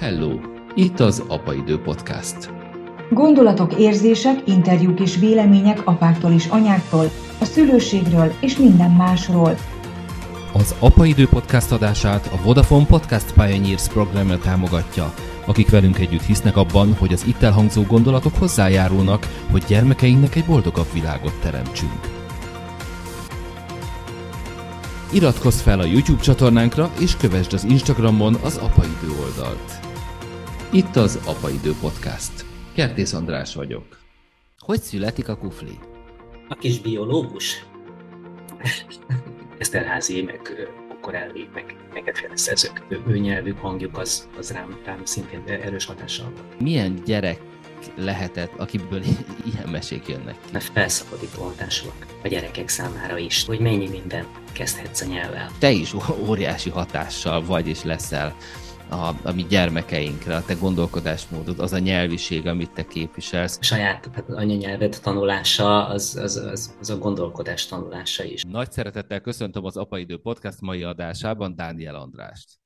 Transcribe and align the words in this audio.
Hello! 0.00 0.38
Itt 0.74 1.00
az 1.00 1.22
Apaidő 1.28 1.80
Podcast. 1.80 2.36
Gondolatok, 3.10 3.78
érzések, 3.78 4.42
interjúk 4.44 5.00
és 5.00 5.16
vélemények 5.16 5.86
apáktól 5.86 6.32
és 6.32 6.46
anyáktól, 6.46 7.10
a 7.40 7.44
szülőségről 7.44 8.32
és 8.40 8.56
minden 8.56 8.90
másról. 8.90 9.56
Az 10.52 10.74
Apaidő 10.78 11.28
Podcast 11.28 11.72
adását 11.72 12.26
a 12.32 12.42
Vodafone 12.42 12.86
Podcast 12.86 13.32
Pioneers 13.32 13.88
programja 13.88 14.38
támogatja, 14.38 15.14
akik 15.46 15.70
velünk 15.70 15.98
együtt 15.98 16.24
hisznek 16.24 16.56
abban, 16.56 16.94
hogy 16.94 17.12
az 17.12 17.24
itt 17.26 17.42
elhangzó 17.42 17.82
gondolatok 17.82 18.36
hozzájárulnak, 18.38 19.26
hogy 19.50 19.64
gyermekeinknek 19.66 20.34
egy 20.34 20.44
boldogabb 20.44 20.92
világot 20.92 21.34
teremtsünk. 21.42 22.00
Iratkozz 25.12 25.60
fel 25.60 25.80
a 25.80 25.84
YouTube 25.84 26.22
csatornánkra, 26.22 26.90
és 26.98 27.16
kövessd 27.16 27.52
az 27.52 27.64
Instagramon 27.64 28.34
az 28.34 28.56
Apaidő 28.56 29.08
oldalt. 29.20 29.89
Itt 30.72 30.96
az 30.96 31.20
Apaidő 31.26 31.72
Podcast. 31.80 32.44
Kertész 32.74 33.12
András 33.12 33.54
vagyok. 33.54 33.98
Hogy 34.58 34.80
születik 34.80 35.28
a 35.28 35.36
kufli? 35.36 35.78
A 36.48 36.54
kis 36.54 36.80
biológus. 36.80 37.64
Eszterházi, 39.58 40.22
meg 40.22 40.68
Korelli, 41.00 41.48
meg 41.54 41.76
neked 41.92 42.14
szerzők. 42.34 42.82
Ő 43.06 43.18
nyelvük, 43.18 43.58
hangjuk 43.58 43.98
az, 43.98 44.28
az 44.38 44.50
rám, 44.50 44.80
rám 44.84 45.04
szintén 45.04 45.42
erős 45.46 45.84
hatással 45.84 46.30
volt. 46.30 46.60
Milyen 46.60 47.02
gyerek 47.04 47.40
lehetett, 47.96 48.52
akiből 48.58 49.02
ilyen 49.52 49.68
mesék 49.70 50.08
jönnek 50.08 50.34
ki? 50.40 50.48
Mert 50.52 50.64
felszabadító 50.64 51.42
hatásúak 51.42 52.06
a 52.22 52.28
gyerekek 52.28 52.68
számára 52.68 53.18
is, 53.18 53.44
hogy 53.44 53.60
mennyi 53.60 53.88
minden 53.88 54.26
kezdhetsz 54.52 55.00
a 55.00 55.06
nyelvvel. 55.06 55.50
Te 55.58 55.70
is 55.70 55.94
óriási 56.26 56.70
hatással 56.70 57.44
vagy 57.44 57.68
és 57.68 57.82
leszel 57.82 58.36
a, 58.90 59.14
a 59.22 59.32
mi 59.34 59.46
gyermekeinkre, 59.48 60.36
a 60.36 60.44
te 60.44 60.54
gondolkodásmódod, 60.54 61.58
az 61.58 61.72
a 61.72 61.78
nyelviség, 61.78 62.46
amit 62.46 62.70
te 62.70 62.86
képviselsz. 62.86 63.58
A 63.60 63.64
saját 63.64 64.10
hát 64.12 64.28
anyanyelved 64.28 64.98
tanulása, 65.02 65.86
az, 65.86 66.18
az, 66.22 66.36
az, 66.36 66.74
az 66.80 66.90
a 66.90 66.98
gondolkodás 66.98 67.66
tanulása 67.66 68.24
is. 68.24 68.42
Nagy 68.42 68.72
szeretettel 68.72 69.20
köszöntöm 69.20 69.64
az 69.64 69.76
Apaidő 69.76 70.20
Podcast 70.20 70.60
mai 70.60 70.82
adásában 70.82 71.56
Dániel 71.56 71.94
Andrást. 71.94 72.59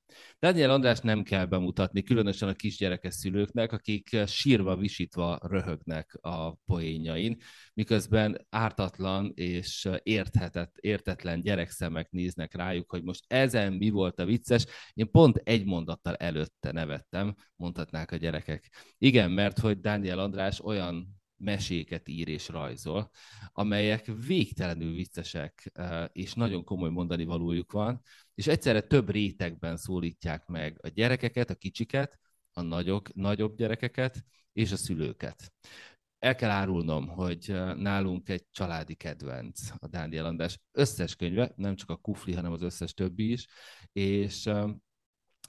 Daniel 0.45 0.71
András 0.71 1.01
nem 1.01 1.23
kell 1.23 1.45
bemutatni, 1.45 2.03
különösen 2.03 2.49
a 2.49 2.53
kisgyerekes 2.53 3.15
szülőknek, 3.15 3.73
akik 3.73 4.17
sírva, 4.27 4.77
visítva 4.77 5.39
röhögnek 5.43 6.19
a 6.21 6.55
poénjain, 6.55 7.37
miközben 7.75 8.47
ártatlan 8.51 9.33
és 9.35 9.89
érthetett, 10.03 10.77
értetlen 10.77 11.41
gyerekszemek 11.41 12.11
néznek 12.11 12.55
rájuk, 12.55 12.91
hogy 12.91 13.03
most 13.03 13.25
ezen 13.27 13.73
mi 13.73 13.91
volt 13.91 14.21
a 14.21 14.25
vicces. 14.25 14.67
Én 14.95 15.11
pont 15.11 15.41
egy 15.45 15.65
mondattal 15.65 16.15
előtte 16.15 16.73
nevettem, 16.73 17.35
mondhatnák 17.57 18.13
a 18.13 18.17
gyerekek. 18.17 18.71
Igen, 18.99 19.31
mert 19.31 19.59
hogy 19.59 19.81
Daniel 19.81 20.19
András 20.19 20.65
olyan 20.65 21.23
meséket 21.37 22.09
ír 22.09 22.29
és 22.29 22.49
rajzol, 22.49 23.11
amelyek 23.53 24.13
végtelenül 24.27 24.95
viccesek, 24.95 25.73
és 26.13 26.35
nagyon 26.35 26.65
komoly 26.65 26.91
mondani 26.91 27.25
valójuk 27.25 27.73
van, 27.73 28.01
és 28.35 28.47
egyszerre 28.47 28.81
több 28.81 29.11
rétegben 29.11 29.77
szólítják 29.77 30.47
meg 30.47 30.79
a 30.83 30.89
gyerekeket, 30.89 31.51
a 31.51 31.55
kicsiket, 31.55 32.19
a 32.53 32.63
nagyok, 32.63 33.15
nagyobb 33.15 33.57
gyerekeket 33.57 34.25
és 34.53 34.73
a 34.73 34.77
szülőket. 34.77 35.53
El 36.19 36.35
kell 36.35 36.51
árulnom, 36.51 37.09
hogy 37.09 37.55
nálunk 37.77 38.29
egy 38.29 38.45
családi 38.51 38.95
kedvenc 38.95 39.61
a 39.79 39.87
Dániel 39.89 40.25
András 40.25 40.61
összes 40.73 41.17
könyve, 41.17 41.53
nem 41.57 41.77
csak 41.77 41.91
a 41.91 41.97
Kufli, 41.97 42.33
hanem 42.33 42.53
az 42.53 42.63
összes 42.63 42.95
többi 42.95 43.33
is, 43.33 43.47
és 43.93 44.51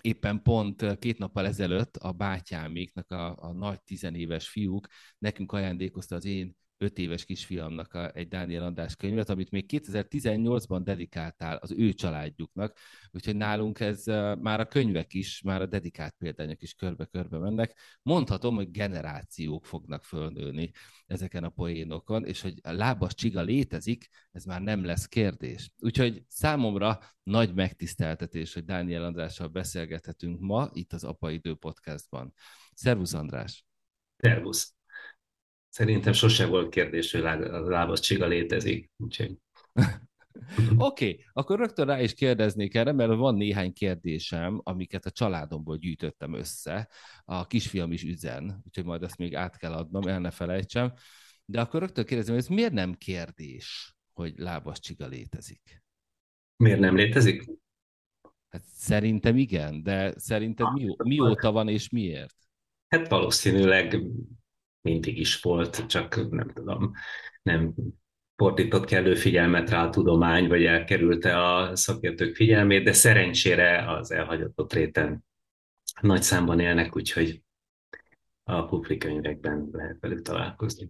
éppen 0.05 0.41
pont 0.41 0.99
két 0.99 1.17
nappal 1.17 1.45
ezelőtt 1.45 1.95
a 1.95 2.11
bátyáméknak, 2.11 3.11
a, 3.11 3.35
a 3.37 3.53
nagy 3.53 3.81
tizenéves 3.81 4.49
fiúk 4.49 4.87
nekünk 5.17 5.51
ajándékozta 5.51 6.15
az 6.15 6.25
én 6.25 6.55
öt 6.77 6.97
éves 6.97 7.25
kisfiamnak 7.25 7.93
a, 7.93 8.15
egy 8.15 8.27
Dániel 8.27 8.63
András 8.63 8.95
könyvet, 8.95 9.29
amit 9.29 9.51
még 9.51 9.65
2018-ban 9.67 10.81
dedikáltál 10.83 11.57
az 11.57 11.71
ő 11.71 11.93
családjuknak, 11.93 12.77
úgyhogy 13.11 13.35
nálunk 13.35 13.79
ez 13.79 14.05
már 14.39 14.59
a 14.59 14.65
könyvek 14.65 15.13
is, 15.13 15.41
már 15.41 15.61
a 15.61 15.65
dedikált 15.65 16.15
példányok 16.17 16.61
is 16.61 16.73
körbe-körbe 16.73 17.37
mennek. 17.37 17.79
Mondhatom, 18.01 18.55
hogy 18.55 18.71
generációk 18.71 19.65
fognak 19.65 20.03
fölnőni 20.03 20.71
ezeken 21.05 21.43
a 21.43 21.49
poénokon, 21.49 22.25
és 22.25 22.41
hogy 22.41 22.59
a 22.63 22.71
lábas 22.71 23.13
csiga 23.13 23.41
létezik, 23.41 24.09
ez 24.31 24.43
már 24.43 24.61
nem 24.61 24.85
lesz 24.85 25.05
kérdés. 25.05 25.71
Úgyhogy 25.77 26.23
számomra 26.27 26.99
nagy 27.23 27.53
megtiszteltetés, 27.53 28.53
hogy 28.53 28.65
Dániel 28.65 29.03
Andrással 29.03 29.47
beszélgethetünk 29.47 30.39
ma 30.39 30.69
itt 30.73 30.93
az 30.93 31.03
Apaidő 31.03 31.55
podcastban. 31.55 32.33
Szervusz 32.73 33.13
András! 33.13 33.65
Szervusz! 34.17 34.74
Szerintem 35.75 36.13
sose 36.13 36.45
volt 36.45 36.69
kérdés, 36.69 37.11
hogy 37.11 37.21
lábas 37.65 37.99
csiga 37.99 38.25
létezik. 38.27 38.91
Úgyhogy... 38.97 39.37
Oké, 40.77 41.09
okay, 41.09 41.23
akkor 41.33 41.59
rögtön 41.59 41.85
rá 41.85 42.01
is 42.01 42.13
kérdeznék 42.13 42.75
erre, 42.75 42.91
mert 42.91 43.15
van 43.15 43.35
néhány 43.35 43.73
kérdésem, 43.73 44.61
amiket 44.63 45.05
a 45.05 45.11
családomból 45.11 45.77
gyűjtöttem 45.77 46.33
össze. 46.33 46.89
A 47.25 47.47
kisfiam 47.47 47.91
is 47.91 48.03
üzen, 48.03 48.61
úgyhogy 48.65 48.85
majd 48.85 49.03
ezt 49.03 49.17
még 49.17 49.35
át 49.35 49.57
kell 49.57 49.73
adnom, 49.73 50.07
el 50.07 50.19
ne 50.19 50.31
felejtsem. 50.31 50.93
De 51.45 51.61
akkor 51.61 51.79
rögtön 51.79 52.05
kérdezem, 52.05 52.33
hogy 52.33 52.43
ez 52.43 52.49
miért 52.49 52.73
nem 52.73 52.93
kérdés, 52.93 53.95
hogy 54.13 54.33
lábas 54.37 54.79
csiga 54.79 55.07
létezik? 55.07 55.83
Miért 56.55 56.79
nem 56.79 56.95
létezik? 56.95 57.43
Hát 58.49 58.63
szerintem 58.63 59.37
igen, 59.37 59.83
de 59.83 60.13
szerinted 60.17 60.73
mi, 60.73 60.95
mióta 61.03 61.51
van 61.51 61.67
és 61.67 61.89
miért? 61.89 62.35
Hát 62.87 63.07
valószínűleg 63.07 64.01
mindig 64.85 65.19
is 65.19 65.41
volt, 65.41 65.85
csak 65.85 66.29
nem 66.29 66.49
tudom, 66.53 66.91
nem 67.41 67.73
fordított 68.35 68.85
kellő 68.85 69.15
figyelmet 69.15 69.69
rá 69.69 69.85
a 69.85 69.89
tudomány, 69.89 70.47
vagy 70.47 70.65
elkerülte 70.65 71.43
a 71.43 71.75
szakértők 71.75 72.35
figyelmét, 72.35 72.83
de 72.83 72.93
szerencsére 72.93 73.91
az 73.91 74.11
elhagyatott 74.11 74.73
réten 74.73 75.25
nagy 76.01 76.21
számban 76.21 76.59
élnek, 76.59 76.95
úgyhogy 76.95 77.43
a 78.43 78.65
publikönyvekben 78.65 79.69
lehet 79.71 79.97
velük 79.99 80.21
találkozni. 80.21 80.89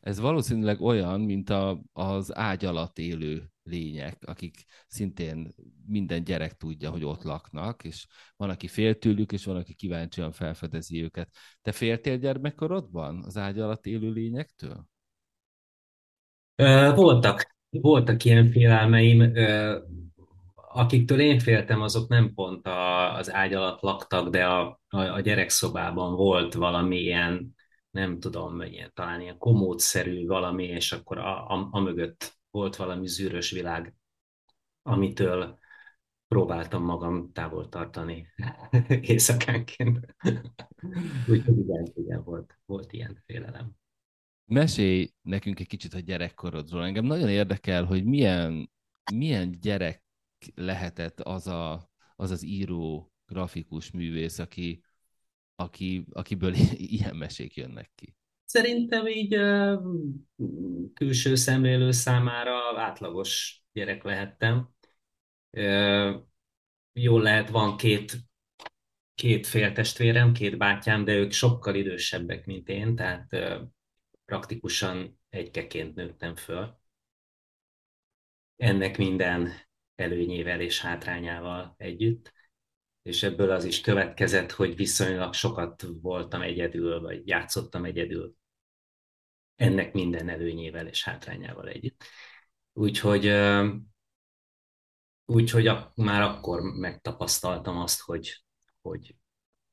Ez 0.00 0.20
valószínűleg 0.20 0.80
olyan, 0.80 1.20
mint 1.20 1.50
a, 1.50 1.82
az 1.92 2.36
ágy 2.36 2.64
alatt 2.64 2.98
élő 2.98 3.50
lények, 3.68 4.22
akik 4.26 4.64
szintén 4.86 5.54
minden 5.86 6.24
gyerek 6.24 6.52
tudja, 6.52 6.90
hogy 6.90 7.04
ott 7.04 7.22
laknak, 7.22 7.84
és 7.84 8.06
van, 8.36 8.50
aki 8.50 8.68
fél 8.68 8.98
tőlük, 8.98 9.32
és 9.32 9.44
van, 9.44 9.56
aki 9.56 9.74
kíváncsian 9.74 10.32
felfedezi 10.32 11.02
őket. 11.02 11.30
Te 11.62 11.72
féltél 11.72 12.16
gyermekkorodban 12.16 13.22
az 13.24 13.36
ágy 13.36 13.58
alatt 13.58 13.86
élő 13.86 14.10
lényektől? 14.10 14.86
Voltak, 16.94 17.56
voltak 17.70 18.24
ilyen 18.24 18.50
félelmeim. 18.50 19.32
Akiktől 20.54 21.20
én 21.20 21.38
féltem, 21.38 21.80
azok 21.80 22.08
nem 22.08 22.34
pont 22.34 22.66
a, 22.66 23.14
az 23.14 23.32
ágy 23.32 23.54
alatt 23.54 23.80
laktak, 23.80 24.28
de 24.28 24.46
a, 24.46 24.80
a, 24.88 25.00
a 25.00 25.20
gyerekszobában 25.20 26.14
volt 26.14 26.54
valami 26.54 26.96
ilyen, 26.96 27.54
nem 27.90 28.20
tudom, 28.20 28.62
ilyen, 28.62 28.90
talán 28.94 29.20
ilyen 29.20 29.38
komódszerű 29.38 30.26
valami, 30.26 30.64
és 30.64 30.92
akkor 30.92 31.18
a, 31.18 31.46
a, 31.46 31.68
a 31.70 31.80
mögött 31.80 32.37
volt 32.50 32.76
valami 32.76 33.06
zűrös 33.06 33.50
világ, 33.50 33.94
amitől 34.82 35.58
próbáltam 36.28 36.84
magam 36.84 37.32
távol 37.32 37.68
tartani 37.68 38.26
éjszakánként. 39.00 40.14
Úgyhogy 41.28 41.58
igen, 41.58 41.92
igen 41.94 42.22
volt, 42.24 42.58
volt 42.66 42.92
ilyen 42.92 43.22
félelem. 43.26 43.76
Mesélj 44.44 45.12
nekünk 45.22 45.60
egy 45.60 45.66
kicsit 45.66 45.94
a 45.94 45.98
gyerekkorodról. 45.98 46.84
Engem 46.84 47.04
nagyon 47.04 47.28
érdekel, 47.28 47.84
hogy 47.84 48.04
milyen, 48.04 48.70
milyen 49.14 49.50
gyerek 49.50 50.04
lehetett 50.54 51.20
az, 51.20 51.46
a, 51.46 51.90
az 52.16 52.30
az 52.30 52.42
író, 52.42 53.12
grafikus 53.26 53.90
művész, 53.90 54.38
aki, 54.38 54.82
aki, 55.54 56.06
akiből 56.10 56.54
ilyen 56.96 57.16
mesék 57.16 57.56
jönnek 57.56 57.90
ki. 57.94 58.17
Szerintem 58.48 59.06
így 59.06 59.34
külső 60.94 61.34
szemlélő 61.34 61.90
számára 61.90 62.80
átlagos 62.80 63.62
gyerek 63.72 64.02
lehettem. 64.02 64.68
Jól 66.92 67.22
lehet, 67.22 67.48
van 67.48 67.76
két, 67.76 68.16
két 69.14 69.46
féltestvérem, 69.46 70.32
két 70.32 70.58
bátyám, 70.58 71.04
de 71.04 71.12
ők 71.12 71.32
sokkal 71.32 71.74
idősebbek, 71.74 72.46
mint 72.46 72.68
én, 72.68 72.96
tehát 72.96 73.36
praktikusan 74.24 75.20
egykeként 75.28 75.94
nőttem 75.94 76.36
föl. 76.36 76.78
Ennek 78.56 78.98
minden 78.98 79.52
előnyével 79.94 80.60
és 80.60 80.80
hátrányával 80.80 81.74
együtt 81.76 82.32
és 83.08 83.22
ebből 83.22 83.50
az 83.50 83.64
is 83.64 83.80
következett, 83.80 84.50
hogy 84.50 84.76
viszonylag 84.76 85.34
sokat 85.34 85.86
voltam 86.02 86.42
egyedül, 86.42 87.00
vagy 87.00 87.28
játszottam 87.28 87.84
egyedül. 87.84 88.37
Ennek 89.58 89.92
minden 89.92 90.28
előnyével 90.28 90.86
és 90.86 91.04
hátrányával 91.04 91.68
együtt. 91.68 92.04
Úgyhogy, 92.72 93.32
úgyhogy 95.24 95.70
már 95.94 96.22
akkor 96.22 96.60
megtapasztaltam 96.60 97.76
azt, 97.78 98.00
hogy, 98.00 98.44
hogy 98.80 99.16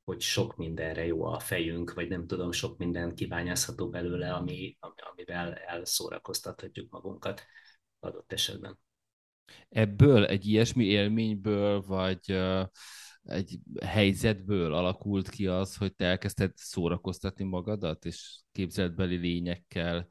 hogy 0.06 0.22
sok 0.22 0.56
mindenre 0.56 1.06
jó 1.06 1.24
a 1.24 1.40
fejünk, 1.40 1.94
vagy 1.94 2.08
nem 2.08 2.28
tudom, 2.28 2.52
sok 2.52 2.78
minden 2.78 3.16
kibányázható 3.16 3.90
belőle, 3.90 4.34
ami, 4.34 4.78
amivel 5.12 5.54
elszórakoztathatjuk 5.54 6.92
magunkat 6.92 7.46
adott 8.00 8.32
esetben. 8.32 8.80
Ebből, 9.70 10.26
egy 10.26 10.46
ilyesmi 10.46 10.86
élményből, 10.86 11.82
vagy 11.82 12.38
egy 13.26 13.60
helyzetből 13.86 14.74
alakult 14.74 15.30
ki 15.30 15.48
az, 15.48 15.76
hogy 15.76 15.96
te 15.96 16.06
elkezdted 16.06 16.52
szórakoztatni 16.56 17.44
magadat, 17.44 18.06
és 18.06 18.40
képzeletbeli 18.52 19.16
lényekkel 19.16 20.08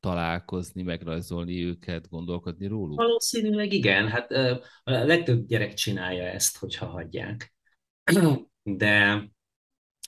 találkozni, 0.00 0.82
megrajzolni 0.82 1.64
őket, 1.64 2.08
gondolkodni 2.08 2.66
róluk? 2.66 2.96
Valószínűleg 2.96 3.72
igen. 3.72 4.08
Hát 4.08 4.30
a 4.82 4.90
legtöbb 4.90 5.46
gyerek 5.46 5.74
csinálja 5.74 6.24
ezt, 6.24 6.58
hogyha 6.58 6.86
hagyják. 6.86 7.54
De, 8.62 9.24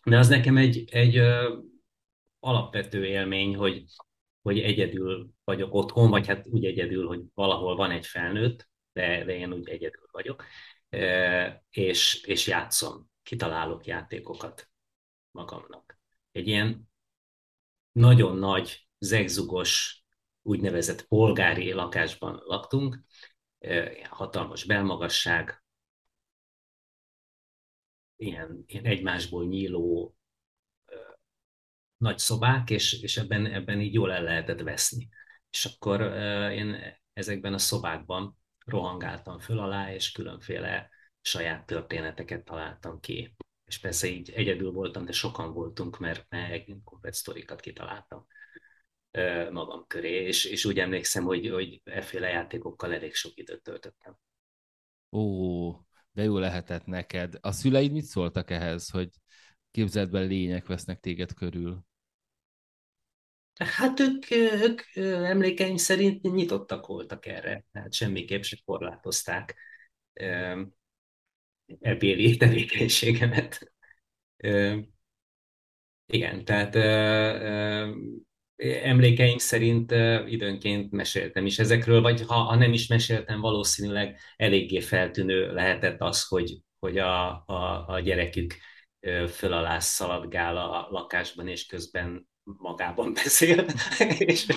de 0.04 0.18
az 0.18 0.28
nekem 0.28 0.56
egy, 0.56 0.84
egy 0.90 1.20
alapvető 2.40 3.06
élmény, 3.06 3.56
hogy, 3.56 3.84
hogy 4.42 4.58
egyedül 4.60 5.30
vagyok 5.44 5.74
otthon, 5.74 6.10
vagy 6.10 6.26
hát 6.26 6.46
úgy 6.46 6.64
egyedül, 6.64 7.06
hogy 7.06 7.20
valahol 7.34 7.76
van 7.76 7.90
egy 7.90 8.06
felnőtt, 8.06 8.68
de, 8.92 9.24
de 9.24 9.36
én 9.36 9.52
úgy 9.52 9.68
egyedül 9.68 10.08
vagyok, 10.10 10.44
és, 11.70 12.22
és 12.24 12.46
játszom, 12.46 13.10
kitalálok 13.22 13.86
játékokat 13.86 14.70
magamnak. 15.30 15.98
Egy 16.32 16.48
ilyen 16.48 16.90
nagyon 17.92 18.36
nagy, 18.36 18.88
zegzugos, 18.98 20.04
úgynevezett 20.42 21.06
polgári 21.06 21.72
lakásban 21.72 22.42
laktunk, 22.44 23.04
hatalmas 24.08 24.64
belmagasság, 24.64 25.64
ilyen, 28.16 28.62
ilyen 28.66 28.84
egymásból 28.84 29.46
nyíló 29.46 30.16
nagy 31.96 32.18
szobák, 32.18 32.70
és, 32.70 33.02
és 33.02 33.16
ebben, 33.16 33.46
ebben 33.46 33.80
így 33.80 33.94
jól 33.94 34.12
el 34.12 34.22
lehetett 34.22 34.60
veszni. 34.60 35.08
És 35.50 35.64
akkor 35.64 36.00
én 36.52 36.98
ezekben 37.12 37.52
a 37.52 37.58
szobákban 37.58 38.41
rohangáltam 38.64 39.38
föl 39.38 39.58
alá, 39.58 39.92
és 39.92 40.12
különféle 40.12 40.90
saját 41.20 41.66
történeteket 41.66 42.44
találtam 42.44 43.00
ki. 43.00 43.34
És 43.64 43.78
persze 43.78 44.06
így 44.06 44.30
egyedül 44.30 44.70
voltam, 44.70 45.04
de 45.04 45.12
sokan 45.12 45.52
voltunk, 45.52 45.98
mert 45.98 46.26
meg 46.28 46.76
komplet 46.84 47.14
sztorikat 47.14 47.60
kitaláltam 47.60 48.26
magam 49.50 49.84
köré, 49.86 50.26
és, 50.26 50.44
és 50.44 50.64
úgy 50.64 50.78
emlékszem, 50.78 51.24
hogy, 51.24 51.48
hogy 51.48 51.80
efféle 51.84 52.28
játékokkal 52.28 52.94
elég 52.94 53.14
sok 53.14 53.32
időt 53.34 53.62
töltöttem. 53.62 54.16
Ó, 55.10 55.70
de 56.12 56.22
jó 56.22 56.38
lehetett 56.38 56.84
neked. 56.84 57.38
A 57.40 57.52
szüleid 57.52 57.92
mit 57.92 58.04
szóltak 58.04 58.50
ehhez, 58.50 58.90
hogy 58.90 59.08
képzeletben 59.70 60.26
lények 60.26 60.66
vesznek 60.66 61.00
téged 61.00 61.34
körül? 61.34 61.84
Hát 63.54 64.00
ők, 64.00 64.30
ők 64.30 64.80
emlékeim 65.24 65.76
szerint 65.76 66.22
nyitottak 66.22 66.86
voltak 66.86 67.26
erre, 67.26 67.64
tehát 67.72 67.92
semmiképp 67.92 68.42
sem 68.42 68.58
korlátozták 68.64 69.56
ebéli 71.80 72.36
tevékenységemet. 72.36 73.72
Igen, 76.06 76.44
tehát 76.44 76.74
emlékeim 78.82 79.38
szerint 79.38 79.90
időnként 80.26 80.90
meséltem 80.90 81.46
is 81.46 81.58
ezekről, 81.58 82.00
vagy 82.00 82.22
ha, 82.22 82.34
ha 82.34 82.54
nem 82.56 82.72
is 82.72 82.86
meséltem, 82.86 83.40
valószínűleg 83.40 84.18
eléggé 84.36 84.80
feltűnő 84.80 85.52
lehetett 85.52 86.00
az, 86.00 86.26
hogy, 86.28 86.60
hogy 86.78 86.98
a, 86.98 87.44
a, 87.46 87.88
a 87.88 88.00
gyerekük 88.00 88.54
föl 89.28 89.52
alá 89.52 89.78
szaladgál 89.78 90.56
a 90.56 90.88
lakásban, 90.90 91.48
és 91.48 91.66
közben 91.66 92.30
magában 92.44 93.12
beszél. 93.12 93.66
és 94.18 94.46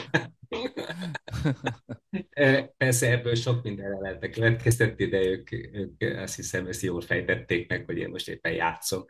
persze 2.77 3.11
ebből 3.11 3.35
sok 3.35 3.63
mindenre 3.63 3.99
lehetne 3.99 4.29
következtetni, 4.29 5.05
de 5.05 5.25
ők, 5.25 5.51
ők 5.51 6.01
azt 6.01 6.35
hiszem 6.35 6.67
ezt 6.67 6.81
jól 6.81 7.01
fejtették 7.01 7.69
meg, 7.69 7.85
hogy 7.85 7.97
én 7.97 8.09
most 8.09 8.27
éppen 8.27 8.53
játszom, 8.53 9.05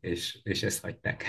és, 0.00 0.38
és 0.42 0.62
ezt 0.62 0.82
hagyták. 0.82 1.24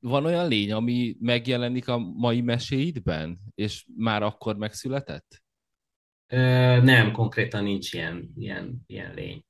Van 0.00 0.24
olyan 0.24 0.48
lény, 0.48 0.72
ami 0.72 1.16
megjelenik 1.20 1.88
a 1.88 1.98
mai 1.98 2.40
meséidben, 2.40 3.38
és 3.54 3.86
már 3.96 4.22
akkor 4.22 4.56
megszületett? 4.56 5.42
Nem, 6.82 7.12
konkrétan 7.12 7.62
nincs 7.62 7.92
ilyen, 7.92 8.32
ilyen, 8.36 8.82
ilyen 8.86 9.14
lény. 9.14 9.44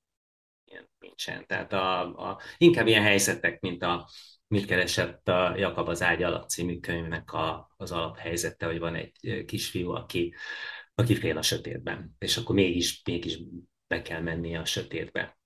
Ilyen 0.65 0.89
nincsen. 0.99 1.47
Tehát 1.47 1.73
a, 1.73 2.01
a, 2.31 2.41
inkább 2.57 2.87
ilyen 2.87 3.03
helyzetek, 3.03 3.61
mint 3.61 3.83
a, 3.83 4.09
mit 4.49 4.67
keresett 4.67 5.29
a 5.29 5.57
Jakab 5.57 5.89
az 5.89 6.03
ágy 6.03 6.23
alatt 6.23 6.49
című 6.49 6.81
könyvnek 6.81 7.33
a, 7.33 7.75
az 7.77 7.93
alaphelyzete, 7.93 8.67
hogy 8.67 8.79
van 8.79 8.95
egy 8.95 9.45
kisfiú, 9.45 9.91
aki, 9.91 10.35
aki 10.95 11.15
fél 11.15 11.37
a 11.37 11.43
sötétben, 11.43 12.15
és 12.19 12.37
akkor 12.37 12.55
mégis, 12.55 13.03
mégis 13.05 13.39
be 13.87 14.03
kell 14.03 14.21
menni 14.21 14.57
a 14.57 14.65
sötétbe. 14.65 15.39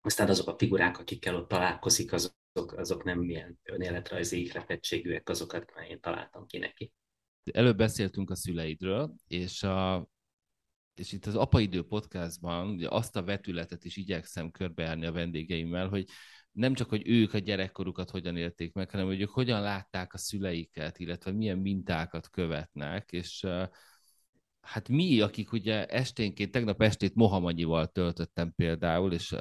Aztán 0.00 0.28
azok 0.28 0.48
a 0.48 0.56
figurák, 0.58 0.98
akikkel 0.98 1.34
ott 1.34 1.48
találkozik, 1.48 2.12
azok, 2.12 2.34
azok 2.76 3.04
nem 3.04 3.22
ilyen 3.22 3.58
önéletrajzi 3.62 4.40
ihletettségűek, 4.40 5.28
azokat 5.28 5.74
már 5.74 5.90
én 5.90 6.00
találtam 6.00 6.46
ki 6.46 6.58
neki. 6.58 6.92
Előbb 7.52 7.76
beszéltünk 7.76 8.30
a 8.30 8.36
szüleidről, 8.36 9.14
és 9.26 9.62
a, 9.62 10.08
és 10.94 11.12
itt 11.12 11.26
az 11.26 11.36
Apaidő 11.36 11.86
podcastban 11.86 12.68
ugye 12.68 12.88
azt 12.88 13.16
a 13.16 13.22
vetületet 13.22 13.84
is 13.84 13.96
igyekszem 13.96 14.50
körbeállni 14.50 15.06
a 15.06 15.12
vendégeimmel, 15.12 15.88
hogy 15.88 16.08
nem 16.56 16.74
csak, 16.74 16.88
hogy 16.88 17.08
ők 17.08 17.34
a 17.34 17.38
gyerekkorukat 17.38 18.10
hogyan 18.10 18.36
élték 18.36 18.72
meg, 18.72 18.90
hanem 18.90 19.06
hogy 19.06 19.20
ők 19.20 19.30
hogyan 19.30 19.60
látták 19.60 20.14
a 20.14 20.18
szüleiket, 20.18 20.98
illetve 20.98 21.32
milyen 21.32 21.58
mintákat 21.58 22.30
követnek, 22.30 23.12
és 23.12 23.46
hát 24.60 24.88
mi, 24.88 25.20
akik 25.20 25.52
ugye 25.52 25.86
esténként, 25.86 26.50
tegnap 26.50 26.82
estét 26.82 27.14
Mohamanyival 27.14 27.86
töltöttem 27.86 28.52
például, 28.54 29.12
és, 29.12 29.36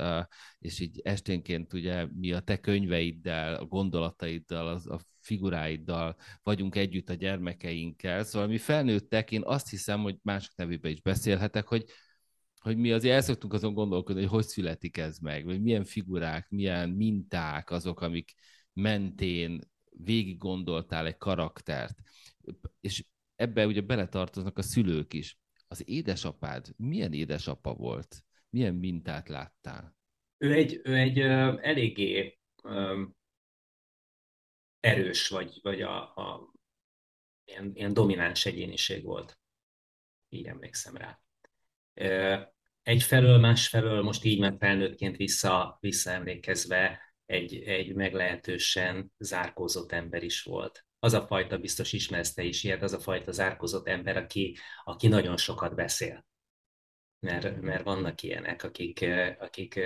és 0.60 0.80
így 0.80 1.00
esténként 1.04 1.74
ugye 1.74 2.08
mi 2.14 2.32
a 2.32 2.40
te 2.40 2.60
könyveiddel, 2.60 3.56
a 3.56 3.66
gondolataiddal, 3.66 4.68
az, 4.68 4.88
a 4.88 5.00
figuráiddal 5.20 6.16
vagyunk 6.44 6.76
együtt 6.76 7.10
a 7.10 7.14
gyermekeinkkel, 7.14 8.24
szóval 8.24 8.48
mi 8.48 8.58
felnőttek, 8.58 9.32
én 9.32 9.42
azt 9.44 9.70
hiszem, 9.70 10.02
hogy 10.02 10.18
mások 10.22 10.56
nevében 10.56 10.92
is 10.92 11.02
beszélhetek, 11.02 11.68
hogy 11.68 11.86
hogy 12.66 12.78
mi 12.78 12.92
azért 12.92 13.16
el 13.16 13.22
szoktunk 13.22 13.54
azon 13.54 13.74
gondolkodni, 13.74 14.22
hogy 14.22 14.30
hogy 14.30 14.46
születik 14.46 14.98
ez 14.98 15.20
meg, 15.20 15.46
vagy 15.46 15.62
milyen 15.62 15.84
figurák, 15.84 16.50
milyen 16.50 16.90
minták 16.90 17.72
azok, 17.72 18.02
amik 18.02 18.34
mentén 18.74 19.62
végig 19.90 20.38
gondoltál 20.38 21.06
egy 21.06 21.18
karaktert. 21.18 21.98
És 22.82 23.06
ebbe 23.36 23.66
ugye 23.66 23.82
beletartoznak 23.82 24.58
a 24.58 24.62
szülők 24.62 25.14
is. 25.14 25.40
Az 25.68 25.90
édesapád 25.90 26.68
milyen 26.78 27.14
édesapa 27.14 27.74
volt? 27.74 28.24
Milyen 28.50 28.76
mintát 28.76 29.30
láttál? 29.30 29.96
Ő 30.38 30.54
egy, 30.54 30.82
ő 30.84 30.96
egy 30.96 31.20
ö, 31.20 31.58
eléggé 31.62 32.40
ö, 32.64 33.04
erős, 34.80 35.28
vagy, 35.28 35.60
vagy 35.62 35.82
a, 35.82 36.16
a 36.16 36.52
ilyen, 37.44 37.72
ilyen 37.74 37.94
domináns 37.94 38.46
egyéniség 38.46 39.04
volt. 39.04 39.40
Így 40.30 40.46
emlékszem 40.46 40.96
rá 40.96 41.20
egyfelől, 42.86 43.38
másfelől 43.38 44.02
most 44.02 44.24
így 44.24 44.40
már 44.40 44.56
felnőttként 44.60 45.18
vissza, 45.18 45.78
visszaemlékezve 45.80 47.00
egy, 47.26 47.56
egy 47.56 47.94
meglehetősen 47.94 49.12
zárkózott 49.18 49.92
ember 49.92 50.24
is 50.24 50.44
volt. 50.44 50.86
Az 51.00 51.14
a 51.14 51.28
fajta, 51.28 51.58
biztos 51.58 51.94
ismersz 51.94 52.34
te 52.34 52.44
is 52.44 52.64
ilyet, 52.64 52.82
az 52.82 52.94
a 52.94 53.00
fajta 53.00 53.32
zárkózott 53.32 53.88
ember, 53.88 54.18
aki, 54.18 54.58
aki 54.84 55.08
nagyon 55.08 55.38
sokat 55.38 55.76
beszél. 55.76 56.26
Mert, 57.20 57.62
mert 57.62 57.84
vannak 57.84 58.22
ilyenek, 58.22 58.64
akik, 58.64 59.06
akik 59.40 59.80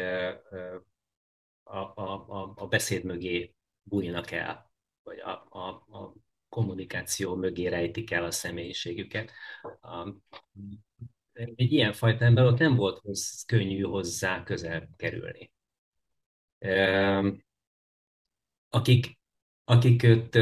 a, 1.63 1.77
a, 1.79 2.03
a, 2.27 2.53
a 2.56 2.68
beszéd 2.68 3.03
mögé 3.03 3.56
bújnak 3.84 4.32
el, 4.32 4.72
vagy 5.03 5.20
a, 5.20 5.48
a, 5.50 5.68
a 5.70 6.13
kommunikáció 6.50 7.36
mögé 7.36 7.68
rejtik 7.68 8.12
el 8.12 8.24
a 8.24 8.32
személyiségüket 8.32 9.32
egy 11.39 11.72
ilyen 11.72 11.93
fajta 11.93 12.25
ember 12.25 12.46
ott 12.46 12.58
nem 12.58 12.75
volt 12.75 13.00
hossz, 13.00 13.43
könnyű 13.46 13.81
hozzá 13.81 14.43
közel 14.43 14.89
kerülni. 14.96 15.51
Akik, 18.69 19.19
akik 19.63 20.03
őt 20.03 20.36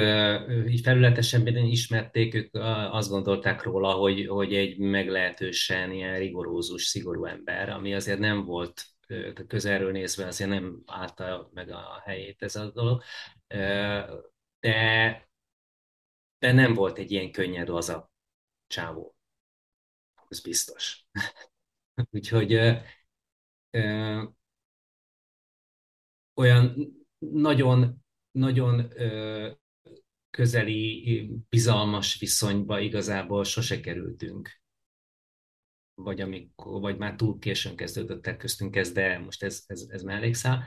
így 0.67 0.81
felületesebben 0.81 1.55
ismerték, 1.57 2.33
ők 2.33 2.49
azt 2.91 3.09
gondolták 3.09 3.63
róla, 3.63 3.91
hogy, 3.91 4.27
hogy 4.27 4.55
egy 4.55 4.77
meglehetősen 4.77 5.91
ilyen 5.91 6.17
rigorózus, 6.17 6.83
szigorú 6.83 7.25
ember, 7.25 7.69
ami 7.69 7.93
azért 7.93 8.19
nem 8.19 8.45
volt 8.45 8.85
közelről 9.47 9.91
nézve, 9.91 10.25
azért 10.25 10.49
nem 10.49 10.81
állta 10.85 11.49
meg 11.53 11.69
a 11.69 12.01
helyét 12.05 12.43
ez 12.43 12.55
a 12.55 12.71
dolog. 12.71 13.03
De, 14.59 15.29
de 16.39 16.51
nem 16.51 16.73
volt 16.73 16.97
egy 16.97 17.11
ilyen 17.11 17.31
könnyed 17.31 17.69
az 17.69 17.89
a 17.89 18.11
csávó 18.67 19.16
az 20.29 20.41
biztos. 20.41 21.05
Úgyhogy 22.11 22.59
olyan 26.33 26.95
nagyon, 27.17 28.05
nagyon 28.31 28.93
közeli, 30.29 31.29
bizalmas 31.49 32.19
viszonyba 32.19 32.79
igazából 32.79 33.43
sose 33.43 33.79
kerültünk. 33.79 34.61
Vagy, 35.93 36.21
amikor, 36.21 36.81
vagy 36.81 36.97
már 36.97 37.15
túl 37.15 37.39
későn 37.39 37.75
kezdődött 37.75 38.27
el 38.27 38.37
köztünk 38.37 38.75
ez, 38.75 38.91
de 38.91 39.19
most 39.19 39.43
ez, 39.43 39.63
ez, 39.67 39.85
ez 39.89 40.01
mellékszál. 40.03 40.63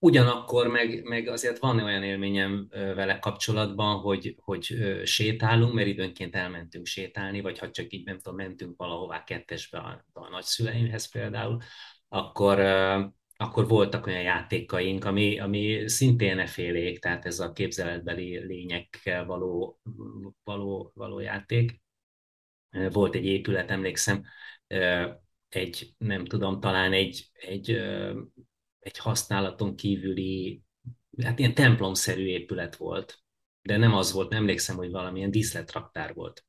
Ugyanakkor 0.00 0.66
meg, 0.66 1.02
meg 1.02 1.28
azért 1.28 1.58
van 1.58 1.78
olyan 1.78 2.02
élményem 2.02 2.66
vele 2.70 3.18
kapcsolatban, 3.18 3.98
hogy, 3.98 4.34
hogy 4.38 4.76
sétálunk, 5.04 5.72
mert 5.72 5.86
időnként 5.86 6.34
elmentünk 6.34 6.86
sétálni, 6.86 7.40
vagy 7.40 7.58
ha 7.58 7.70
csak 7.70 7.92
így 7.92 8.04
nem 8.04 8.18
tudom, 8.18 8.36
mentünk 8.36 8.76
valahová 8.76 9.24
kettesbe 9.24 9.78
a, 9.78 10.04
a 10.12 10.28
nagyszüleimhez 10.28 11.10
például, 11.10 11.58
akkor, 12.08 12.60
akkor 13.36 13.68
voltak 13.68 14.06
olyan 14.06 14.22
játékaink, 14.22 15.04
ami, 15.04 15.38
ami 15.38 15.88
szintén 15.88 16.38
efélék, 16.38 16.98
tehát 16.98 17.26
ez 17.26 17.40
a 17.40 17.52
képzeletbeli 17.52 18.38
lényekkel 18.46 19.24
való, 19.24 19.80
való, 20.44 20.92
való 20.94 21.18
játék. 21.20 21.80
Volt 22.90 23.14
egy 23.14 23.24
épület, 23.26 23.70
emlékszem, 23.70 24.22
egy, 25.48 25.94
nem 25.98 26.24
tudom, 26.24 26.60
talán 26.60 26.92
egy, 26.92 27.30
egy, 27.32 27.82
egy 28.88 28.98
használaton 28.98 29.76
kívüli, 29.76 30.62
hát 31.22 31.38
ilyen 31.38 31.54
templomszerű 31.54 32.26
épület 32.26 32.76
volt, 32.76 33.18
de 33.62 33.76
nem 33.76 33.94
az 33.94 34.12
volt, 34.12 34.30
nem 34.30 34.38
emlékszem, 34.40 34.76
hogy 34.76 34.90
valamilyen 34.90 35.30
díszletraktár 35.30 36.14
volt 36.14 36.44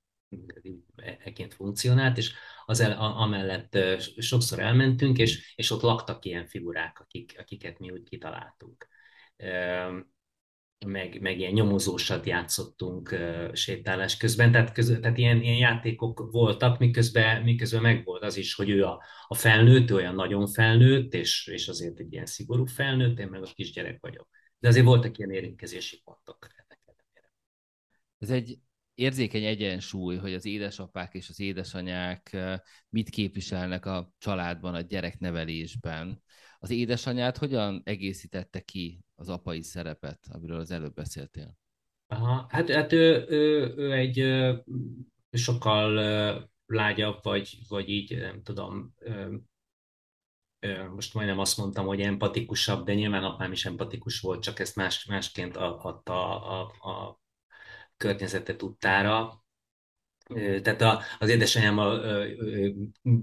eként 1.23 1.53
funkcionált, 1.53 2.17
és 2.17 2.33
az 2.65 2.79
el, 2.79 2.91
amellett 2.99 3.77
sokszor 4.17 4.59
elmentünk, 4.59 5.17
és, 5.17 5.53
és 5.55 5.71
ott 5.71 5.81
laktak 5.81 6.25
ilyen 6.25 6.45
figurák, 6.45 6.99
akik, 6.99 7.35
akiket 7.39 7.79
mi 7.79 7.91
úgy 7.91 8.03
kitaláltunk. 8.03 8.87
Meg, 10.85 11.21
meg 11.21 11.39
ilyen 11.39 11.51
nyomozósat 11.51 12.25
játszottunk 12.25 13.15
sétálás 13.53 14.17
közben, 14.17 14.51
tehát, 14.51 14.71
köz, 14.71 14.97
tehát 15.01 15.17
ilyen, 15.17 15.41
ilyen 15.41 15.57
játékok 15.57 16.31
voltak, 16.31 16.79
miközben, 16.79 17.41
miközben 17.43 17.81
megvolt 17.81 18.23
az 18.23 18.37
is, 18.37 18.53
hogy 18.53 18.69
ő 18.69 18.83
a, 18.83 19.03
a 19.27 19.35
felnőtt, 19.35 19.89
ő 19.89 19.95
olyan 19.95 20.15
nagyon 20.15 20.47
felnőtt, 20.47 21.13
és, 21.13 21.47
és 21.47 21.67
azért 21.67 21.99
egy 21.99 22.13
ilyen 22.13 22.25
szigorú 22.25 22.65
felnőtt, 22.65 23.19
én 23.19 23.27
meg 23.27 23.43
a 23.43 23.51
kisgyerek 23.55 23.97
vagyok. 24.01 24.27
De 24.59 24.67
azért 24.67 24.85
voltak 24.85 25.17
ilyen 25.17 25.31
érintkezési 25.31 26.01
pontok. 26.03 26.47
Ez 28.19 28.29
egy 28.29 28.59
érzékeny 28.93 29.43
egyensúly, 29.43 30.15
hogy 30.15 30.33
az 30.33 30.45
édesapák 30.45 31.13
és 31.13 31.29
az 31.29 31.39
édesanyák 31.39 32.37
mit 32.89 33.09
képviselnek 33.09 33.85
a 33.85 34.11
családban, 34.17 34.73
a 34.73 34.81
gyereknevelésben. 34.81 36.21
Az 36.61 36.69
édesanyát 36.69 37.37
hogyan 37.37 37.81
egészítette 37.85 38.59
ki 38.59 38.99
az 39.15 39.29
apai 39.29 39.61
szerepet, 39.61 40.27
amiről 40.31 40.59
az 40.59 40.71
előbb 40.71 40.93
beszéltél? 40.93 41.57
Aha, 42.07 42.45
hát, 42.49 42.69
hát 42.69 42.91
ő, 42.91 43.25
ő, 43.29 43.73
ő 43.77 43.93
egy 43.93 44.23
sokkal 45.31 45.93
lágyabb, 46.65 47.19
vagy, 47.23 47.57
vagy 47.67 47.89
így, 47.89 48.17
nem 48.17 48.43
tudom, 48.43 48.93
most 50.93 51.13
majdnem 51.13 51.39
azt 51.39 51.57
mondtam, 51.57 51.85
hogy 51.85 52.01
empatikusabb, 52.01 52.85
de 52.85 52.93
nyilván 52.93 53.23
apám 53.23 53.51
is 53.51 53.65
empatikus 53.65 54.19
volt, 54.19 54.41
csak 54.41 54.59
ezt 54.59 54.75
más, 54.75 55.05
másként 55.05 55.57
adta 55.57 56.41
a, 56.41 56.61
a, 56.61 56.89
a 56.89 57.19
környezete 57.97 58.55
tudtára. 58.55 59.43
Tehát 60.35 60.81
a, 60.81 61.01
az 61.19 61.29
édesanyámmal 61.29 62.25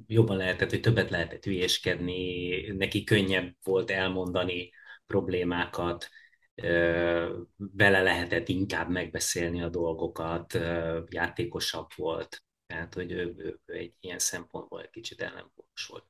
jobban 0.07 0.37
lehetett, 0.37 0.71
hogy 0.71 0.81
többet 0.81 1.11
lehetett 1.11 1.45
hülyéskedni, 1.45 2.61
neki 2.67 3.05
könnyebb 3.05 3.57
volt 3.63 3.91
elmondani 3.91 4.71
problémákat, 5.07 6.09
vele 7.57 8.03
lehetett 8.03 8.49
inkább 8.49 8.91
megbeszélni 8.91 9.63
a 9.63 9.69
dolgokat, 9.69 10.59
játékosabb 11.09 11.89
volt. 11.97 12.45
Tehát, 12.67 12.95
hogy 12.95 13.13
ő, 13.13 13.35
ő, 13.37 13.61
egy 13.67 13.95
ilyen 14.01 14.19
szempontból 14.19 14.81
egy 14.81 14.91
kicsit 14.91 15.21
ellenpólos 15.21 15.87
volt. 15.87 16.05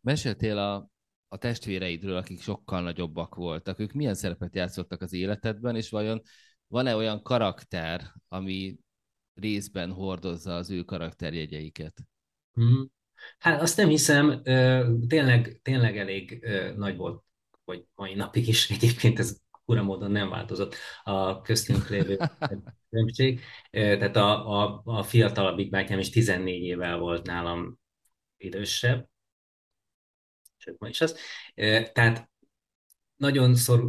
Meséltél 0.00 0.58
a, 0.58 0.90
a 1.28 1.36
testvéreidről, 1.36 2.16
akik 2.16 2.40
sokkal 2.40 2.82
nagyobbak 2.82 3.34
voltak. 3.34 3.78
Ők 3.78 3.92
milyen 3.92 4.14
szerepet 4.14 4.54
játszottak 4.54 5.02
az 5.02 5.12
életedben, 5.12 5.76
és 5.76 5.90
vajon 5.90 6.22
van-e 6.66 6.96
olyan 6.96 7.22
karakter, 7.22 8.12
ami 8.28 8.78
részben 9.34 9.92
hordozza 9.92 10.56
az 10.56 10.70
ő 10.70 10.82
karakterjegyeiket? 10.82 12.02
Hmm. 12.52 12.90
Hát 13.38 13.60
azt 13.60 13.76
nem 13.76 13.88
hiszem, 13.88 14.42
tényleg, 15.08 15.60
tényleg 15.62 15.98
elég 15.98 16.46
nagy 16.76 16.96
volt, 16.96 17.24
hogy 17.64 17.84
mai 17.94 18.14
napig 18.14 18.48
is 18.48 18.70
egyébként 18.70 19.18
ez 19.18 19.40
ura 19.64 19.82
módon 19.82 20.10
nem 20.10 20.28
változott 20.28 20.74
a 21.02 21.40
köztünk 21.40 21.88
lévő 21.88 22.18
különbség. 22.90 23.40
Tehát 23.70 24.16
a, 24.16 24.62
a, 24.62 24.82
a 24.84 25.02
fiatalabbik 25.02 25.70
bátyám 25.70 25.98
is 25.98 26.10
14 26.10 26.62
évvel 26.62 26.98
volt 26.98 27.26
nálam 27.26 27.78
idősebb, 28.36 29.08
sőt 30.56 30.78
ma 30.78 30.88
is 30.88 31.00
az. 31.00 31.18
Tehát 31.92 32.30
nagyon 33.22 33.54
szor, 33.54 33.88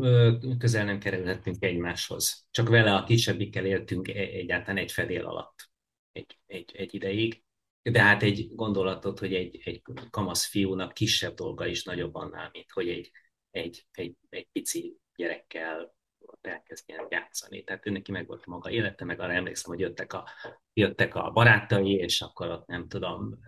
közel 0.58 0.86
nem 0.86 1.00
kerülhetünk 1.00 1.64
egymáshoz. 1.64 2.48
Csak 2.52 2.70
vele 2.70 2.96
a 2.96 3.04
kisebbikkel 3.04 3.66
éltünk 3.66 4.08
e, 4.08 4.20
egyáltalán 4.20 4.78
egy 4.78 4.92
fedél 4.92 5.26
alatt 5.26 5.70
egy, 6.12 6.40
egy, 6.46 6.72
egy 6.76 6.94
ideig. 6.94 7.44
De 7.82 8.02
hát 8.02 8.24
egy 8.24 8.56
gondolatot, 8.56 9.20
hogy 9.20 9.34
egy, 9.34 9.62
egy 9.64 9.82
kamasz 10.10 10.46
fiúnak 10.46 10.94
kisebb 10.94 11.34
dolga 11.34 11.66
is 11.66 11.84
nagyobb 11.84 12.16
annál, 12.16 12.50
mint 12.52 12.72
hogy 12.72 12.90
egy, 12.90 13.12
egy, 13.52 13.88
egy, 13.92 14.16
egy 14.30 14.48
pici 14.52 14.98
gyerekkel 15.16 15.96
elkezdjen 16.42 17.08
játszani. 17.10 17.64
Tehát 17.64 17.88
ő 17.88 17.92
neki 17.92 18.12
meg 18.12 18.28
volt 18.28 18.44
a 18.46 18.50
maga 18.50 18.70
élete, 18.70 19.06
meg 19.06 19.20
arra 19.20 19.34
emlékszem, 19.34 19.72
hogy 19.72 19.80
jöttek 19.80 20.14
a, 20.14 20.28
jöttek 20.74 21.16
a 21.16 21.32
barátai, 21.32 21.94
és 21.94 22.22
akkor 22.22 22.50
ott 22.50 22.68
nem 22.68 22.88
tudom, 22.88 23.40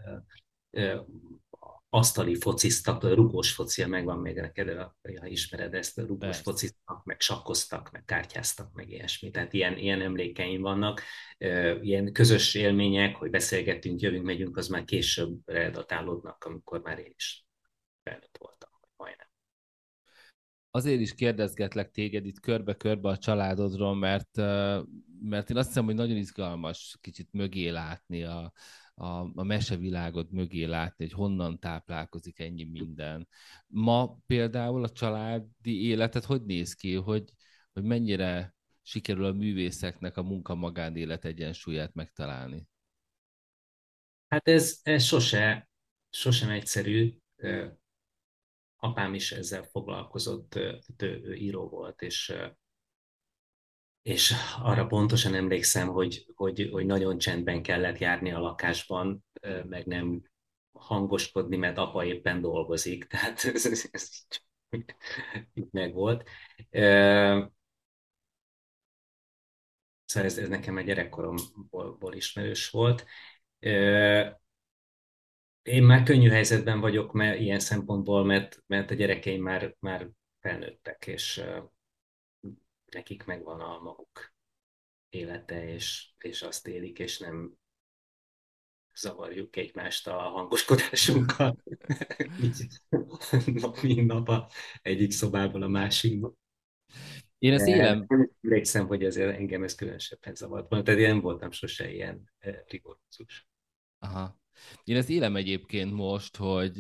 asztali 1.96 2.36
fociztak, 2.36 3.04
rugós 3.04 3.54
focia 3.54 3.88
megvan 3.88 4.20
még 4.20 4.36
neked, 4.36 4.78
ha 5.20 5.26
ismered 5.26 5.74
ezt, 5.74 5.98
a 5.98 6.06
rugós 6.06 6.38
fociztak, 6.38 7.04
meg 7.04 7.22
sakkoztak, 7.22 7.92
meg 7.92 8.06
kártyáztak, 8.06 8.74
meg 8.74 8.90
ilyesmi. 8.90 9.32
Tehát 9.32 9.54
ilyen, 9.54 9.78
ilyen 9.78 10.02
emlékeim 10.02 10.62
vannak, 10.62 11.02
ilyen 11.82 12.14
közös 12.14 12.56
élmények, 12.56 13.16
hogy 13.16 13.30
beszélgetünk, 13.30 14.02
jövünk, 14.02 14.26
megyünk, 14.26 14.58
az 14.58 14.68
már 14.68 14.84
később 14.84 15.52
datálódnak, 15.72 16.44
amikor 16.44 16.82
már 16.82 17.00
én 17.00 17.14
is 17.16 17.46
felnőtt 18.04 18.38
voltam, 18.40 18.70
majdnem. 18.98 19.28
Azért 20.72 21.00
is 21.00 21.14
kérdezgetlek 21.14 21.92
téged 21.92 22.26
itt 22.26 22.40
körbe-körbe 22.40 23.10
a 23.10 23.18
családodról, 23.18 23.96
mert, 23.96 24.36
mert 25.22 25.50
én 25.50 25.58
azt 25.58 25.68
hiszem, 25.68 25.86
hogy 25.86 25.96
nagyon 25.96 26.18
izgalmas 26.18 26.98
kicsit 27.02 27.28
mögé 27.32 27.70
látni 27.70 28.24
a, 28.24 28.54
a, 28.96 29.40
a 29.40 29.44
mesevilágot 29.44 30.32
mögé 30.32 30.64
látni, 30.64 31.06
hogy 31.06 31.14
honnan 31.14 31.60
táplálkozik 31.60 32.40
ennyi 32.40 32.64
minden. 32.64 33.28
Ma 33.68 34.18
például 34.26 34.84
a 34.84 34.90
családi 34.90 35.84
életet 35.84 36.24
hogy 36.24 36.44
néz 36.44 36.74
ki, 36.74 36.94
hogy, 36.94 37.30
hogy 37.74 37.84
mennyire 37.84 38.56
sikerül 38.82 39.26
a 39.26 39.32
művészeknek 39.32 40.18
a 40.18 40.24
munka-magánélet 40.24 41.26
egyensúlyát 41.26 41.94
megtalálni? 41.94 42.68
Hát 44.28 44.48
ez, 44.48 44.80
ez 44.84 45.04
sose, 45.04 45.70
sosem 46.10 46.50
egyszerű. 46.50 47.18
Apám 48.76 49.14
is 49.14 49.32
ezzel 49.32 49.64
foglalkozott, 49.64 50.56
ő 50.98 51.34
író 51.36 51.70
volt, 51.70 52.02
és 52.02 52.34
és 54.06 54.34
arra 54.62 54.86
pontosan 54.86 55.34
emlékszem, 55.34 55.88
hogy, 55.88 56.26
hogy, 56.36 56.70
hogy 56.72 56.86
nagyon 56.86 57.18
csendben 57.18 57.62
kellett 57.62 57.98
járni 57.98 58.32
a 58.32 58.40
lakásban, 58.40 59.26
meg 59.68 59.86
nem 59.86 60.22
hangoskodni, 60.72 61.58
mert 61.58 61.78
apa 61.78 62.06
éppen 62.06 62.42
dolgozik, 62.42 63.06
tehát 63.10 63.44
ez, 63.44 63.66
ez, 63.66 63.90
ez 63.92 64.10
így 65.54 65.68
meg 65.72 65.94
volt. 65.94 66.30
Szóval 70.06 70.30
ez, 70.30 70.38
ez 70.38 70.50
nekem 70.50 70.76
a 70.76 70.82
gyerekkoromból 70.82 72.14
ismerős 72.14 72.70
volt. 72.70 73.06
Én 75.62 75.84
már 75.84 76.04
könnyű 76.04 76.30
helyzetben 76.30 76.80
vagyok 76.80 77.12
mert, 77.12 77.40
ilyen 77.40 77.60
szempontból, 77.60 78.26
mert, 78.26 78.64
mert 78.68 78.92
a 78.92 78.94
gyerekeim 78.94 79.42
már, 79.42 79.76
már 79.80 80.10
felnőttek, 80.40 81.08
és 81.08 81.44
nekik 82.96 83.26
megvan 83.26 83.60
a 83.60 83.80
maguk 83.80 84.34
élete, 85.10 85.68
és, 85.68 86.10
és 86.18 86.42
azt 86.42 86.68
élik, 86.68 87.00
és 87.00 87.20
nem 87.20 87.58
zavarjuk 88.94 89.56
egymást 89.56 90.08
a 90.08 90.14
hangoskodásunkkal. 90.14 91.58
nap, 93.62 93.82
mint 93.82 94.08
nap 94.08 94.28
a 94.28 94.50
egyik 94.82 95.12
szobából 95.12 95.62
a 95.62 95.68
másikba. 95.68 96.34
Én 97.38 97.54
ezt 97.54 97.68
élem. 97.68 98.06
Emlékszem, 98.42 98.88
hogy 98.88 99.06
azért 99.06 99.38
engem 99.38 99.64
ez 99.64 99.76
különösebben 99.76 100.36
zavart 100.36 100.70
volna, 100.70 100.86
tehát 100.86 101.00
én 101.00 101.08
nem 101.08 101.22
voltam 101.22 101.52
sose 101.52 101.92
ilyen 101.92 102.32
eh, 102.38 102.60
rigorózus. 102.68 103.48
Aha. 104.00 104.40
Én 104.84 104.96
ezt 104.96 105.10
élem 105.10 105.36
egyébként 105.36 105.94
most, 105.94 106.36
hogy 106.36 106.78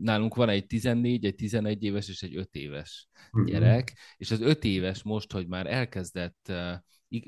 nálunk 0.00 0.34
van 0.34 0.48
egy 0.48 0.66
14, 0.66 1.24
egy 1.24 1.34
11 1.34 1.82
éves 1.82 2.08
és 2.08 2.22
egy 2.22 2.36
5 2.36 2.54
éves 2.54 3.08
uh-huh. 3.32 3.50
gyerek, 3.50 3.98
és 4.16 4.30
az 4.30 4.40
5 4.40 4.64
éves 4.64 5.02
most, 5.02 5.32
hogy 5.32 5.46
már 5.46 5.66
elkezdett 5.66 6.52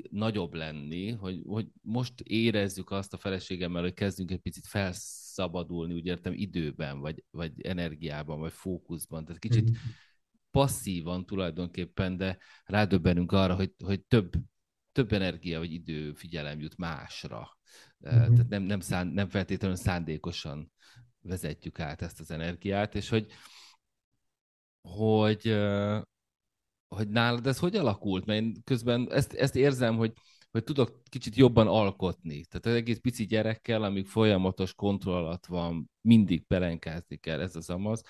nagyobb 0.09 0.53
lenni, 0.53 1.11
hogy, 1.11 1.41
hogy 1.45 1.67
most 1.81 2.21
érezzük 2.21 2.91
azt 2.91 3.13
a 3.13 3.17
feleségemmel, 3.17 3.81
hogy 3.81 3.93
kezdünk 3.93 4.31
egy 4.31 4.39
picit 4.39 4.67
felszabadulni, 4.67 5.93
úgy 5.93 6.05
értem, 6.05 6.33
időben, 6.33 6.99
vagy, 6.99 7.23
vagy 7.31 7.61
energiában, 7.61 8.39
vagy 8.39 8.51
fókuszban. 8.51 9.25
Tehát 9.25 9.41
kicsit 9.41 9.69
uh-huh. 9.69 9.77
passzívan 10.51 11.25
tulajdonképpen, 11.25 12.17
de 12.17 12.37
rádöbbenünk 12.65 13.31
arra, 13.31 13.55
hogy, 13.55 13.73
hogy 13.83 14.01
több, 14.03 14.31
több 14.91 15.13
energia 15.13 15.59
vagy 15.59 15.71
idő, 15.71 16.13
figyelem 16.13 16.59
jut 16.59 16.77
másra. 16.77 17.58
Uh-huh. 18.01 18.19
Tehát 18.19 18.49
nem, 18.49 18.63
nem, 18.63 18.79
szán, 18.79 19.07
nem 19.07 19.29
feltétlenül 19.29 19.75
szándékosan 19.75 20.71
vezetjük 21.21 21.79
át 21.79 22.01
ezt 22.01 22.19
az 22.19 22.31
energiát, 22.31 22.95
és 22.95 23.09
hogy, 23.09 23.31
hogy, 24.81 25.57
hogy 26.87 27.09
nálad 27.09 27.47
ez 27.47 27.59
hogy 27.59 27.75
alakult? 27.75 28.25
Mert 28.25 28.41
én 28.41 28.63
közben 28.63 29.11
ezt, 29.11 29.33
ezt 29.33 29.55
érzem, 29.55 29.95
hogy, 29.97 30.13
hogy 30.51 30.63
tudok 30.63 31.01
kicsit 31.03 31.35
jobban 31.35 31.67
alkotni. 31.67 32.45
Tehát 32.45 32.65
az 32.65 32.73
egész 32.73 32.99
pici 32.99 33.25
gyerekkel, 33.25 33.83
amíg 33.83 34.07
folyamatos 34.07 34.73
kontroll 34.73 35.15
alatt 35.25 35.45
van, 35.45 35.89
mindig 36.01 36.45
pelenkázni 36.45 37.17
kell, 37.17 37.39
ez 37.39 37.55
az 37.55 37.69
amaz, 37.69 38.01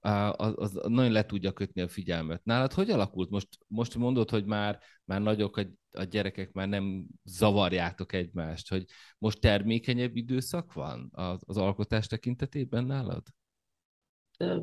az, 0.00 0.52
az 0.56 0.80
nagyon 0.88 1.12
le 1.12 1.26
tudja 1.26 1.52
kötni 1.52 1.80
a 1.80 1.88
figyelmet. 1.88 2.44
Nálad 2.44 2.72
hogy 2.72 2.90
alakult? 2.90 3.30
Most, 3.30 3.48
most 3.66 3.94
mondod, 3.94 4.30
hogy 4.30 4.44
már, 4.44 4.80
már 5.04 5.20
nagyok 5.20 5.56
a, 5.56 5.66
a 5.90 6.02
gyerekek, 6.02 6.52
már 6.52 6.68
nem 6.68 7.06
zavarjátok 7.24 8.12
egymást, 8.12 8.68
hogy 8.68 8.84
most 9.18 9.40
termékenyebb 9.40 10.16
időszak 10.16 10.72
van 10.72 11.08
az, 11.12 11.42
az 11.46 11.56
alkotás 11.56 12.06
tekintetében 12.06 12.84
nálad? 12.84 13.22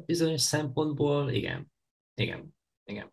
Bizonyos 0.05 0.41
szempontból 0.41 1.31
igen. 1.31 1.71
Igen. 2.15 2.55
Igen. 2.83 3.11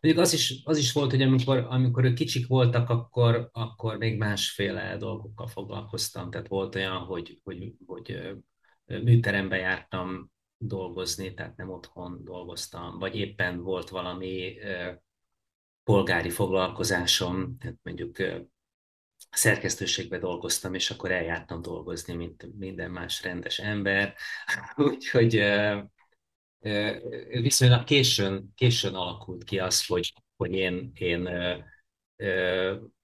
Mondjuk 0.00 0.24
az 0.24 0.32
is, 0.32 0.60
az 0.64 0.78
is 0.78 0.92
volt, 0.92 1.10
hogy 1.10 1.22
amikor, 1.22 1.66
amikor 1.68 2.04
ők 2.04 2.14
kicsik 2.14 2.46
voltak, 2.46 2.88
akkor, 2.88 3.48
akkor 3.52 3.96
még 3.96 4.18
másféle 4.18 4.96
dolgokkal 4.96 5.46
foglalkoztam. 5.46 6.30
Tehát 6.30 6.48
volt 6.48 6.74
olyan, 6.74 6.96
hogy, 6.96 7.40
hogy, 7.44 7.72
hogy 7.86 8.36
műterembe 8.86 9.56
jártam 9.56 10.30
dolgozni, 10.58 11.34
tehát 11.34 11.56
nem 11.56 11.70
otthon 11.70 12.24
dolgoztam, 12.24 12.98
vagy 12.98 13.16
éppen 13.16 13.62
volt 13.62 13.88
valami 13.88 14.58
polgári 15.84 16.30
foglalkozásom, 16.30 17.56
tehát 17.58 17.78
mondjuk 17.82 18.16
szerkesztőségbe 19.30 20.18
dolgoztam, 20.18 20.74
és 20.74 20.90
akkor 20.90 21.10
eljártam 21.10 21.62
dolgozni, 21.62 22.14
mint 22.14 22.58
minden 22.58 22.90
más 22.90 23.22
rendes 23.22 23.58
ember. 23.58 24.14
Úgyhogy 24.76 25.42
viszonylag 27.30 27.84
későn, 27.84 28.52
későn 28.54 28.94
alakult 28.94 29.44
ki 29.44 29.58
az, 29.58 29.86
hogy, 29.86 30.12
hogy 30.36 30.52
én, 30.52 30.90
én, 30.94 31.28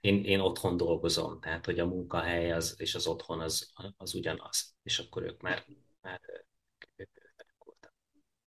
én, 0.01 0.25
én 0.25 0.41
otthon 0.41 0.77
dolgozom, 0.77 1.41
tehát 1.41 1.65
hogy 1.65 1.79
a 1.79 1.87
munkahely 1.87 2.53
az, 2.53 2.75
és 2.79 2.95
az 2.95 3.07
otthon 3.07 3.41
az, 3.41 3.73
az 3.97 4.15
ugyanaz, 4.15 4.75
és 4.83 4.99
akkor 4.99 5.23
ők 5.23 5.41
már, 5.41 5.65
már 6.01 6.21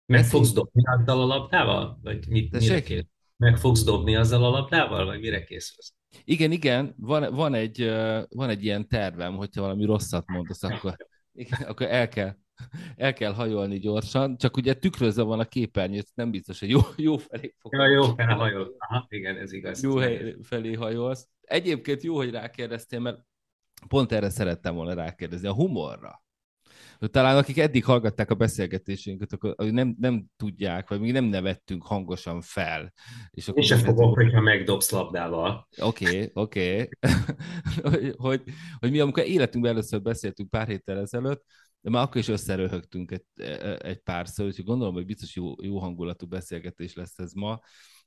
meg 0.06 0.26
fogsz 0.26 0.52
dobni 0.52 0.84
azzal 0.86 1.22
a 1.22 1.26
labdával? 1.26 2.00
Vagy 2.04 2.28
mit, 2.28 2.60
mire 2.60 2.82
kész? 2.82 3.06
Meg 3.38 3.58
fogsz 3.58 3.84
dobni 3.84 4.16
azzal 4.16 4.44
a 4.44 4.50
labdával? 4.50 5.06
Vagy 5.06 5.20
mire 5.20 5.44
készülsz? 5.44 5.94
Igen, 6.24 6.52
igen, 6.52 6.94
van, 6.98 7.34
van, 7.34 7.54
egy, 7.54 7.90
van 8.30 8.50
egy 8.50 8.64
ilyen 8.64 8.88
tervem, 8.88 9.36
hogyha 9.36 9.62
valami 9.62 9.86
rosszat 9.86 10.28
mondasz, 10.28 10.64
akkor, 10.64 10.96
igen, 11.34 11.62
akkor 11.62 11.88
el 11.88 12.08
kell, 12.08 12.36
el 12.96 13.14
kell 13.14 13.34
hajolni 13.34 13.80
gyorsan, 13.80 14.38
csak 14.38 14.58
ugye 14.58 14.74
tükrözve 14.74 15.24
van 15.24 15.40
a 15.40 15.46
képernyőt, 15.46 16.08
nem 16.14 16.32
biztos, 16.32 16.60
hogy 16.60 16.70
jó, 16.70 16.80
jó 16.98 17.18
felé 17.18 17.56
fog. 17.60 17.74
Ja, 17.74 17.88
jó 17.88 18.04
felé 18.04 18.34
hajol. 18.34 18.76
Aha, 18.78 19.06
igen, 19.10 19.38
ez 19.38 19.54
igaz. 19.54 19.84
Jó 19.84 19.96
hely 19.98 20.36
felé 20.42 20.74
hajolsz. 20.74 21.28
Egyébként 21.42 22.04
jó, 22.04 22.16
hogy 22.16 22.30
rákérdeztél, 22.30 23.00
mert 23.00 23.26
pont 23.88 24.12
erre 24.12 24.30
szerettem 24.30 24.76
volna 24.76 24.94
rákérdezni, 24.94 25.48
a 25.48 25.54
humorra 25.54 26.23
talán 27.12 27.38
akik 27.38 27.58
eddig 27.58 27.86
hallgatták 27.86 28.32
a 28.32 28.36
beszélgetésünket, 28.36 29.34
akkor 29.34 29.56
nem, 29.58 29.96
nem 30.00 30.26
tudják, 30.38 30.90
vagy 30.90 31.00
még 31.00 31.12
nem 31.12 31.26
nevettünk 31.26 31.86
hangosan 31.86 32.42
fel. 32.42 32.94
És 33.30 33.48
akkor 33.48 33.62
Én 33.62 33.68
sem 33.68 33.80
fogok, 33.80 34.16
hogyha 34.16 34.42
megdobsz 34.42 34.92
labdával. 34.92 35.68
Oké, 35.82 36.06
okay, 36.06 36.30
oké. 36.34 36.90
Okay. 37.82 38.14
hogy, 38.18 38.44
hogy 38.80 38.92
mi 38.92 39.00
amikor 39.00 39.24
életünkben 39.24 39.72
először 39.72 40.02
beszéltünk 40.02 40.50
pár 40.50 40.68
héttel 40.68 41.00
ezelőtt, 41.00 41.44
de 41.82 41.90
már 41.90 42.04
akkor 42.04 42.18
is 42.18 42.28
összeröhögtünk 42.28 43.12
egy, 43.12 43.26
egy 43.78 44.00
párszor, 44.00 44.46
úgyhogy 44.46 44.66
gondolom, 44.66 44.94
hogy 44.94 45.06
biztos 45.06 45.36
jó, 45.36 45.54
jó 45.62 45.80
hangulatú 45.80 46.28
beszélgetés 46.28 46.94
lesz 46.94 47.20
ez 47.20 47.34
ma. 47.34 47.60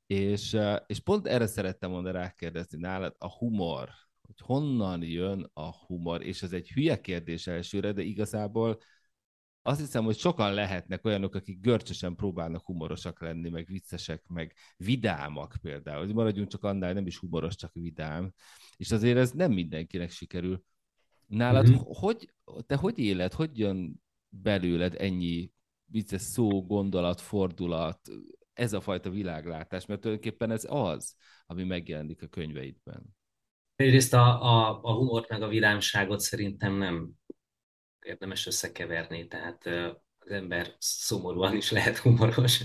És, 0.07 0.57
és 0.87 1.01
pont 1.01 1.27
erre 1.27 1.47
szerettem 1.47 1.91
volna 1.91 2.11
rákérdezni 2.11 2.79
nálad, 2.79 3.15
a 3.19 3.37
humor, 3.39 3.89
hogy 4.27 4.41
honnan 4.41 5.03
jön 5.03 5.51
a 5.53 5.71
humor, 5.87 6.23
és 6.23 6.43
ez 6.43 6.53
egy 6.53 6.69
hülye 6.69 7.01
kérdés 7.01 7.47
elsőre, 7.47 7.93
de 7.93 8.03
igazából 8.03 8.79
azt 9.63 9.81
hiszem, 9.81 10.05
hogy 10.05 10.17
sokan 10.17 10.55
lehetnek 10.55 11.05
olyanok, 11.05 11.35
akik 11.35 11.61
görcsösen 11.61 12.15
próbálnak 12.15 12.65
humorosak 12.65 13.21
lenni, 13.21 13.49
meg 13.49 13.67
viccesek, 13.67 14.27
meg 14.27 14.55
vidámak 14.77 15.55
például. 15.63 16.05
Hogy 16.05 16.15
maradjunk 16.15 16.49
csak 16.49 16.65
annál, 16.65 16.93
nem 16.93 17.07
is 17.07 17.19
humoros, 17.19 17.57
csak 17.57 17.73
vidám. 17.73 18.33
És 18.77 18.91
azért 18.91 19.17
ez 19.17 19.31
nem 19.31 19.53
mindenkinek 19.53 20.11
sikerül. 20.11 20.65
Nálad 21.27 21.69
mm-hmm. 21.69 21.81
hogy, 21.85 22.33
te 22.67 22.77
hogy 22.77 22.99
éled, 22.99 23.33
hogy 23.33 23.59
jön 23.59 24.03
belőled 24.29 24.95
ennyi 24.99 25.53
vicces 25.85 26.23
szó, 26.23 26.67
gondolat, 26.67 27.21
fordulat, 27.21 28.01
ez 28.53 28.73
a 28.73 28.81
fajta 28.81 29.11
világlátás, 29.11 29.87
mert 29.87 30.01
tulajdonképpen 30.01 30.51
ez 30.51 30.67
az, 30.69 31.15
ami 31.47 31.65
megjelenik 31.65 32.23
a 32.23 32.27
könyveidben. 32.27 33.16
Egyrészt 33.77 34.13
a, 34.13 34.43
a, 34.43 34.81
a 34.83 34.93
humort 34.93 35.29
meg 35.29 35.43
a 35.43 35.49
vidámságot 35.49 36.21
szerintem 36.21 36.75
nem 36.75 37.11
érdemes 38.01 38.47
összekeverni, 38.47 39.27
tehát 39.27 39.67
az 40.19 40.31
ember 40.31 40.75
szomorúan 40.79 41.57
is 41.57 41.71
lehet 41.71 41.99
humoros. 41.99 42.65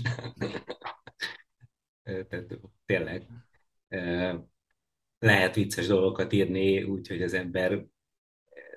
tehát 2.02 2.58
tényleg 2.86 3.26
lehet 5.18 5.54
vicces 5.54 5.86
dolgokat 5.86 6.32
írni, 6.32 6.82
úgyhogy 6.82 7.22
az 7.22 7.32
ember 7.32 7.84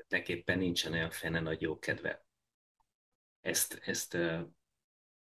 neképpen 0.07 0.57
nincsen 0.57 0.93
olyan 0.93 1.09
fene 1.09 1.39
nagy 1.39 1.61
jó 1.61 1.79
kedve. 1.79 2.25
Ezt, 3.41 3.81
ezt 3.85 4.17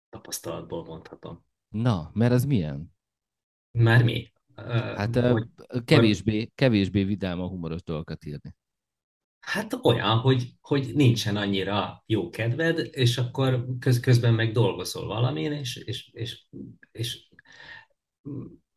tapasztalatból 0.08 0.84
mondhatom. 0.84 1.44
Na, 1.68 2.10
mert 2.14 2.32
az 2.32 2.44
milyen? 2.44 2.94
Már 3.70 4.04
mi? 4.04 4.32
Hát 4.56 5.16
hogy, 5.16 5.44
kevésbé, 5.84 6.50
kevésbé 6.54 7.04
vidám 7.04 7.40
a 7.40 7.46
humoros 7.46 7.82
dolgokat 7.82 8.24
írni. 8.24 8.54
Hát 9.40 9.78
olyan, 9.82 10.18
hogy, 10.18 10.52
hogy 10.60 10.94
nincsen 10.94 11.36
annyira 11.36 12.02
jó 12.06 12.30
kedved, 12.30 12.88
és 12.90 13.18
akkor 13.18 13.66
köz, 13.78 14.00
közben 14.00 14.34
meg 14.34 14.52
dolgozol 14.52 15.06
valamin, 15.06 15.52
és, 15.52 15.76
és, 15.76 16.10
és, 16.12 16.46
és 16.92 17.28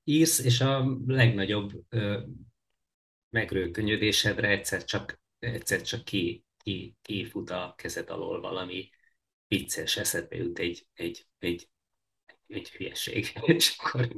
írsz, 0.03 0.39
és 0.39 0.61
a 0.61 0.97
legnagyobb 1.05 1.71
ö, 1.89 2.21
megrőkönyödésedre 3.29 4.47
egyszer 4.47 4.83
csak, 4.83 5.21
egyszer 5.39 5.81
csak 5.81 6.03
ki, 6.03 6.45
ki, 6.57 6.95
kifut 7.01 7.49
a 7.49 7.73
kezed 7.77 8.09
alól 8.09 8.41
valami 8.41 8.89
vicces, 9.47 9.97
eszedbe 9.97 10.35
jut 10.35 10.59
egy, 10.59 10.88
egy, 10.93 11.27
egy, 11.39 11.69
egy 12.47 12.69
hülyeség, 12.69 13.33
és 13.45 13.75
akkor 13.77 14.15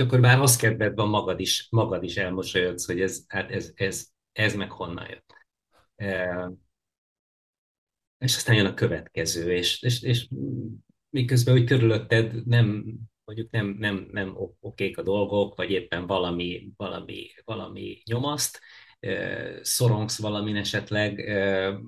és 0.00 0.06
akkor 0.06 0.20
már 0.20 0.38
rossz 0.38 0.56
kedvedben 0.56 1.08
magad 1.08 1.40
is, 1.40 1.66
magad 1.70 2.02
is 2.02 2.16
elmosolyodsz, 2.16 2.86
hogy 2.86 3.00
ez, 3.00 3.24
hát 3.28 3.50
ez, 3.50 3.72
ez, 3.74 4.08
ez 4.32 4.54
meg 4.54 4.70
honnan 4.70 5.08
jött. 5.08 5.34
E, 5.96 6.50
és 8.18 8.36
aztán 8.36 8.56
jön 8.56 8.66
a 8.66 8.74
következő, 8.74 9.52
és, 9.52 9.82
és, 9.82 10.02
és 10.02 10.28
miközben, 11.10 11.54
hogy 11.54 11.64
körülötted 11.64 12.46
nem, 12.46 12.84
mondjuk 13.24 13.50
nem, 13.50 13.76
nem, 13.78 14.08
nem 14.12 14.36
okék 14.60 14.98
a 14.98 15.02
dolgok, 15.02 15.56
vagy 15.56 15.70
éppen 15.70 16.06
valami, 16.06 16.72
valami, 16.76 17.30
valami 17.44 18.02
nyomaszt, 18.04 18.60
e, 19.00 19.64
szorongsz 19.64 20.20
valamin 20.20 20.56
esetleg, 20.56 21.28
e, 21.28 21.78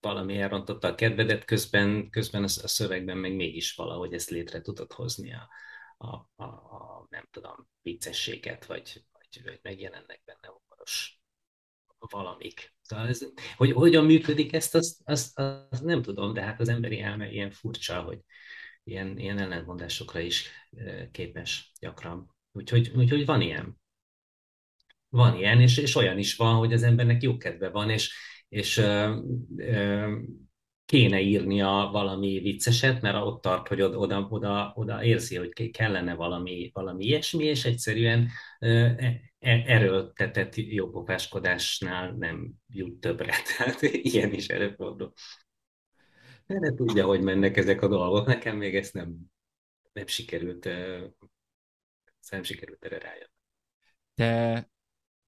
valami 0.00 0.38
elrontotta 0.38 0.88
a 0.88 0.94
kedvedet, 0.94 1.44
közben, 1.44 2.10
közben 2.10 2.42
a 2.42 2.48
szövegben 2.48 3.16
meg 3.16 3.34
mégis 3.34 3.74
valahogy 3.74 4.12
ezt 4.12 4.30
létre 4.30 4.60
tudod 4.60 4.92
hozni 4.92 5.34
a, 5.34 5.48
a, 6.04 6.30
a, 6.36 6.44
a 6.44 7.06
nem 7.10 7.28
tudom, 7.30 7.68
viccességet, 7.82 8.66
vagy, 8.66 9.04
vagy, 9.12 9.44
vagy 9.44 9.58
megjelennek 9.62 10.22
benne 10.24 10.48
humoros 10.48 11.22
valamik. 12.10 12.74
Szóval 12.82 13.08
ez, 13.08 13.26
hogy 13.56 13.72
hogyan 13.72 14.04
működik 14.04 14.52
ezt, 14.52 14.74
azt, 14.74 15.00
azt, 15.04 15.38
azt 15.38 15.84
nem 15.84 16.02
tudom, 16.02 16.32
de 16.32 16.42
hát 16.42 16.60
az 16.60 16.68
emberi 16.68 17.00
elme 17.00 17.30
ilyen 17.30 17.50
furcsa, 17.50 18.02
hogy 18.02 18.18
ilyen, 18.84 19.18
ilyen 19.18 19.38
ellentmondásokra 19.38 20.20
is 20.20 20.50
képes 21.12 21.72
gyakran. 21.80 22.34
Úgyhogy, 22.52 22.92
úgyhogy 22.96 23.24
van 23.26 23.40
ilyen. 23.40 23.80
Van 25.08 25.36
ilyen, 25.36 25.60
és, 25.60 25.78
és 25.78 25.94
olyan 25.94 26.18
is 26.18 26.36
van, 26.36 26.54
hogy 26.56 26.72
az 26.72 26.82
embernek 26.82 27.22
jó 27.22 27.36
kedve 27.36 27.68
van, 27.68 27.90
és, 27.90 28.14
és 28.48 28.76
ö, 28.76 29.20
ö, 29.56 30.16
kéne 30.94 31.20
írnia 31.20 31.88
valami 31.92 32.40
vicceset, 32.40 33.00
mert 33.00 33.16
ott 33.16 33.42
tart, 33.42 33.68
hogy 33.68 33.82
oda, 33.82 34.26
oda, 34.30 34.72
oda 34.76 35.04
érzi, 35.04 35.36
hogy 35.36 35.70
kellene 35.70 36.14
valami, 36.14 36.70
valami 36.72 37.04
ilyesmi, 37.04 37.44
és 37.44 37.64
egyszerűen 37.64 38.28
e, 38.58 39.20
erőltetett 39.66 40.54
jópofáskodásnál 40.54 42.12
nem 42.12 42.52
jut 42.68 43.00
többre. 43.00 43.34
Tehát 43.56 43.82
ilyen 43.82 44.32
is 44.32 44.48
előfordul. 44.48 45.12
De 46.46 46.74
tudja, 46.74 47.06
hogy 47.06 47.20
mennek 47.20 47.56
ezek 47.56 47.82
a 47.82 47.88
dolgok. 47.88 48.26
Nekem 48.26 48.56
még 48.56 48.76
ezt 48.76 48.94
nem, 48.94 49.16
nem 49.92 50.06
sikerült, 50.06 50.64
nem 52.30 52.42
sikerült 52.42 52.84
erre 52.84 52.98
rájönni. 52.98 53.32
Te 54.14 54.70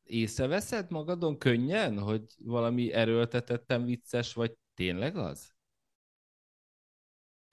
észreveszed 0.02 0.90
magadon 0.90 1.38
könnyen, 1.38 1.98
hogy 1.98 2.24
valami 2.38 2.92
erőltetettem 2.92 3.84
vicces, 3.84 4.32
vagy 4.32 4.52
tényleg 4.74 5.16
az? 5.16 5.55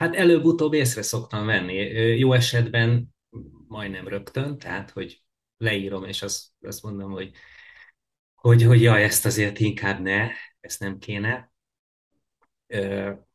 Hát 0.04 0.16
előbb-utóbb 0.16 0.74
észre 0.74 1.02
szoktam 1.02 1.46
venni. 1.46 1.74
Jó 2.18 2.34
esetben 2.34 3.16
majdnem 3.68 4.08
rögtön, 4.08 4.58
tehát 4.58 4.92
hogy 4.92 5.24
leírom, 5.58 6.04
és 6.04 6.22
azt, 6.22 6.46
azt 6.62 6.84
mondom, 6.84 7.12
hogy, 7.12 7.32
hogy, 8.36 8.64
hogy 8.64 8.82
jaj, 8.82 9.04
ezt 9.04 9.26
azért 9.26 9.60
inkább 9.60 10.02
ne, 10.02 10.30
ezt 10.60 10.80
nem 10.80 10.98
kéne. 10.98 11.52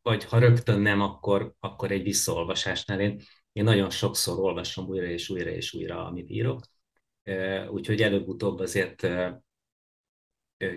Vagy 0.02 0.24
ha 0.24 0.38
rögtön 0.38 0.80
nem, 0.80 1.00
akkor, 1.00 1.54
akkor 1.60 1.90
egy 1.90 2.02
visszaolvasásnál 2.02 3.00
én, 3.00 3.20
én 3.52 3.64
nagyon 3.64 3.90
sokszor 3.90 4.38
olvasom 4.38 4.86
újra 4.86 5.06
és 5.06 5.28
újra 5.28 5.50
és 5.50 5.74
újra, 5.74 6.06
amit 6.06 6.30
írok. 6.30 6.60
Úgyhogy 7.70 8.02
előbb-utóbb 8.02 8.58
azért 8.58 9.06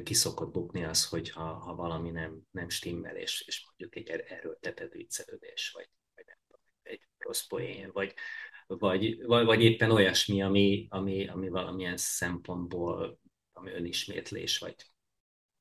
ki 0.04 0.14
szokott 0.14 0.52
bukni 0.52 0.84
az, 0.84 1.08
hogy 1.08 1.30
ha, 1.30 1.54
ha 1.54 1.76
valami 1.76 2.10
nem, 2.10 2.40
nem 2.52 2.70
stimmel, 2.70 3.16
és, 3.16 3.44
és 3.48 3.66
mondjuk 3.68 3.96
egy 3.96 4.16
er-, 4.16 4.32
erőltetett 4.32 4.92
viccelődés, 4.92 5.72
vagy, 5.76 5.90
vagy 6.16 6.26
nem 6.28 6.38
tudom, 6.48 6.62
egy 6.84 7.02
rossz 7.18 7.48
poén, 7.48 7.90
vagy, 7.94 8.14
vagy, 8.68 9.26
vagy, 9.26 9.46
vagy 9.46 9.64
éppen 9.64 9.92
olyasmi, 9.92 10.42
ami, 10.42 10.88
ami, 10.90 11.28
ami 11.28 11.50
valamilyen 11.50 11.98
szempontból 11.98 13.20
ami 13.54 13.72
önismétlés, 13.72 14.58
vagy 14.58 14.76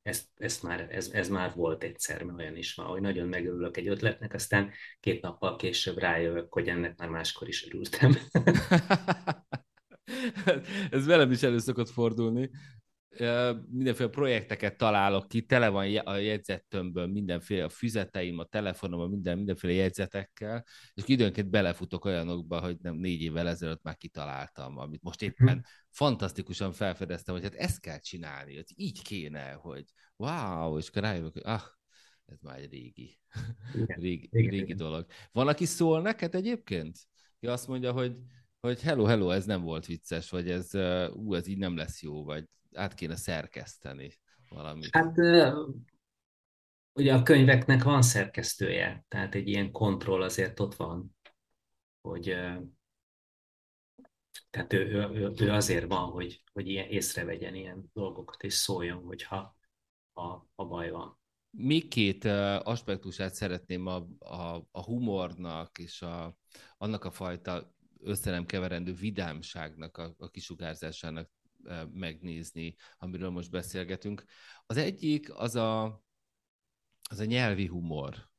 ezt, 0.01 0.27
ezt 0.35 0.63
már, 0.63 0.87
ez, 0.91 1.09
ez 1.09 1.29
már 1.29 1.55
volt 1.55 1.83
egyszer, 1.83 2.23
mert 2.23 2.39
olyan 2.39 2.55
is 2.55 2.73
van, 2.73 2.85
hogy 2.85 3.01
nagyon 3.01 3.27
megörülök 3.27 3.77
egy 3.77 3.87
ötletnek, 3.87 4.33
aztán 4.33 4.71
két 4.99 5.21
nappal 5.21 5.55
később 5.55 5.97
rájövök, 5.97 6.53
hogy 6.53 6.67
ennek 6.67 6.97
már 6.97 7.09
máskor 7.09 7.47
is 7.47 7.65
örültem. 7.65 8.15
ez 10.91 11.05
velem 11.05 11.31
is 11.31 11.43
elő 11.43 11.57
szokott 11.57 11.89
fordulni, 11.89 12.49
mindenféle 13.69 14.09
projekteket 14.09 14.77
találok 14.77 15.27
ki, 15.27 15.41
tele 15.41 15.69
van 15.69 15.97
a 15.97 16.15
jegyzettömből 16.15 17.07
mindenféle, 17.07 17.63
a 17.63 17.69
füzeteim, 17.69 18.39
a 18.39 18.43
telefonom, 18.43 18.99
a 18.99 19.07
minden, 19.07 19.37
mindenféle 19.37 19.73
jegyzetekkel, 19.73 20.65
és 20.93 21.03
időnként 21.05 21.49
belefutok 21.49 22.05
olyanokba, 22.05 22.59
hogy 22.59 22.77
nem 22.81 22.95
négy 22.95 23.21
évvel 23.21 23.47
ezelőtt 23.47 23.83
már 23.83 23.97
kitaláltam, 23.97 24.77
amit 24.77 25.01
most 25.01 25.21
éppen 25.21 25.53
hmm. 25.53 25.61
fantasztikusan 25.89 26.71
felfedeztem, 26.71 27.33
hogy 27.33 27.43
hát 27.43 27.55
ezt 27.55 27.79
kell 27.79 27.99
csinálni, 27.99 28.55
hogy 28.55 28.71
így 28.75 29.01
kéne, 29.01 29.51
hogy 29.51 29.85
wow, 30.15 30.77
és 30.77 30.87
akkor 30.87 31.01
rájövök, 31.01 31.33
hogy 31.33 31.45
ah, 31.45 31.63
ez 32.25 32.41
már 32.41 32.59
egy 32.59 32.71
régi, 32.71 33.19
igen, 33.73 33.99
régi, 34.01 34.29
igen, 34.31 34.49
régi 34.49 34.63
igen. 34.63 34.77
dolog. 34.77 35.05
Van, 35.31 35.47
aki 35.47 35.65
szól 35.65 36.01
neked 36.01 36.35
egyébként? 36.35 36.97
Ki 37.39 37.47
azt 37.47 37.67
mondja, 37.67 37.91
hogy, 37.91 38.17
hogy 38.59 38.81
hello, 38.81 39.03
hello, 39.03 39.29
ez 39.29 39.45
nem 39.45 39.61
volt 39.61 39.85
vicces, 39.85 40.29
vagy 40.29 40.49
ez, 40.49 40.75
ú, 41.13 41.33
ez 41.33 41.47
így 41.47 41.57
nem 41.57 41.75
lesz 41.75 42.01
jó, 42.01 42.23
vagy 42.23 42.45
át 42.73 42.93
kéne 42.93 43.15
szerkeszteni 43.15 44.11
valamit. 44.49 44.89
Hát 44.91 45.17
ugye 46.93 47.13
a 47.13 47.23
könyveknek 47.23 47.83
van 47.83 48.01
szerkesztője, 48.01 49.05
tehát 49.07 49.35
egy 49.35 49.47
ilyen 49.47 49.71
kontroll 49.71 50.21
azért 50.21 50.59
ott 50.59 50.75
van, 50.75 51.15
hogy 52.01 52.35
tehát 54.49 54.73
ő, 54.73 54.85
ő, 55.13 55.31
ő 55.39 55.51
azért 55.51 55.87
van, 55.87 56.09
hogy, 56.09 56.43
hogy 56.53 56.67
ilyen 56.67 56.87
észrevegyen 56.87 57.55
ilyen 57.55 57.89
dolgokat, 57.93 58.43
és 58.43 58.53
szóljon, 58.53 59.03
hogyha 59.03 59.57
a, 60.13 60.23
a 60.55 60.65
baj 60.65 60.89
van. 60.89 61.19
Még 61.49 61.87
két 61.87 62.25
aspektusát 62.63 63.33
szeretném 63.33 63.87
a, 63.87 63.95
a, 64.19 64.67
a 64.71 64.83
humornak 64.83 65.77
és 65.77 66.01
a, 66.01 66.37
annak 66.77 67.05
a 67.05 67.11
fajta 67.11 67.75
összenem 67.99 68.45
keverendő 68.45 68.93
vidámságnak, 68.93 69.97
a, 69.97 70.15
a 70.17 70.29
kisugárzásának 70.29 71.29
megnézni, 71.93 72.75
amiről 72.97 73.29
most 73.29 73.51
beszélgetünk. 73.51 74.23
Az 74.65 74.77
egyik 74.77 75.33
az 75.33 75.55
a, 75.55 76.03
az 77.09 77.19
a 77.19 77.25
nyelvi 77.25 77.65
humor. 77.65 78.29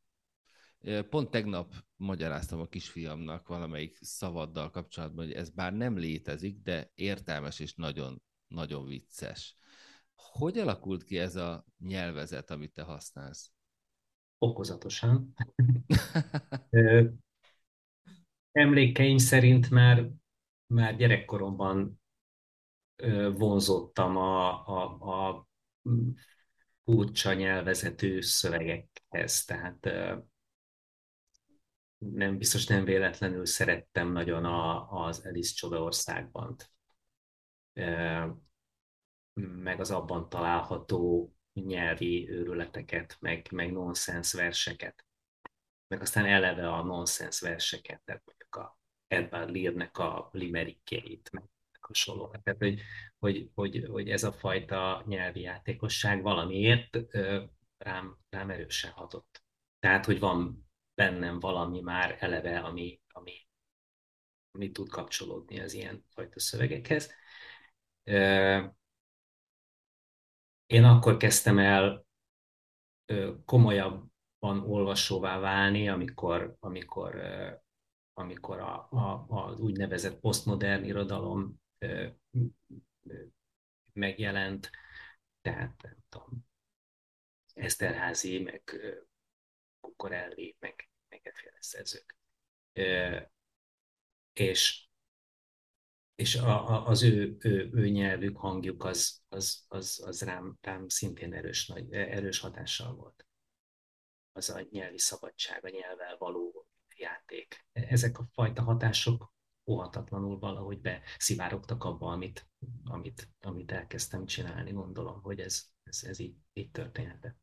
Pont 1.08 1.30
tegnap 1.30 1.74
magyaráztam 1.96 2.61
a 2.61 2.66
kisfiamnak 2.66 3.48
valamelyik 3.48 3.98
szavaddal 4.00 4.70
kapcsolatban, 4.70 5.24
hogy 5.24 5.35
ez 5.35 5.50
bár 5.50 5.72
nem 5.72 5.98
létezik, 5.98 6.62
de 6.62 6.90
értelmes 6.94 7.61
és 7.61 7.74
nagyon, 7.74 8.22
nagyon 8.46 8.87
vicces. 8.87 9.56
Hogy 10.14 10.58
alakult 10.58 11.04
ki 11.04 11.18
ez 11.18 11.37
a 11.37 11.66
nyelvezet, 11.78 12.50
amit 12.50 12.72
te 12.72 12.82
használsz? 12.82 13.52
Okozatosan. 14.38 15.35
Emlékeim 18.52 19.16
szerint 19.16 19.70
már, 19.70 20.11
már 20.66 20.96
gyerekkoromban 20.96 22.01
vonzottam 23.35 24.16
a, 24.16 24.66
a, 24.66 24.83
a 25.11 25.46
furcsa 26.85 27.33
nyelvezetű 27.33 28.20
szövegekhez, 28.20 29.44
tehát 29.44 29.88
nem 31.98 32.38
biztos 32.38 32.66
nem 32.66 32.85
véletlenül 32.85 33.46
szerettem 33.46 34.12
nagyon 34.12 34.44
a, 34.44 34.90
az 35.05 35.26
Alice 35.26 35.55
Csodaországban, 35.55 36.57
meg 39.35 39.81
az 39.81 39.90
abban 39.90 40.28
található 40.28 41.33
nyelvi 41.52 42.31
őrületeket, 42.31 43.16
meg, 43.20 43.46
meg 43.50 43.72
nonsens 43.72 44.33
verseket, 44.33 45.05
meg 45.88 46.00
aztán 46.00 46.26
eleve 46.26 46.72
a 46.72 46.83
nonsens 46.83 47.40
verseket, 47.40 48.02
tehát 48.05 48.22
mondjuk 48.24 48.55
a 48.55 48.78
Edward 49.07 49.55
Lear-nek 49.55 49.98
a 49.98 50.28
limerickjeit, 50.33 51.31
meg 51.33 51.44
hasonlóak. 51.87 52.42
Tehát, 52.42 52.61
hogy, 52.61 52.81
hogy, 53.18 53.51
hogy, 53.55 53.85
hogy 53.90 54.11
ez 54.11 54.25
a 54.25 54.33
fajta 54.33 55.03
nyelvi 55.07 55.40
játékosság 55.40 56.23
valamiért 56.23 56.99
rám, 57.79 58.18
rám 58.31 58.51
erősen 58.51 58.90
hatott. 58.90 59.42
Tehát, 59.79 60.05
hogy 60.05 60.18
van 60.18 60.71
bennem 60.95 61.40
valami 61.40 61.81
már 61.81 62.16
eleve, 62.21 62.61
ami, 62.61 63.01
ami, 63.09 63.47
ami 64.51 64.71
tud 64.71 64.88
kapcsolódni 64.88 65.61
az 65.61 65.73
ilyen 65.73 66.05
fajta 66.09 66.40
szövegekhez. 66.40 67.14
Én 70.66 70.85
akkor 70.85 71.16
kezdtem 71.16 71.59
el 71.59 72.07
komolyabban 73.45 74.61
olvasóvá 74.61 75.38
válni, 75.38 75.88
amikor, 75.88 76.57
amikor, 76.61 77.23
amikor 78.12 78.59
a, 78.59 78.88
a, 78.90 79.27
az 79.29 79.61
úgynevezett 79.61 80.21
posztmodern 80.21 80.85
irodalom 80.85 81.62
megjelent, 83.92 84.71
tehát 85.40 85.83
nem 85.83 85.97
tudom, 86.09 86.47
Eszterházi, 87.55 88.38
meg 88.38 88.81
Kukorelli, 89.81 90.57
meg, 90.59 90.88
meg 91.09 91.21
efféle 91.27 91.57
szerzők. 91.61 92.16
És, 94.33 94.88
és 96.14 96.35
a, 96.35 96.68
a, 96.68 96.87
az 96.87 97.03
ő, 97.03 97.37
ő, 97.40 97.71
ő 97.73 97.88
nyelvük, 97.88 98.37
hangjuk 98.37 98.85
az, 98.85 99.23
az, 99.29 99.64
az, 99.68 100.03
az 100.07 100.23
rám, 100.23 100.59
rám 100.61 100.88
szintén 100.88 101.35
erős, 101.35 101.66
nagy, 101.66 101.92
erős 101.92 102.38
hatással 102.38 102.95
volt. 102.95 103.27
Az 104.33 104.51
a 104.51 104.66
nyelvi 104.71 104.99
szabadság, 104.99 105.64
a 105.64 105.68
nyelvvel 105.68 106.16
való 106.16 106.66
játék. 106.97 107.66
Ezek 107.73 108.18
a 108.18 108.29
fajta 108.33 108.62
hatások 108.62 109.32
óhatatlanul 109.66 110.38
valahogy 110.38 110.81
beszivárogtak 110.81 111.85
abba, 111.85 112.11
amit, 112.11 112.48
amit, 112.85 113.29
amit 113.40 113.72
elkezdtem 113.72 114.27
csinálni. 114.27 114.72
Gondolom, 114.72 115.22
hogy 115.22 115.40
ez, 115.40 115.64
ez, 115.83 116.03
ez 116.05 116.18
így, 116.18 116.35
így 116.53 116.70
történhetett. 116.70 117.37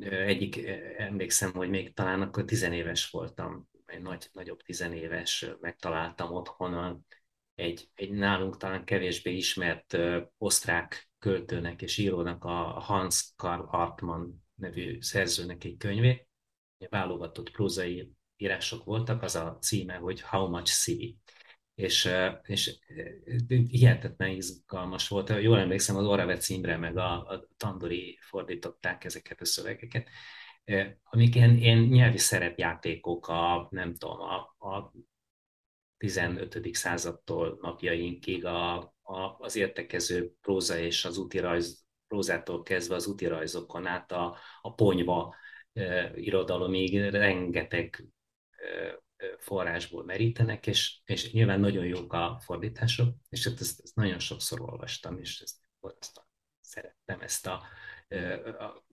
Egyik, 0.00 0.66
emlékszem, 0.96 1.52
hogy 1.52 1.68
még 1.68 1.94
talán 1.94 2.22
akkor 2.22 2.44
tizenéves 2.44 3.10
voltam, 3.10 3.68
egy 3.86 4.02
nagy, 4.02 4.28
nagyobb 4.32 4.62
tizenéves, 4.62 5.46
megtaláltam 5.60 6.32
otthon 6.32 7.04
egy, 7.54 7.90
egy 7.94 8.10
nálunk 8.10 8.56
talán 8.56 8.84
kevésbé 8.84 9.36
ismert 9.36 9.96
osztrák 10.38 11.10
költőnek 11.18 11.82
és 11.82 11.98
írónak, 11.98 12.44
a 12.44 12.80
Hans 12.80 13.32
Karl 13.36 13.62
Artmann 13.62 14.30
nevű 14.54 15.00
szerzőnek 15.00 15.64
egy 15.64 15.76
könyvét, 15.76 16.28
válogatott 16.88 17.50
prózai 17.50 18.15
írások 18.36 18.84
voltak, 18.84 19.22
az 19.22 19.34
a 19.34 19.58
címe, 19.60 19.94
hogy 19.94 20.20
How 20.20 20.48
Much 20.48 20.70
Sea. 20.70 21.08
és, 21.74 22.08
és 22.42 22.78
hihetetlen 23.70 24.30
izgalmas 24.30 25.08
volt. 25.08 25.40
Jól 25.40 25.58
emlékszem, 25.58 25.96
az 25.96 26.06
Oravec 26.06 26.48
Imre 26.48 26.76
meg 26.76 26.96
a, 26.96 27.28
a 27.28 27.48
Tandori 27.56 28.18
fordították 28.20 29.04
ezeket 29.04 29.40
a 29.40 29.44
szövegeket, 29.44 30.08
amik 31.02 31.34
ilyen, 31.34 31.56
ilyen 31.56 31.78
nyelvi 31.78 32.18
szerepjátékok 32.18 33.28
a, 33.28 33.68
nem 33.70 33.94
tudom, 33.94 34.20
a, 34.20 34.34
a 34.68 34.92
15. 35.96 36.74
századtól 36.74 37.58
napjainkig 37.60 38.44
a, 38.44 38.76
a, 39.02 39.36
az 39.38 39.56
értekező 39.56 40.32
próza 40.40 40.78
és 40.78 41.04
az 41.04 41.18
útirajz, 41.18 41.84
prózától 42.08 42.62
kezdve 42.62 42.94
az 42.94 43.06
útirajzokon 43.06 43.86
át 43.86 44.12
a, 44.12 44.36
a 44.60 44.74
ponyva 44.74 45.34
e, 45.72 46.12
irodalomig 46.14 46.98
rengeteg 47.00 48.04
forrásból 49.38 50.04
merítenek, 50.04 50.66
és, 50.66 51.00
és 51.04 51.32
nyilván 51.32 51.60
nagyon 51.60 51.84
jók 51.84 52.12
a 52.12 52.40
fordítások, 52.44 53.14
és 53.28 53.46
hát 53.46 53.60
ezt, 53.60 53.80
ezt 53.82 53.94
nagyon 53.94 54.18
sokszor 54.18 54.60
olvastam, 54.60 55.18
és 55.18 55.40
ezt, 55.40 55.56
ezt 55.98 56.20
szerettem 56.60 57.20
ezt 57.20 57.46
a, 57.46 57.62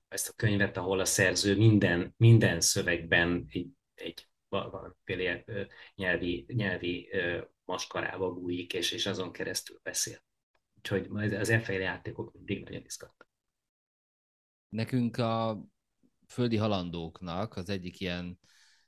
ezt 0.07 0.29
a 0.29 0.33
könyvet, 0.35 0.77
ahol 0.77 0.99
a 0.99 1.05
szerző 1.05 1.57
minden, 1.57 2.13
minden 2.17 2.61
szövegben 2.61 3.45
egy, 3.49 3.67
egy 3.93 4.27
valamiféle 4.49 5.43
nyelvi, 5.95 6.45
nyelvi 6.47 7.09
maskarába 7.65 8.33
bújik, 8.33 8.73
és, 8.73 8.91
és 8.91 9.05
azon 9.05 9.31
keresztül 9.31 9.79
beszél. 9.83 10.23
Úgyhogy 10.77 11.33
az 11.33 11.49
e 11.49 11.73
játékok 11.73 12.33
mindig 12.33 12.63
nagyon 12.63 12.83
izgattak. 12.85 13.29
Nekünk 14.69 15.17
a 15.17 15.63
földi 16.27 16.57
halandóknak 16.57 17.55
az 17.55 17.69
egyik 17.69 17.99
ilyen 17.99 18.39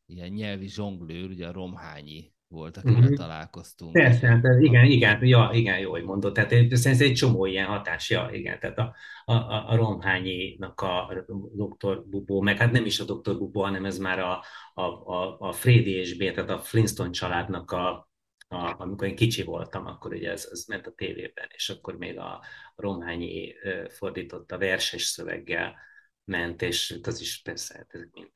ilyen 0.06 0.30
nyelvi 0.30 0.68
zsonglőr, 0.68 1.30
ugye 1.30 1.48
a 1.48 1.52
Romhányi 1.52 2.34
volt, 2.48 2.78
akivel 2.78 3.02
uh-huh. 3.02 3.16
találkoztunk. 3.16 3.92
Persze, 3.92 4.28
hát 4.28 4.44
igen, 4.60 4.86
igen, 4.86 5.26
ja, 5.26 5.50
igen, 5.54 5.80
jó, 5.80 5.92
hogy 5.92 6.04
mondod. 6.04 6.34
Tehát 6.34 6.52
ez 6.52 7.02
egy 7.02 7.14
csomó 7.14 7.46
ilyen 7.46 7.66
hatás, 7.66 8.10
ja, 8.10 8.30
igen, 8.32 8.60
tehát 8.60 8.78
a, 8.78 8.96
a, 9.26 9.34
a 9.72 9.76
Romhányinak 9.76 10.82
a 10.82 11.26
doktor 11.54 12.06
Bubó, 12.06 12.42
meg 12.42 12.58
hát 12.58 12.72
nem 12.72 12.86
is 12.86 13.00
a 13.00 13.06
doktor 13.06 13.38
Bubó, 13.38 13.62
hanem 13.62 13.86
ez 13.86 13.98
már 13.98 14.20
a, 14.20 14.44
a, 14.74 14.82
a, 14.82 15.38
a 15.40 15.52
Frédi 15.52 15.92
és 15.92 16.18
B, 16.18 16.20
tehát 16.20 16.50
a 16.50 16.60
Flintstone 16.60 17.10
családnak 17.10 17.72
a, 17.72 18.10
a, 18.48 18.76
amikor 18.78 19.08
én 19.08 19.16
kicsi 19.16 19.44
voltam, 19.44 19.86
akkor 19.86 20.14
ugye 20.14 20.32
ez, 20.32 20.48
ez 20.52 20.66
ment 20.68 20.88
a 20.88 20.94
tévében, 20.94 21.48
és 21.56 21.70
akkor 21.70 21.98
még 21.98 22.20
a 22.20 22.44
Romhányi 22.76 23.54
fordította 23.90 24.58
verses 24.58 25.04
szöveggel 25.04 25.76
ment, 26.24 26.62
és 26.62 27.00
az 27.04 27.22
is 27.22 27.42
persze, 27.42 27.74
hát 27.78 27.94
ezek 27.94 28.10
mind 28.14 28.30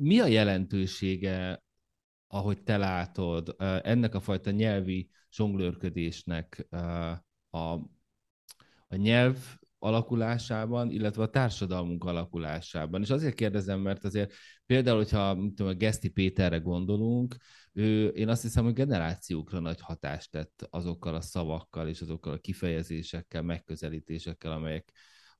mi 0.00 0.20
a 0.20 0.26
jelentősége, 0.26 1.62
ahogy 2.26 2.62
te 2.62 2.76
látod, 2.76 3.56
ennek 3.82 4.14
a 4.14 4.20
fajta 4.20 4.50
nyelvi 4.50 5.10
zsonglőrködésnek 5.30 6.66
a, 7.50 7.58
a 8.88 8.96
nyelv 8.96 9.36
alakulásában, 9.78 10.90
illetve 10.90 11.22
a 11.22 11.30
társadalmunk 11.30 12.04
alakulásában. 12.04 13.02
És 13.02 13.10
azért 13.10 13.34
kérdezem, 13.34 13.80
mert 13.80 14.04
azért 14.04 14.32
például, 14.66 14.96
hogyha 14.96 15.34
tudom, 15.34 15.66
a 15.66 15.74
Geszti 15.74 16.08
Péterre 16.08 16.58
gondolunk, 16.58 17.36
ő, 17.72 18.08
én 18.08 18.28
azt 18.28 18.42
hiszem, 18.42 18.64
hogy 18.64 18.72
generációkra 18.72 19.58
nagy 19.58 19.80
hatást 19.80 20.30
tett 20.30 20.66
azokkal 20.70 21.14
a 21.14 21.20
szavakkal 21.20 21.88
és 21.88 22.00
azokkal 22.00 22.32
a 22.32 22.38
kifejezésekkel, 22.38 23.42
megközelítésekkel, 23.42 24.52
amelyek 24.52 24.92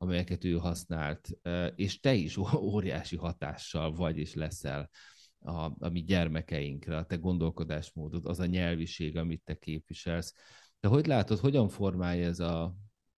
amelyeket 0.03 0.45
ő 0.45 0.57
használt, 0.57 1.29
és 1.75 2.01
te 2.01 2.15
is 2.15 2.37
óriási 2.75 3.17
hatással 3.17 3.93
vagy 3.95 4.19
és 4.19 4.35
leszel 4.35 4.91
a, 5.39 5.65
a 5.79 5.89
mi 5.89 6.03
gyermekeinkre, 6.03 6.97
a 6.97 7.05
te 7.05 7.17
gondolkodásmódod, 7.17 8.27
az 8.27 8.41
a 8.41 8.47
nyelviség, 8.47 9.17
amit 9.17 9.43
te 9.45 9.55
képviselsz. 9.55 10.35
De 10.81 10.89
hogy 10.89 11.07
látod, 11.07 11.39
hogyan 11.39 11.69
formálja 11.69 12.27
ez 12.27 12.41
a 12.41 12.75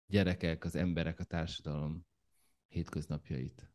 gyerekek, 0.06 0.64
az 0.64 0.74
emberek, 0.74 1.20
a 1.20 1.24
társadalom 1.24 2.06
hétköznapjait? 2.68 3.70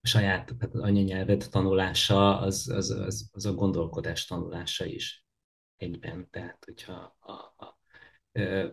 A 0.00 0.06
saját 0.06 0.54
tehát 0.58 0.74
anyanyelved 0.74 1.48
tanulása, 1.50 2.38
az, 2.38 2.68
az, 2.68 2.90
az, 2.90 3.28
az 3.32 3.46
a 3.46 3.54
gondolkodás 3.54 4.24
tanulása 4.24 4.84
is 4.84 5.24
egyben. 5.76 6.28
Tehát, 6.30 6.64
hogyha 6.64 7.16
a, 7.20 7.32
a, 7.32 7.78
ö, 8.32 8.68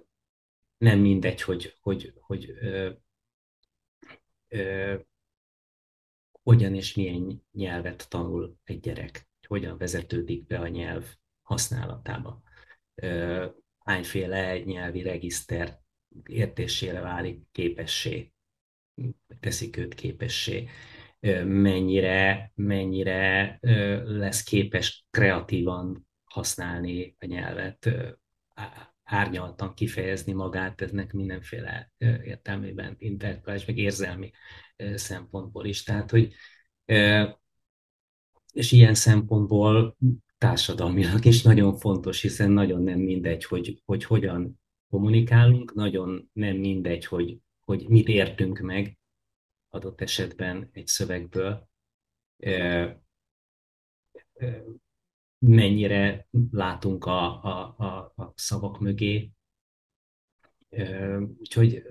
nem 0.77 0.99
mindegy, 0.99 1.41
hogy, 1.41 1.77
hogy, 1.81 2.13
hogy 2.19 2.49
ö, 2.49 2.91
hogyan 6.43 6.75
és 6.75 6.95
milyen 6.95 7.43
nyelvet 7.51 8.09
tanul 8.09 8.57
egy 8.63 8.79
gyerek, 8.79 9.29
hogyan 9.47 9.77
vezetődik 9.77 10.45
be 10.45 10.59
a 10.59 10.67
nyelv 10.67 11.15
használatába. 11.41 12.41
Hányféle 13.83 14.59
nyelvi 14.59 15.01
regiszter 15.01 15.79
értésére 16.25 16.99
válik 17.01 17.41
képessé, 17.51 18.33
teszik 19.39 19.77
őt 19.77 19.93
képessé, 19.93 20.69
mennyire, 21.43 22.51
mennyire 22.55 23.57
lesz 24.03 24.43
képes 24.43 25.05
kreatívan 25.09 26.07
használni 26.23 27.15
a 27.19 27.25
nyelvet, 27.25 27.89
árnyaltan 29.11 29.73
kifejezni 29.73 30.33
magát, 30.33 30.81
eznek 30.81 31.13
mindenféle 31.13 31.91
értelmében 32.23 32.95
intellektuális, 32.97 33.65
meg 33.65 33.77
érzelmi 33.77 34.31
szempontból 34.95 35.65
is. 35.65 35.83
Tehát, 35.83 36.09
hogy 36.11 36.33
és 38.53 38.71
ilyen 38.71 38.93
szempontból 38.93 39.97
társadalmilag 40.37 41.25
is 41.25 41.41
nagyon 41.41 41.77
fontos, 41.77 42.21
hiszen 42.21 42.51
nagyon 42.51 42.81
nem 42.83 42.99
mindegy, 42.99 43.45
hogy, 43.45 43.81
hogy 43.85 44.03
hogyan 44.03 44.59
kommunikálunk, 44.89 45.73
nagyon 45.73 46.29
nem 46.33 46.55
mindegy, 46.55 47.05
hogy, 47.05 47.37
hogy 47.65 47.87
mit 47.89 48.07
értünk 48.07 48.59
meg 48.59 48.97
adott 49.69 50.01
esetben 50.01 50.69
egy 50.73 50.87
szövegből, 50.87 51.69
mennyire 55.45 56.27
látunk 56.51 57.05
a, 57.05 57.43
a, 57.43 57.75
a, 57.77 58.13
a 58.15 58.33
szavak 58.35 58.79
mögé. 58.79 59.31
Úgyhogy 61.39 61.83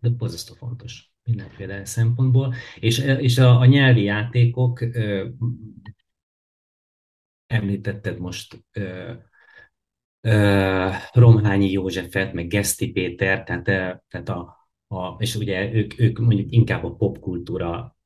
borzasztó 0.00 0.54
fontos 0.54 1.12
mindenféle 1.22 1.84
szempontból. 1.84 2.54
És, 2.80 2.98
és 2.98 3.38
a, 3.38 3.58
a 3.58 3.64
nyelvi 3.64 4.02
játékok, 4.02 4.84
említetted 7.46 8.18
most 8.18 8.64
Romhányi 11.12 11.70
Józsefet, 11.70 12.32
meg 12.32 12.46
Geszti 12.46 12.92
Péter, 12.92 13.42
tehát, 13.42 13.64
tehát 14.08 14.28
a, 14.28 14.68
a, 14.86 15.16
és 15.18 15.34
ugye 15.34 15.72
ők, 15.72 15.98
ők 15.98 16.18
mondjuk 16.18 16.52
inkább 16.52 16.84
a 16.84 16.94
popkultúra 16.94 17.96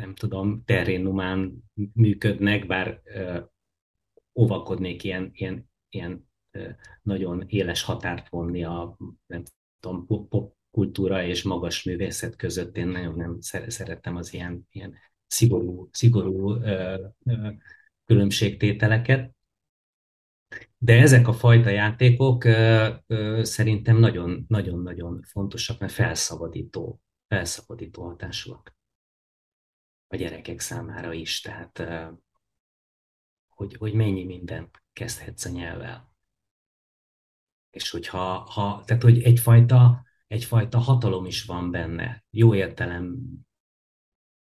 nem 0.00 0.14
tudom, 0.14 0.62
terénumán 0.64 1.64
működnek, 1.92 2.66
bár 2.66 3.02
óvakodnék 4.34 5.04
ilyen, 5.04 5.30
ilyen, 5.32 5.70
ilyen 5.88 6.28
nagyon 7.02 7.44
éles 7.46 7.82
határt 7.82 8.28
vonni 8.28 8.64
a 8.64 8.96
nem 9.26 9.42
tudom, 9.80 10.06
pop 10.06 10.54
kultúra 10.70 11.24
és 11.24 11.42
magas 11.42 11.84
művészet 11.84 12.36
között. 12.36 12.76
Én 12.76 12.86
nagyon 12.86 13.16
nem 13.16 13.36
szerettem 13.68 14.16
az 14.16 14.32
ilyen, 14.34 14.66
ilyen 14.70 14.94
szigorú, 15.26 15.88
szigorú 15.92 16.54
ö, 16.54 17.06
ö, 17.24 17.48
különbségtételeket. 18.04 19.34
De 20.78 21.00
ezek 21.00 21.28
a 21.28 21.32
fajta 21.32 21.70
játékok 21.70 22.44
ö, 22.44 22.88
ö, 23.06 23.40
szerintem 23.44 23.98
nagyon-nagyon 24.48 25.22
fontosak, 25.22 25.80
mert 25.80 25.92
felszabadító, 25.92 27.00
felszabadító 27.28 28.02
hatásúak 28.02 28.79
a 30.12 30.16
gyerekek 30.16 30.60
számára 30.60 31.12
is, 31.12 31.40
tehát 31.40 31.82
hogy, 33.48 33.76
hogy 33.76 33.92
mennyi 33.92 34.24
mindent 34.24 34.82
kezdhetsz 34.92 35.44
a 35.44 35.50
nyelvvel. 35.50 36.14
És 37.70 37.90
hogyha, 37.90 38.38
ha, 38.38 38.82
tehát 38.84 39.02
hogy 39.02 39.22
egyfajta, 39.22 40.04
egyfajta 40.26 40.78
hatalom 40.78 41.24
is 41.24 41.44
van 41.44 41.70
benne, 41.70 42.24
jó 42.30 42.54
értelem, 42.54 43.18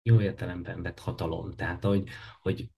jó 0.03 0.21
értelemben 0.21 0.83
vett 0.83 0.99
hatalom. 0.99 1.53
Tehát, 1.53 1.85
hogy, 1.85 2.09
hogy 2.41 2.71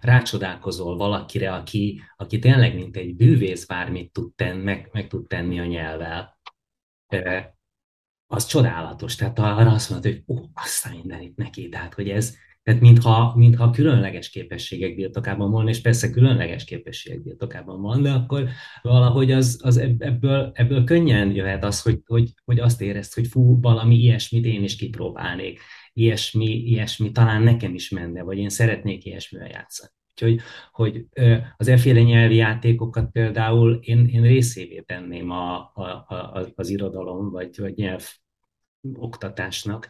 rácsodálkozol 0.00 0.96
valakire, 0.96 1.54
aki, 1.54 2.02
aki 2.16 2.38
tényleg 2.38 2.74
mint 2.74 2.96
egy 2.96 3.16
bűvész 3.16 3.66
bármit 3.66 4.12
tud 4.12 4.34
tenni, 4.34 4.62
meg, 4.62 4.88
meg 4.92 5.06
tud 5.06 5.26
tenni 5.26 5.60
a 5.60 5.64
nyelvvel 5.64 6.38
az 8.34 8.46
csodálatos. 8.46 9.14
Tehát 9.14 9.38
arra 9.38 9.70
azt 9.70 9.90
mondod, 9.90 10.12
hogy 10.12 10.22
ó, 10.26 10.40
azt 10.54 10.86
a 10.86 10.90
mindenit 10.96 11.36
neki. 11.36 11.68
Tehát, 11.68 11.94
hogy 11.94 12.08
ez, 12.08 12.36
tehát 12.62 12.80
mintha, 12.80 13.32
mintha 13.36 13.70
különleges 13.70 14.30
képességek 14.30 14.94
birtokában 14.94 15.50
volna, 15.50 15.68
és 15.68 15.80
persze 15.80 16.10
különleges 16.10 16.64
képességek 16.64 17.22
birtokában 17.22 17.80
van, 17.80 18.02
de 18.02 18.10
akkor 18.10 18.48
valahogy 18.82 19.32
az, 19.32 19.60
az 19.62 19.76
ebből, 19.98 20.50
ebből 20.54 20.84
könnyen 20.84 21.34
jöhet 21.34 21.64
az, 21.64 21.82
hogy, 21.82 22.00
hogy, 22.06 22.32
hogy 22.44 22.58
azt 22.58 22.80
érezt, 22.80 23.14
hogy 23.14 23.26
fú, 23.26 23.60
valami 23.60 23.94
ilyesmit 23.96 24.44
én 24.44 24.62
is 24.62 24.76
kipróbálnék. 24.76 25.60
ilyesmi, 25.92 26.46
ilyesmi 26.46 27.10
talán 27.10 27.42
nekem 27.42 27.74
is 27.74 27.90
menne, 27.90 28.22
vagy 28.22 28.38
én 28.38 28.48
szeretnék 28.48 29.04
ilyesmivel 29.04 29.48
játszani. 29.48 29.90
Úgyhogy 30.20 30.40
hogy 30.72 31.06
az 31.56 31.68
efféle 31.68 32.02
nyelvi 32.02 32.34
játékokat 32.34 33.10
például 33.10 33.74
én, 33.82 34.06
én 34.06 34.22
részévé 34.22 34.80
tenném 34.80 35.30
a, 35.30 35.72
a, 35.74 35.82
a, 35.82 36.52
az 36.54 36.68
irodalom, 36.68 37.30
vagy, 37.30 37.58
vagy 37.58 37.74
nyelv 37.74 38.04
oktatásnak, 38.92 39.88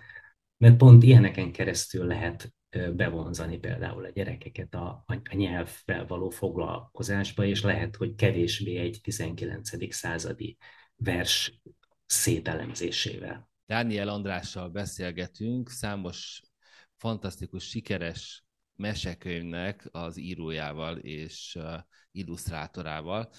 mert 0.56 0.76
pont 0.76 1.02
ilyeneken 1.02 1.52
keresztül 1.52 2.06
lehet 2.06 2.54
bevonzani 2.94 3.58
például 3.58 4.04
a 4.04 4.10
gyerekeket 4.10 4.74
a, 4.74 5.04
a 5.06 5.34
nyelvvel 5.34 6.06
való 6.06 6.30
foglalkozásba, 6.30 7.44
és 7.44 7.62
lehet, 7.62 7.96
hogy 7.96 8.14
kevésbé 8.14 8.76
egy 8.76 8.98
19. 9.02 9.94
századi 9.94 10.56
vers 10.96 11.60
szételemzésével. 12.06 13.50
Dániel 13.66 14.08
Andrással 14.08 14.68
beszélgetünk, 14.68 15.70
számos 15.70 16.42
fantasztikus, 16.96 17.68
sikeres 17.68 18.44
mesekönyvnek 18.76 19.88
az 19.90 20.16
írójával 20.16 20.98
és 20.98 21.58
illusztrátorával. 22.12 23.30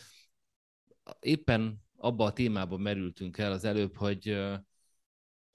Éppen 1.19 1.83
abba 1.97 2.25
a 2.25 2.33
témában 2.33 2.81
merültünk 2.81 3.37
el 3.37 3.51
az 3.51 3.63
előbb, 3.63 3.95
hogy, 3.95 4.37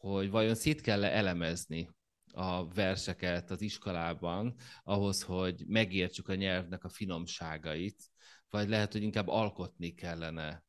hogy 0.01 0.31
vajon 0.31 0.55
szét 0.55 0.81
kell 0.81 1.05
elemezni 1.05 1.89
a 2.33 2.69
verseket 2.69 3.51
az 3.51 3.61
iskolában 3.61 4.55
ahhoz, 4.83 5.23
hogy 5.23 5.65
megértsük 5.67 6.29
a 6.29 6.35
nyelvnek 6.35 6.85
a 6.85 6.89
finomságait, 6.89 8.03
vagy 8.51 8.69
lehet, 8.69 8.93
hogy 8.93 9.03
inkább 9.03 9.29
alkotni 9.29 9.95
kellene 9.95 10.65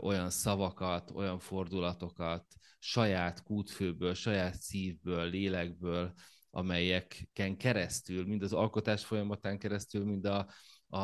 olyan 0.00 0.30
szavakat, 0.30 1.10
olyan 1.10 1.38
fordulatokat 1.38 2.44
saját 2.78 3.42
kútfőből, 3.42 4.14
saját 4.14 4.60
szívből, 4.60 5.30
lélekből, 5.30 6.14
amelyeken 6.50 7.56
keresztül, 7.56 8.26
mind 8.26 8.42
az 8.42 8.52
alkotás 8.52 9.04
folyamatán 9.04 9.58
keresztül, 9.58 10.04
mind 10.04 10.24
a, 10.24 10.48
a, 10.88 10.98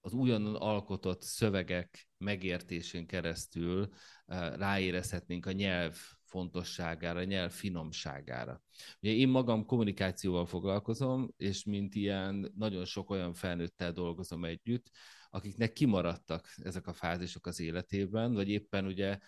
az 0.00 0.12
újonnan 0.12 0.54
alkotott 0.54 1.22
szövegek 1.22 2.08
megértésén 2.18 3.06
keresztül 3.06 3.88
ráérezhetnénk 4.56 5.46
a 5.46 5.52
nyelv 5.52 5.96
fontosságára, 6.30 7.24
nyelv 7.24 7.50
finomságára. 7.50 8.62
Ugye 9.00 9.12
én 9.12 9.28
magam 9.28 9.64
kommunikációval 9.64 10.46
foglalkozom, 10.46 11.28
és 11.36 11.64
mint 11.64 11.94
ilyen 11.94 12.52
nagyon 12.56 12.84
sok 12.84 13.10
olyan 13.10 13.34
felnőttel 13.34 13.92
dolgozom 13.92 14.44
együtt, 14.44 14.90
akiknek 15.30 15.72
kimaradtak 15.72 16.54
ezek 16.56 16.86
a 16.86 16.92
fázisok 16.92 17.46
az 17.46 17.60
életében, 17.60 18.32
vagy 18.32 18.48
éppen 18.48 18.86
ugye 18.86 19.18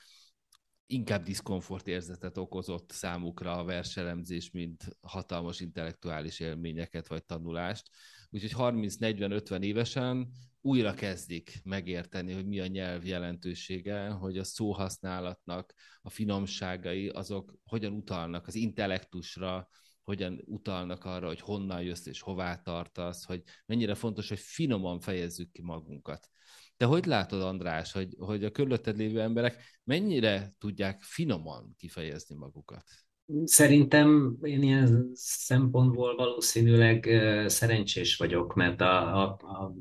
inkább 0.86 1.22
diszkomfort 1.22 1.88
érzetet 1.88 2.36
okozott 2.36 2.90
számukra 2.90 3.56
a 3.56 3.64
verselemzés, 3.64 4.50
mint 4.50 4.96
hatalmas 5.00 5.60
intellektuális 5.60 6.40
élményeket 6.40 7.08
vagy 7.08 7.24
tanulást. 7.24 7.90
Úgyhogy 8.30 8.72
30-40-50 8.74 9.62
évesen 9.62 10.32
újra 10.62 10.94
kezdik 10.94 11.60
megérteni, 11.64 12.32
hogy 12.32 12.46
mi 12.46 12.60
a 12.60 12.66
nyelv 12.66 13.06
jelentősége, 13.06 14.08
hogy 14.08 14.38
a 14.38 14.44
szóhasználatnak 14.44 15.74
a 16.02 16.10
finomságai, 16.10 17.08
azok 17.08 17.54
hogyan 17.64 17.92
utalnak 17.92 18.46
az 18.46 18.54
intellektusra, 18.54 19.68
hogyan 20.02 20.42
utalnak 20.44 21.04
arra, 21.04 21.26
hogy 21.26 21.40
honnan 21.40 21.82
jössz 21.82 22.06
és 22.06 22.20
hová 22.20 22.56
tartasz, 22.56 23.24
hogy 23.24 23.42
mennyire 23.66 23.94
fontos, 23.94 24.28
hogy 24.28 24.38
finoman 24.38 25.00
fejezzük 25.00 25.50
ki 25.50 25.62
magunkat. 25.62 26.28
Te 26.76 26.84
hogy 26.84 27.06
látod, 27.06 27.42
András, 27.42 27.92
hogy, 27.92 28.14
hogy 28.18 28.44
a 28.44 28.50
körülötted 28.50 28.96
lévő 28.96 29.20
emberek 29.20 29.80
mennyire 29.84 30.54
tudják 30.58 31.02
finoman 31.02 31.74
kifejezni 31.78 32.34
magukat? 32.34 32.84
Szerintem 33.44 34.36
én 34.42 34.62
ilyen 34.62 35.10
szempontból 35.14 36.16
valószínűleg 36.16 37.08
szerencsés 37.46 38.16
vagyok, 38.16 38.54
mert 38.54 38.80
a, 38.80 39.22
a, 39.22 39.28
a 39.32 39.74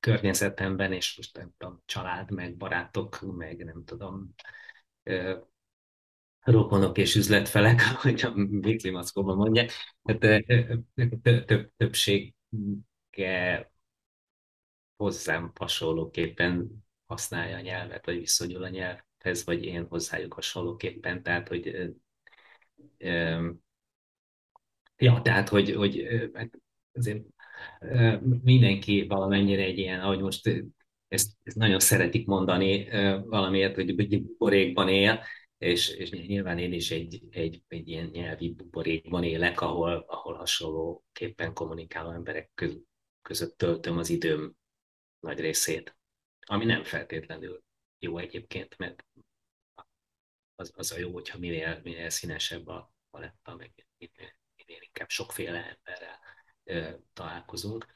környezetemben, 0.00 0.92
és 0.92 1.16
most 1.16 1.36
nem 1.36 1.52
tudom, 1.58 1.82
család, 1.84 2.30
meg 2.30 2.56
barátok, 2.56 3.20
meg 3.36 3.64
nem 3.64 3.84
tudom, 3.84 4.34
rokonok 6.40 6.98
és 6.98 7.14
üzletfelek, 7.14 7.80
ahogy 7.94 8.22
a 8.22 8.32
Mikli 8.34 8.90
Mackóban 8.90 9.36
mondják, 9.36 9.72
több, 11.22 11.72
többsége 11.76 13.72
hozzám 14.96 15.52
hasonlóképpen 15.54 16.84
használja 17.06 17.56
a 17.56 17.60
nyelvet, 17.60 18.06
vagy 18.06 18.18
viszonyul 18.18 18.62
a 18.62 18.68
nyelvhez, 18.68 19.44
vagy 19.44 19.64
én 19.64 19.86
hozzájuk 19.88 20.32
hasonlóképpen, 20.32 21.22
tehát 21.22 21.48
hogy 21.48 21.92
ja, 24.96 25.20
tehát 25.22 25.48
hogy, 25.48 25.74
hogy 25.74 26.06
hát 26.34 26.50
azért 26.92 27.24
mindenki 28.42 29.06
valamennyire 29.06 29.62
egy 29.62 29.78
ilyen, 29.78 30.00
ahogy 30.00 30.20
most 30.20 30.46
ezt, 31.08 31.30
ezt 31.42 31.56
nagyon 31.56 31.78
szeretik 31.78 32.26
mondani 32.26 32.88
valamiért, 33.24 33.74
hogy 33.74 33.94
buborékban 33.94 34.88
él, 34.88 35.22
és, 35.58 35.88
és 35.88 36.10
nyilván 36.10 36.58
én 36.58 36.72
is 36.72 36.90
egy, 36.90 37.22
egy, 37.30 37.62
egy 37.68 37.88
ilyen 37.88 38.06
nyelvi 38.06 38.50
buborékban 38.50 39.24
élek, 39.24 39.60
ahol, 39.60 40.04
ahol 40.08 40.34
hasonlóképpen 40.34 41.52
kommunikáló 41.52 42.10
emberek 42.10 42.50
között, 42.54 42.86
között 43.22 43.56
töltöm 43.58 43.98
az 43.98 44.08
időm 44.08 44.56
nagy 45.20 45.40
részét, 45.40 45.96
ami 46.40 46.64
nem 46.64 46.82
feltétlenül 46.84 47.62
jó 47.98 48.18
egyébként, 48.18 48.78
mert 48.78 49.06
az, 50.54 50.72
az 50.74 50.92
a 50.92 50.98
jó, 50.98 51.12
hogyha 51.12 51.38
minél, 51.38 51.80
minél 51.82 52.10
színesebb 52.10 52.66
a 52.66 52.92
paletta, 53.10 53.56
meg 53.56 53.86
minél, 53.98 54.34
minél 54.56 54.82
inkább 54.82 55.08
sokféle 55.08 55.58
emberrel 55.58 56.18
találkozunk. 57.12 57.86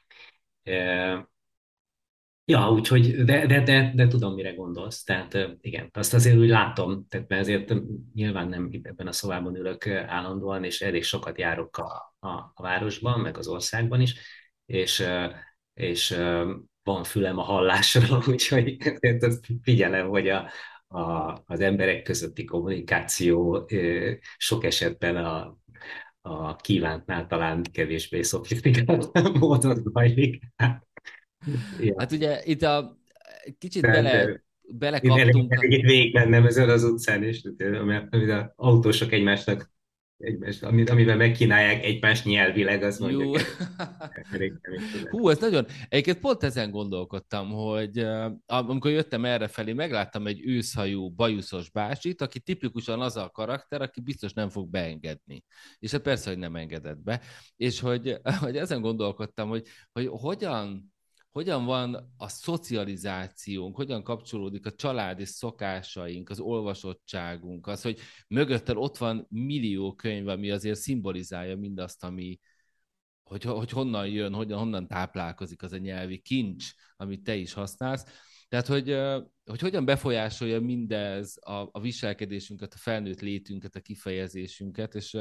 Ja, 2.49 2.71
úgyhogy, 2.71 3.23
de, 3.23 3.45
de, 3.45 3.61
de, 3.61 3.91
de 3.95 4.07
tudom, 4.07 4.33
mire 4.33 4.53
gondolsz. 4.53 5.03
Tehát 5.03 5.37
igen, 5.61 5.89
azt 5.93 6.13
azért 6.13 6.37
úgy 6.37 6.47
látom, 6.47 7.07
tehát 7.09 7.27
mert 7.29 7.41
ezért 7.41 7.73
nyilván 8.13 8.47
nem 8.47 8.69
ebben 8.83 9.07
a 9.07 9.11
szobában 9.11 9.55
ülök 9.55 9.87
állandóan, 9.87 10.63
és 10.63 10.81
elég 10.81 11.03
sokat 11.03 11.37
járok 11.37 11.77
a, 11.77 12.15
a, 12.19 12.27
a 12.29 12.61
városban, 12.61 13.19
meg 13.19 13.37
az 13.37 13.47
országban 13.47 14.01
is, 14.01 14.15
és, 14.65 15.03
és 15.73 16.17
van 16.83 17.03
fülem 17.03 17.37
a 17.37 17.43
hallásra, 17.43 18.19
úgyhogy 18.31 18.77
figyelem, 19.61 20.07
hogy 20.07 20.27
a, 20.29 20.49
a, 20.87 21.31
az 21.45 21.59
emberek 21.59 22.01
közötti 22.01 22.43
kommunikáció 22.43 23.67
sok 24.37 24.63
esetben 24.63 25.15
a, 25.15 25.57
a 26.27 26.55
kívántnál 26.55 27.27
talán 27.27 27.63
kevésbé 27.71 28.21
szofisztikált 28.21 29.19
módon 29.39 29.83
zajlik. 29.93 30.43
Ja. 31.79 31.93
Hát 31.97 32.11
ugye 32.11 32.41
itt 32.43 32.61
a 32.61 32.97
kicsit 33.57 33.81
Tehát, 33.81 34.03
bele, 34.03 34.43
belekaptunk. 34.77 35.19
Én 35.19 35.49
elég 35.61 35.85
végigmennem 35.85 36.45
ezen 36.45 36.69
az 36.69 36.83
utcán, 36.83 37.23
és 37.23 37.41
mert 37.85 38.13
az 38.13 38.45
autósok 38.55 39.11
egymásnak 39.11 39.71
egymást, 40.17 40.63
amivel 40.63 41.15
megkínálják 41.15 41.83
egymást 41.83 42.25
nyelvileg, 42.25 42.83
az 42.83 42.97
mondjuk. 42.97 43.39
Hú, 45.09 45.29
ez 45.29 45.39
nagyon... 45.39 45.65
Egyébként 45.89 46.19
pont 46.19 46.43
ezen 46.43 46.71
gondolkodtam, 46.71 47.49
hogy 47.49 48.07
amikor 48.45 48.91
jöttem 48.91 49.25
erre 49.25 49.47
felé, 49.47 49.73
megláttam 49.73 50.27
egy 50.27 50.41
őszhajú, 50.45 51.09
bajuszos 51.09 51.69
bácsit, 51.69 52.21
aki 52.21 52.39
tipikusan 52.39 53.01
az 53.01 53.17
a 53.17 53.29
karakter, 53.29 53.81
aki 53.81 54.01
biztos 54.01 54.33
nem 54.33 54.49
fog 54.49 54.69
beengedni. 54.69 55.43
És 55.79 55.91
hát 55.91 56.01
persze, 56.01 56.29
hogy 56.29 56.39
nem 56.39 56.55
engedett 56.55 56.99
be. 56.99 57.21
És 57.55 57.79
hogy, 57.79 58.17
hogy 58.39 58.57
ezen 58.57 58.81
gondolkodtam, 58.81 59.49
hogy, 59.49 59.67
hogy 59.91 60.07
hogyan 60.11 60.95
hogyan 61.37 61.65
van 61.65 62.13
a 62.17 62.27
szocializációnk, 62.27 63.75
hogyan 63.75 64.03
kapcsolódik 64.03 64.65
a 64.65 64.75
családi 64.75 65.25
szokásaink, 65.25 66.29
az 66.29 66.39
olvasottságunk, 66.39 67.67
az, 67.67 67.81
hogy 67.81 67.99
mögötted 68.27 68.77
ott 68.77 68.97
van 68.97 69.27
millió 69.29 69.93
könyv, 69.93 70.27
ami 70.27 70.51
azért 70.51 70.79
szimbolizálja 70.79 71.57
mindazt, 71.57 72.03
ami, 72.03 72.39
hogy, 73.23 73.43
hogy 73.43 73.69
honnan 73.69 74.07
jön, 74.07 74.33
hogyan, 74.33 74.59
honnan 74.59 74.87
táplálkozik 74.87 75.63
az 75.63 75.71
a 75.71 75.77
nyelvi 75.77 76.21
kincs, 76.21 76.71
amit 76.95 77.23
te 77.23 77.35
is 77.35 77.53
használsz. 77.53 78.05
Tehát, 78.47 78.67
hogy, 78.67 78.97
hogy 79.45 79.59
hogyan 79.59 79.85
befolyásolja 79.85 80.61
mindez 80.61 81.37
a, 81.41 81.69
a 81.71 81.79
viselkedésünket, 81.79 82.73
a 82.73 82.77
felnőtt 82.77 83.21
létünket, 83.21 83.75
a 83.75 83.79
kifejezésünket, 83.79 84.95
és 84.95 85.17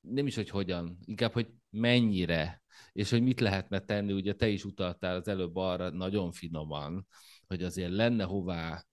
nem 0.00 0.26
is, 0.26 0.34
hogy 0.34 0.50
hogyan, 0.50 0.98
inkább, 1.04 1.32
hogy 1.32 1.48
mennyire, 1.70 2.64
és 2.92 3.10
hogy 3.10 3.22
mit 3.22 3.40
lehetne 3.40 3.80
tenni, 3.80 4.12
ugye 4.12 4.34
te 4.34 4.48
is 4.48 4.64
utaltál 4.64 5.16
az 5.16 5.28
előbb 5.28 5.56
arra 5.56 5.90
nagyon 5.90 6.32
finoman, 6.32 7.06
hogy 7.46 7.62
azért 7.62 7.92
lenne 7.92 8.24
hová 8.24 8.84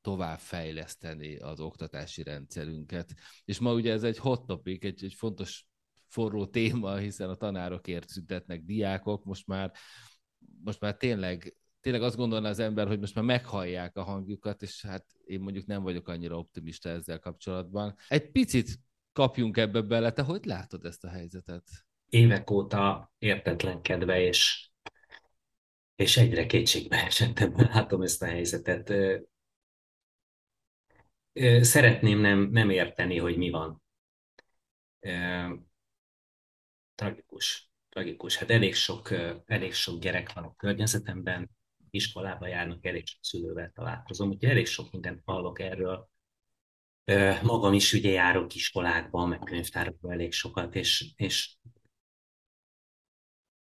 tovább 0.00 0.38
fejleszteni 0.38 1.36
az 1.36 1.60
oktatási 1.60 2.22
rendszerünket. 2.22 3.14
És 3.44 3.58
ma 3.58 3.74
ugye 3.74 3.92
ez 3.92 4.02
egy 4.02 4.18
hot 4.18 4.46
topic, 4.46 4.84
egy, 4.84 5.04
egy 5.04 5.14
fontos 5.14 5.66
forró 6.06 6.46
téma, 6.46 6.96
hiszen 6.96 7.28
a 7.28 7.34
tanárokért 7.34 8.08
szüntetnek 8.08 8.64
diákok, 8.64 9.24
most 9.24 9.46
már, 9.46 9.72
most 10.64 10.80
már 10.80 10.96
tényleg, 10.96 11.56
tényleg 11.80 12.02
azt 12.02 12.16
gondolná 12.16 12.48
az 12.48 12.58
ember, 12.58 12.86
hogy 12.86 12.98
most 12.98 13.14
már 13.14 13.24
meghallják 13.24 13.96
a 13.96 14.02
hangjukat, 14.02 14.62
és 14.62 14.82
hát 14.82 15.06
én 15.24 15.40
mondjuk 15.40 15.66
nem 15.66 15.82
vagyok 15.82 16.08
annyira 16.08 16.38
optimista 16.38 16.88
ezzel 16.88 17.18
kapcsolatban. 17.18 17.96
Egy 18.08 18.30
picit 18.30 18.80
kapjunk 19.12 19.56
ebbe 19.56 19.80
bele. 19.80 20.12
Te 20.12 20.22
hogy 20.22 20.44
látod 20.44 20.84
ezt 20.84 21.04
a 21.04 21.08
helyzetet? 21.08 21.64
Évek 22.10 22.50
óta 22.50 23.12
értetlenkedve 23.18 24.20
és, 24.20 24.70
és 25.96 26.16
egyre 26.16 26.46
kétségbe 26.46 27.04
esettem 27.04 27.54
látom 27.56 28.02
ezt 28.02 28.22
a 28.22 28.26
helyzetet. 28.26 28.92
Szeretném 31.60 32.18
nem, 32.18 32.38
nem 32.38 32.70
érteni, 32.70 33.18
hogy 33.18 33.36
mi 33.36 33.50
van. 33.50 33.82
Tragikus, 36.94 37.70
tragikus. 37.88 38.36
Hát 38.36 38.50
elég 38.50 38.74
sok, 38.74 39.10
elég 39.46 39.72
sok 39.72 40.00
gyerek 40.00 40.32
van 40.32 40.44
a 40.44 40.54
környezetemben, 40.54 41.50
iskolába 41.90 42.46
járnak, 42.46 42.86
elég 42.86 43.06
sok 43.06 43.24
szülővel 43.24 43.70
találkozom, 43.74 44.28
úgyhogy 44.28 44.50
elég 44.50 44.66
sok 44.66 44.92
mindent 44.92 45.22
hallok 45.24 45.60
erről. 45.60 46.08
Magam 47.42 47.72
is 47.72 47.92
ugye 47.92 48.10
járok 48.10 48.54
iskolákban, 48.54 49.28
meg 49.28 49.38
könyvtárokban 49.38 50.12
elég 50.12 50.32
sokat, 50.32 50.74
és, 50.74 51.12
és 51.16 51.56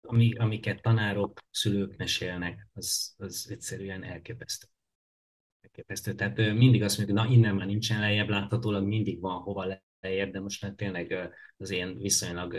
ami, 0.07 0.35
amiket 0.35 0.83
tanárok, 0.83 1.41
szülők 1.51 1.97
mesélnek, 1.97 2.69
az, 2.73 3.15
az 3.19 3.47
egyszerűen 3.51 4.03
elképesztő. 4.03 4.67
elképesztő. 5.61 6.15
Tehát 6.15 6.37
mindig 6.37 6.83
azt 6.83 6.97
mondjuk, 6.97 7.19
na 7.19 7.27
innen 7.27 7.55
már 7.55 7.67
nincsen 7.67 8.01
lejjebb, 8.01 8.29
láthatólag 8.29 8.87
mindig 8.87 9.21
van 9.21 9.41
hova 9.41 9.79
lejjebb, 10.01 10.33
de 10.33 10.41
most 10.41 10.63
már 10.63 10.73
tényleg 10.73 11.33
az 11.57 11.71
én 11.71 11.99
viszonylag 11.99 12.55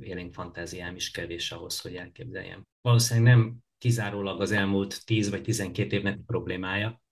élénk 0.00 0.34
fantáziám 0.34 0.94
is 0.94 1.10
kevés 1.10 1.52
ahhoz, 1.52 1.80
hogy 1.80 1.94
elképzeljem. 1.94 2.66
Valószínűleg 2.80 3.34
nem 3.34 3.56
kizárólag 3.78 4.40
az 4.40 4.52
elmúlt 4.52 5.04
10 5.04 5.30
vagy 5.30 5.42
12 5.42 5.96
évnek 5.96 6.18
problémája, 6.26 7.02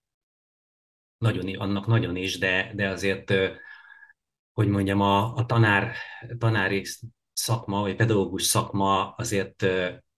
nagyon, 1.19 1.55
annak 1.57 1.87
nagyon 1.87 2.17
is, 2.17 2.39
de, 2.39 2.73
de 2.75 2.89
azért, 2.89 3.33
hogy 4.53 4.69
mondjam, 4.69 5.01
a, 5.01 5.35
a 5.35 5.47
tanár, 5.47 5.95
tanári 6.39 6.85
szakma, 7.41 7.81
vagy 7.81 7.97
pedagógus 7.97 8.43
szakma 8.43 9.11
azért, 9.11 9.67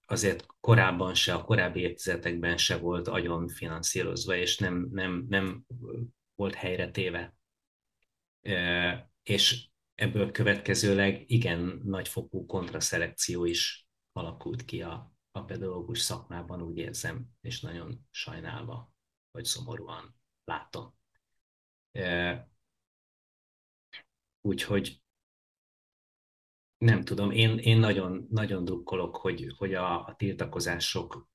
azért 0.07 0.47
korábban 0.61 1.14
se, 1.14 1.35
a 1.35 1.45
korábbi 1.45 1.81
évtizedekben 1.81 2.57
se 2.57 2.77
volt 2.77 3.09
agyon 3.09 3.49
finanszírozva, 3.49 4.37
és 4.37 4.59
nem, 4.59 4.89
nem, 4.93 5.27
nem 5.29 5.64
volt 6.35 6.55
helyre 6.55 6.91
téve. 6.91 7.35
És 9.23 9.68
ebből 9.95 10.31
következőleg 10.31 11.25
igen 11.27 11.81
nagyfokú 11.85 12.47
kontraszelekció 12.47 13.45
is 13.45 13.89
alakult 14.12 14.64
ki 14.64 14.83
a, 14.83 15.12
a 15.31 15.45
pedagógus 15.45 16.01
szakmában, 16.01 16.62
úgy 16.62 16.79
érzem, 16.79 17.27
és 17.41 17.61
nagyon 17.61 18.07
sajnálva, 18.11 18.93
vagy 19.31 19.45
szomorúan 19.45 20.16
látom. 20.45 20.95
Úgyhogy 24.41 25.01
nem 26.83 27.03
tudom, 27.03 27.30
én, 27.30 27.59
én 27.59 27.78
nagyon, 27.78 28.26
nagyon 28.30 28.64
drukkolok, 28.64 29.16
hogy, 29.16 29.55
hogy 29.57 29.74
a, 29.74 30.07
a 30.07 30.14
tiltakozások 30.16 31.28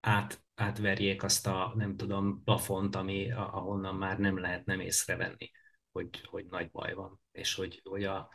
át, 0.00 0.42
átverjék 0.54 1.22
azt 1.22 1.46
a, 1.46 1.72
nem 1.76 1.96
tudom, 1.96 2.42
plafont, 2.44 2.94
ami, 2.94 3.32
ahonnan 3.32 3.94
már 3.94 4.18
nem 4.18 4.38
lehet 4.38 4.64
nem 4.64 4.80
észrevenni, 4.80 5.50
hogy, 5.92 6.20
hogy 6.24 6.46
nagy 6.46 6.70
baj 6.70 6.94
van, 6.94 7.20
és 7.32 7.54
hogy, 7.54 7.80
hogy 7.84 8.04
a, 8.04 8.28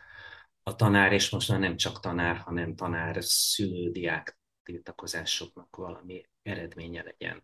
a 0.64 0.76
tanár, 0.76 1.14
és 1.14 1.30
most 1.30 1.50
már 1.50 1.60
nem 1.60 1.76
csak 1.76 2.00
tanár, 2.00 2.38
hanem 2.38 2.76
tanár, 2.76 3.24
szülő, 3.24 3.92
diák 3.92 4.40
tiltakozásoknak 4.64 5.76
valami 5.76 6.26
eredménye 6.42 7.04
legyen. 7.04 7.44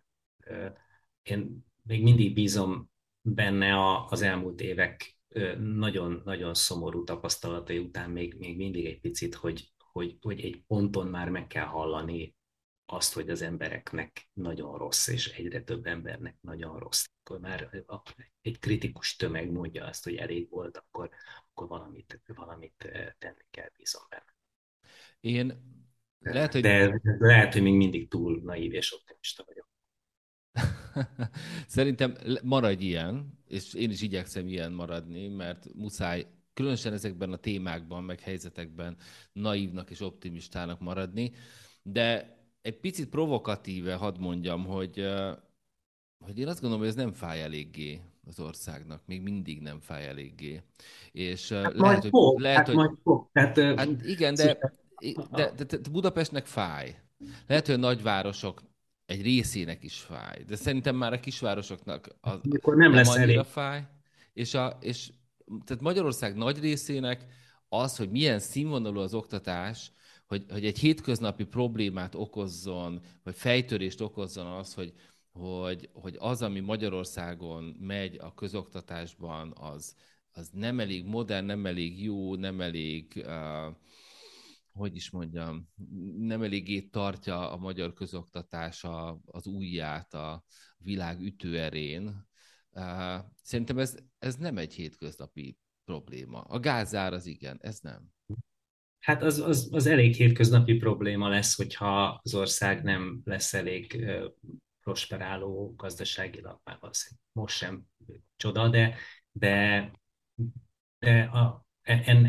Én 1.22 1.66
még 1.82 2.04
mindig 2.04 2.34
bízom 2.34 2.92
benne 3.22 4.04
az 4.06 4.22
elmúlt 4.22 4.62
évek 4.62 5.19
nagyon-nagyon 5.60 6.54
szomorú 6.54 7.04
tapasztalatai 7.04 7.78
után 7.78 8.10
még, 8.10 8.36
még 8.38 8.58
mindig 8.58 8.86
egy 8.86 9.00
picit, 9.00 9.36
hogy, 9.36 9.74
hogy, 9.78 10.18
hogy 10.22 10.40
egy 10.40 10.64
ponton 10.68 11.08
már 11.08 11.30
meg 11.30 11.48
kell 11.48 11.66
hallani 11.66 12.36
azt, 12.86 13.14
hogy 13.14 13.30
az 13.30 13.42
embereknek 13.42 14.30
nagyon 14.34 14.78
rossz, 14.78 15.08
és 15.08 15.28
egyre 15.28 15.62
több 15.62 15.86
embernek 15.86 16.38
nagyon 16.42 16.80
rossz. 16.80 17.06
Akkor 17.24 17.40
már 17.40 17.86
egy 18.42 18.60
kritikus 18.60 19.16
tömeg 19.16 19.52
mondja 19.52 19.86
azt, 19.86 20.04
hogy 20.04 20.16
elég 20.16 20.50
volt, 20.50 20.78
akkor, 20.78 21.10
akkor 21.50 21.68
valamit, 21.68 22.22
valamit 22.26 22.92
tenni 23.18 23.46
kell, 23.52 23.70
bízom 23.78 24.02
benne. 24.10 24.36
Én 25.20 25.64
lehet, 26.20 26.52
hogy... 26.52 26.62
De 26.62 27.00
lehet, 27.04 27.54
hogy 27.54 27.62
még 27.62 27.74
mindig 27.74 28.10
túl 28.10 28.42
naív 28.44 28.74
és 28.74 28.94
optimista 28.94 29.44
vagyok. 29.48 29.69
Szerintem 31.68 32.16
maradj 32.44 32.84
ilyen, 32.84 33.40
és 33.48 33.74
én 33.74 33.90
is 33.90 34.02
igyekszem 34.02 34.48
ilyen 34.48 34.72
maradni, 34.72 35.28
mert 35.28 35.68
muszáj 35.74 36.26
különösen 36.54 36.94
ezekben 36.94 37.32
a 37.32 37.38
témákban, 37.38 38.04
meg 38.04 38.20
helyzetekben 38.20 38.98
naívnak 39.34 39.90
és 39.90 40.02
optimistának 40.02 40.80
maradni, 40.80 41.32
de 41.84 42.38
egy 42.62 42.80
picit 42.80 43.10
provokatíve 43.10 43.96
hadd 43.96 44.20
mondjam, 44.20 44.66
hogy, 44.66 45.06
hogy 46.26 46.40
én 46.40 46.48
azt 46.48 46.62
gondolom, 46.62 46.80
hogy 46.80 46.88
ez 46.88 47.04
nem 47.04 47.14
fáj 47.14 47.42
eléggé 47.42 48.02
az 48.28 48.40
országnak, 48.40 49.02
még 49.06 49.22
mindig 49.22 49.62
nem 49.62 49.80
fáj 49.80 50.08
eléggé. 50.08 50.62
És 51.12 51.52
hát 51.52 51.74
lehet, 51.74 52.02
hogy, 52.02 52.10
fog, 52.10 52.40
lehet, 52.40 52.58
hát 52.58 52.68
hogy, 52.68 52.76
majd 52.76 52.92
fog. 53.04 53.30
Hát, 53.34 53.60
hát 53.60 54.06
igen, 54.06 54.36
de, 54.36 54.58
de, 55.32 55.52
de, 55.56 55.64
de 55.64 55.90
Budapestnek 55.92 56.46
fáj. 56.46 57.00
Lehet, 57.48 57.66
hogy 57.66 57.76
a 57.76 57.78
nagyvárosok 57.78 58.62
egy 59.10 59.22
részének 59.22 59.84
is 59.84 60.00
fáj, 60.00 60.44
de 60.48 60.56
szerintem 60.56 60.96
már 60.96 61.14
a 61.14 61.20
kisvárosoknak 61.20 62.10
az 62.22 62.40
Mikor 62.44 62.76
nem, 62.76 62.92
nem 62.92 63.00
lesz 63.00 63.16
annyira 63.16 63.32
elég. 63.32 63.44
fáj, 63.44 63.88
és, 64.34 64.54
a, 64.54 64.78
és 64.82 65.12
tehát 65.66 65.82
Magyarország 65.82 66.36
nagy 66.36 66.60
részének 66.60 67.26
az, 67.70 67.98
hogy 67.98 68.10
milyen 68.10 68.40
színvonalú 68.40 69.00
az 69.00 69.14
oktatás, 69.14 69.92
hogy, 70.28 70.46
hogy 70.50 70.66
egy 70.66 70.80
hétköznapi 70.80 71.44
problémát 71.44 72.16
okozzon, 72.16 73.02
vagy 73.24 73.36
fejtörést 73.36 74.02
okozzon 74.02 74.46
az, 74.46 74.74
hogy, 74.74 74.94
hogy, 75.32 75.90
hogy 75.94 76.16
az, 76.20 76.42
ami 76.42 76.60
Magyarországon 76.60 77.64
megy 77.80 78.18
a 78.22 78.34
közoktatásban, 78.34 79.54
az, 79.60 79.96
az 80.32 80.50
nem 80.54 80.80
elég 80.80 81.06
modern, 81.06 81.46
nem 81.46 81.66
elég 81.66 82.04
jó, 82.04 82.36
nem 82.36 82.62
elég 82.62 83.24
uh, 83.26 83.76
hogy 84.80 84.96
is 84.96 85.10
mondjam, 85.10 85.70
nem 86.18 86.42
eléggé 86.42 86.82
tartja 86.82 87.52
a 87.52 87.58
magyar 87.58 87.94
közoktatás 87.94 88.86
az 89.26 89.48
újját 89.48 90.14
a 90.14 90.44
világ 90.78 91.22
ütőerén. 91.22 92.28
Szerintem 93.42 93.78
ez, 93.78 93.98
ez 94.20 94.36
nem 94.36 94.58
egy 94.58 94.74
hétköznapi 94.74 95.58
probléma. 95.86 96.42
A 96.42 96.60
gázár 96.60 97.14
az 97.14 97.26
igen, 97.26 97.58
ez 97.62 97.80
nem. 97.80 98.12
Hát 99.00 99.24
az, 99.24 99.40
az, 99.40 99.70
az 99.72 99.86
elég 99.86 100.16
hétköznapi 100.16 100.76
probléma 100.76 101.30
lesz, 101.30 101.56
hogyha 101.56 102.20
az 102.24 102.34
ország 102.34 102.84
nem 102.84 103.22
lesz 103.24 103.54
elég 103.54 104.06
prosperáló 104.82 105.74
gazdaságilag, 105.78 106.60
már 106.64 106.78
valószínűleg 106.80 107.24
most 107.32 107.58
sem 107.58 107.84
csoda, 108.36 108.70
de, 108.70 108.96
de, 109.32 109.92
de 111.00 111.22
a, 111.22 111.66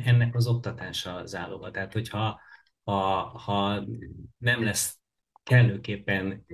ennek 0.05 0.35
az 0.35 0.47
oktatása 0.47 1.27
záloga. 1.27 1.71
Tehát, 1.71 1.93
hogyha 1.93 2.41
ha, 2.85 3.23
ha 3.23 3.87
nem 4.39 4.65
lesz 4.65 4.99
kellőképpen 5.43 6.45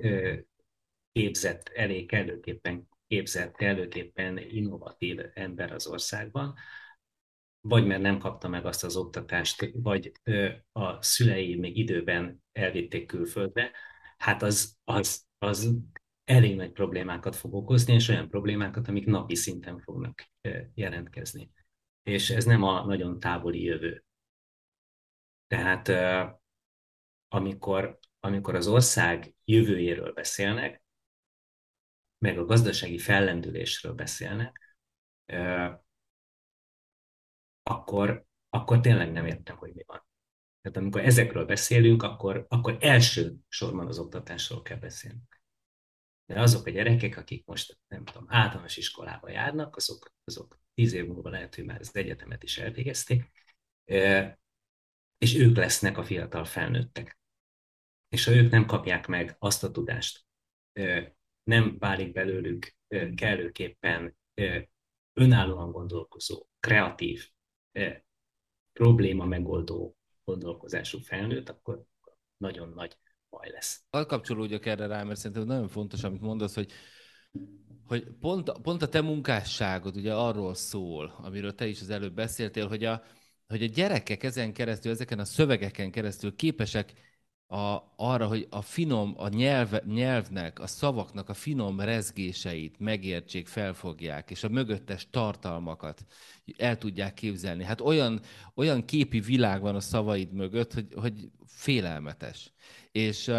képzett, 1.11 1.67
elég 1.67 2.07
kellőképpen 2.07 2.87
képzett, 3.07 3.55
kellőképpen 3.55 4.37
innovatív 4.37 5.19
ember 5.33 5.71
az 5.71 5.87
országban, 5.87 6.55
vagy 7.61 7.85
mert 7.85 8.01
nem 8.01 8.19
kapta 8.19 8.47
meg 8.47 8.65
azt 8.65 8.83
az 8.83 8.95
oktatást, 8.95 9.69
vagy 9.73 10.11
a 10.71 11.01
szülei 11.01 11.55
még 11.55 11.77
időben 11.77 12.43
elvitték 12.51 13.05
külföldre, 13.05 13.71
hát 14.17 14.41
az, 14.41 14.75
az, 14.83 15.25
az 15.37 15.75
elég 16.23 16.55
nagy 16.55 16.71
problémákat 16.71 17.35
fog 17.35 17.53
okozni, 17.53 17.93
és 17.93 18.09
olyan 18.09 18.29
problémákat, 18.29 18.87
amik 18.87 19.05
napi 19.05 19.35
szinten 19.35 19.79
fognak 19.79 20.31
jelentkezni 20.73 21.51
és 22.07 22.29
ez 22.29 22.45
nem 22.45 22.63
a 22.63 22.85
nagyon 22.85 23.19
távoli 23.19 23.63
jövő. 23.63 24.05
Tehát 25.47 25.87
amikor, 27.27 27.99
amikor 28.19 28.55
az 28.55 28.67
ország 28.67 29.35
jövőjéről 29.45 30.13
beszélnek, 30.13 30.83
meg 32.17 32.37
a 32.37 32.45
gazdasági 32.45 32.97
fellendülésről 32.97 33.93
beszélnek, 33.93 34.77
akkor, 37.63 38.25
akkor 38.49 38.79
tényleg 38.79 39.11
nem 39.11 39.25
értem, 39.25 39.57
hogy 39.57 39.73
mi 39.73 39.83
van. 39.85 40.05
Tehát 40.61 40.77
amikor 40.77 41.01
ezekről 41.01 41.45
beszélünk, 41.45 42.03
akkor, 42.03 42.45
akkor 42.49 42.77
első 42.79 43.35
sorban 43.47 43.87
az 43.87 43.99
oktatásról 43.99 44.61
kell 44.61 44.77
beszélnünk. 44.77 45.41
De 46.25 46.41
azok 46.41 46.65
a 46.65 46.69
gyerekek, 46.69 47.17
akik 47.17 47.45
most, 47.45 47.79
nem 47.87 48.05
tudom, 48.05 48.25
általános 48.27 48.77
iskolába 48.77 49.29
járnak, 49.29 49.75
azok, 49.75 50.13
azok 50.23 50.59
tíz 50.77 50.93
év 50.93 51.07
múlva 51.07 51.29
lehet, 51.29 51.55
hogy 51.55 51.65
már 51.65 51.79
az 51.79 51.95
egyetemet 51.95 52.43
is 52.43 52.57
elvégezték, 52.57 53.31
és 55.17 55.35
ők 55.35 55.55
lesznek 55.55 55.97
a 55.97 56.03
fiatal 56.03 56.45
felnőttek. 56.45 57.19
És 58.09 58.25
ha 58.25 58.31
ők 58.31 58.51
nem 58.51 58.65
kapják 58.65 59.07
meg 59.07 59.35
azt 59.39 59.63
a 59.63 59.71
tudást, 59.71 60.25
nem 61.43 61.77
válik 61.79 62.11
belőlük 62.11 62.75
kellőképpen 63.15 64.17
önállóan 65.13 65.71
gondolkozó, 65.71 66.47
kreatív, 66.59 67.29
probléma 68.73 69.25
megoldó 69.25 69.97
gondolkozású 70.23 70.99
felnőtt, 70.99 71.49
akkor 71.49 71.83
nagyon 72.37 72.69
nagy 72.69 72.97
baj 73.29 73.49
lesz. 73.49 73.83
Alkapcsolódjak 73.89 74.65
erre 74.65 74.87
rá, 74.87 75.03
mert 75.03 75.19
szerintem 75.19 75.45
nagyon 75.45 75.67
fontos, 75.67 76.03
amit 76.03 76.21
mondasz, 76.21 76.55
hogy 76.55 76.71
hogy 77.87 78.07
pont, 78.19 78.51
pont 78.61 78.81
a 78.81 78.87
te 78.87 79.01
munkásságod 79.01 79.95
ugye 79.95 80.13
arról 80.13 80.55
szól, 80.55 81.15
amiről 81.23 81.55
te 81.55 81.67
is 81.67 81.81
az 81.81 81.89
előbb 81.89 82.13
beszéltél, 82.13 82.67
hogy 82.67 82.83
a, 82.83 83.03
hogy 83.47 83.63
a 83.63 83.67
gyerekek 83.67 84.23
ezen 84.23 84.53
keresztül, 84.53 84.91
ezeken 84.91 85.19
a 85.19 85.25
szövegeken 85.25 85.91
keresztül 85.91 86.35
képesek 86.35 86.93
a, 87.47 87.77
arra, 87.95 88.27
hogy 88.27 88.47
a 88.49 88.61
finom, 88.61 89.13
a 89.17 89.27
nyelv, 89.27 89.71
nyelvnek, 89.85 90.59
a 90.59 90.67
szavaknak 90.67 91.29
a 91.29 91.33
finom 91.33 91.79
rezgéseit 91.79 92.79
megértsék, 92.79 93.47
felfogják, 93.47 94.31
és 94.31 94.43
a 94.43 94.49
mögöttes 94.49 95.07
tartalmakat 95.09 96.05
el 96.57 96.77
tudják 96.77 97.13
képzelni. 97.13 97.63
Hát 97.63 97.81
olyan, 97.81 98.21
olyan 98.55 98.85
képi 98.85 99.19
világ 99.19 99.61
van 99.61 99.75
a 99.75 99.79
szavaid 99.79 100.33
mögött, 100.33 100.73
hogy, 100.73 100.87
hogy 100.95 101.31
félelmetes. 101.45 102.51
És, 102.91 103.31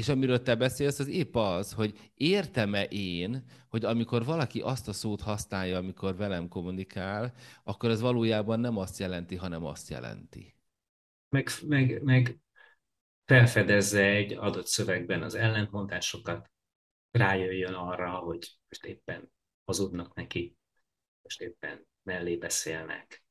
és 0.00 0.08
amiről 0.08 0.42
te 0.42 0.54
beszélsz, 0.54 0.98
az 0.98 1.08
épp 1.08 1.36
az, 1.36 1.72
hogy 1.72 2.10
értem-e 2.14 2.84
én, 2.84 3.44
hogy 3.68 3.84
amikor 3.84 4.24
valaki 4.24 4.60
azt 4.60 4.88
a 4.88 4.92
szót 4.92 5.20
használja, 5.20 5.76
amikor 5.76 6.16
velem 6.16 6.48
kommunikál, 6.48 7.34
akkor 7.62 7.90
ez 7.90 8.00
valójában 8.00 8.60
nem 8.60 8.76
azt 8.76 8.98
jelenti, 8.98 9.36
hanem 9.36 9.64
azt 9.64 9.88
jelenti. 9.88 10.54
Meg, 11.28 11.48
meg, 11.66 12.02
meg 12.02 12.38
felfedezze 13.24 14.04
egy 14.04 14.32
adott 14.32 14.66
szövegben 14.66 15.22
az 15.22 15.34
ellentmondásokat, 15.34 16.50
rájöjjön 17.10 17.74
arra, 17.74 18.10
hogy 18.10 18.58
most 18.68 18.84
éppen 18.84 19.32
hazudnak 19.64 20.14
neki, 20.14 20.56
most 21.22 21.40
éppen 21.40 21.86
mellé 22.02 22.36
beszélnek. 22.36 23.24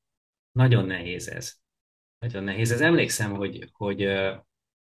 Nagyon 0.51 0.86
nehéz 0.86 1.28
ez. 1.28 1.53
Nagyon 2.20 2.43
nehéz 2.43 2.72
ez. 2.72 2.82
Emlékszem, 2.82 3.34
hogy, 3.34 3.70
hogy 3.72 3.99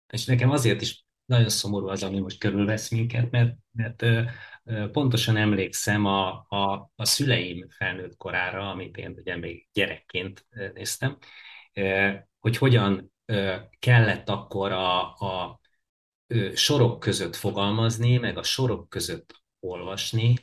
és 0.08 0.26
nekem 0.26 0.50
azért 0.50 0.82
is 0.82 1.08
nagyon 1.30 1.50
szomorú 1.50 1.88
az, 1.88 2.04
ami 2.04 2.20
most 2.20 2.40
körülvesz 2.40 2.90
minket, 2.90 3.32
mert, 3.32 3.56
mert 3.72 4.04
pontosan 4.92 5.38
emlékszem 5.38 6.06
a, 6.06 6.46
a, 6.50 6.92
a 6.96 7.06
szüleim 7.06 7.70
felnőtt 7.70 8.18
korára, 8.18 8.70
amit 8.70 8.98
én 8.98 9.16
ugye 9.18 9.38
még 9.38 9.68
gyerekként 9.74 10.48
néztem, 10.74 11.18
hogy 12.40 12.58
hogyan 12.58 13.14
kellett 13.80 14.30
akkor 14.30 14.72
a, 14.72 15.14
a 15.14 15.60
sorok 16.54 17.00
között 17.00 17.36
fogalmazni, 17.36 18.18
meg 18.18 18.38
a 18.38 18.44
sorok 18.44 18.90
között 18.90 19.44
olvasni, 19.60 20.36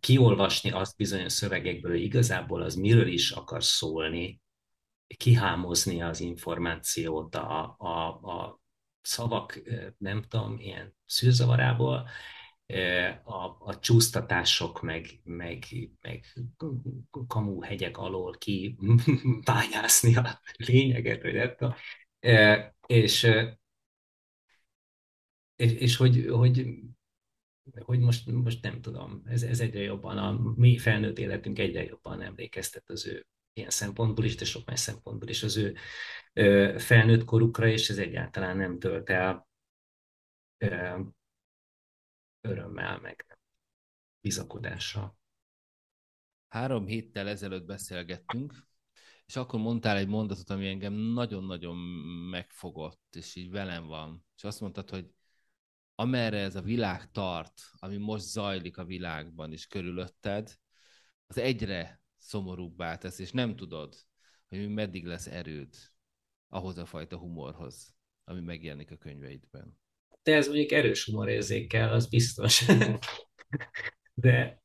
kiolvasni 0.00 0.70
azt 0.70 0.96
bizonyos 0.96 1.32
szövegekből, 1.32 1.90
hogy 1.90 2.02
igazából 2.02 2.62
az 2.62 2.74
miről 2.74 3.06
is 3.06 3.30
akar 3.30 3.64
szólni, 3.64 4.40
kihámozni 5.16 6.02
az 6.02 6.20
információt 6.20 7.34
a, 7.34 7.74
a, 7.78 8.06
a 8.08 8.57
szavak, 9.08 9.62
nem 9.98 10.22
tudom, 10.22 10.58
ilyen 10.58 10.94
szűzavarából, 11.04 12.08
a, 13.24 13.56
a 13.58 13.78
csúsztatások, 13.80 14.82
meg, 14.82 15.20
meg, 15.24 15.64
meg 16.00 16.24
kamúhegyek 17.26 17.98
alól 17.98 18.38
ki 18.38 18.78
bányászni 19.44 20.16
a 20.16 20.40
lényeget, 20.56 21.22
vagy 21.22 21.34
nem 21.34 21.54
tudom. 21.56 21.74
És, 22.86 23.28
és, 25.56 25.72
és 25.72 25.96
hogy, 25.96 26.26
hogy, 26.30 26.66
hogy 27.80 27.98
most, 27.98 28.26
most 28.30 28.62
nem 28.62 28.80
tudom, 28.80 29.22
ez, 29.24 29.42
ez 29.42 29.60
egyre 29.60 29.80
jobban, 29.80 30.18
a 30.18 30.52
mi 30.56 30.78
felnőtt 30.78 31.18
életünk 31.18 31.58
egyre 31.58 31.84
jobban 31.84 32.20
emlékeztet 32.20 32.90
az 32.90 33.06
ő 33.06 33.26
ilyen 33.52 33.70
szempontból 33.70 34.24
is, 34.24 34.36
de 34.36 34.44
sok 34.44 34.66
más 34.66 34.80
szempontból 34.80 35.28
is 35.28 35.42
az 35.42 35.56
ő 35.56 35.76
felnőtt 36.78 37.24
korukra, 37.24 37.68
és 37.68 37.90
ez 37.90 37.98
egyáltalán 37.98 38.56
nem 38.56 38.78
tölt 38.78 39.10
el 39.10 39.48
örömmel, 42.40 43.00
meg 43.00 43.38
bizakodással. 44.20 45.18
Három 46.48 46.86
héttel 46.86 47.28
ezelőtt 47.28 47.64
beszélgettünk, 47.64 48.66
és 49.26 49.36
akkor 49.36 49.60
mondtál 49.60 49.96
egy 49.96 50.08
mondatot, 50.08 50.50
ami 50.50 50.68
engem 50.68 50.92
nagyon-nagyon 50.92 51.76
megfogott, 52.30 53.14
és 53.16 53.34
így 53.34 53.50
velem 53.50 53.86
van. 53.86 54.24
És 54.36 54.44
azt 54.44 54.60
mondtad, 54.60 54.90
hogy 54.90 55.10
amerre 55.94 56.38
ez 56.38 56.56
a 56.56 56.62
világ 56.62 57.10
tart, 57.10 57.62
ami 57.78 57.96
most 57.96 58.24
zajlik 58.24 58.78
a 58.78 58.84
világban 58.84 59.52
és 59.52 59.66
körülötted, 59.66 60.58
az 61.26 61.38
egyre 61.38 62.00
szomorúbbá 62.28 62.96
tesz, 62.96 63.18
és 63.18 63.30
nem 63.30 63.56
tudod, 63.56 63.94
hogy 64.48 64.68
meddig 64.68 65.04
lesz 65.04 65.26
erőd 65.26 65.74
ahhoz 66.48 66.78
a 66.78 66.86
fajta 66.86 67.16
humorhoz, 67.16 67.94
ami 68.24 68.40
megjelenik 68.40 68.90
a 68.90 68.96
könyveidben 68.96 69.78
te 70.28 70.34
ez 70.34 70.46
mondjuk 70.46 70.72
erős 70.72 71.04
humorérzékkel, 71.04 71.92
az 71.92 72.08
biztos. 72.08 72.66
De 74.14 74.62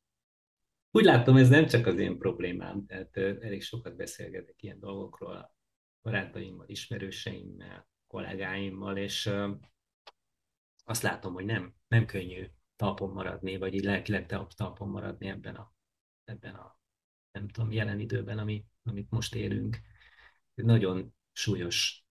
úgy 0.90 1.04
látom, 1.04 1.36
ez 1.36 1.48
nem 1.48 1.66
csak 1.66 1.86
az 1.86 1.98
én 1.98 2.18
problémám, 2.18 2.86
tehát 2.86 3.16
elég 3.16 3.62
sokat 3.62 3.96
beszélgetek 3.96 4.62
ilyen 4.62 4.78
dolgokról 4.78 5.54
barátaimmal, 6.02 6.68
ismerőseimmel, 6.68 7.88
kollégáimmal, 8.06 8.96
és 8.96 9.30
azt 10.84 11.02
látom, 11.02 11.32
hogy 11.32 11.44
nem, 11.44 11.74
nem 11.88 12.06
könnyű 12.06 12.46
talpon 12.76 13.10
maradni, 13.10 13.56
vagy 13.56 13.74
így 13.74 13.84
lelkileg 13.84 14.26
talpon 14.56 14.88
maradni 14.88 15.28
ebben 15.28 15.54
a, 15.54 15.74
ebben 16.24 16.54
a 16.54 16.78
nem 17.34 17.48
tudom, 17.48 17.72
jelen 17.72 18.00
időben, 18.00 18.38
ami, 18.38 18.64
amit 18.82 19.10
most 19.10 19.34
élünk. 19.34 19.78
Nagyon 20.54 21.14
súlyos 21.32 22.04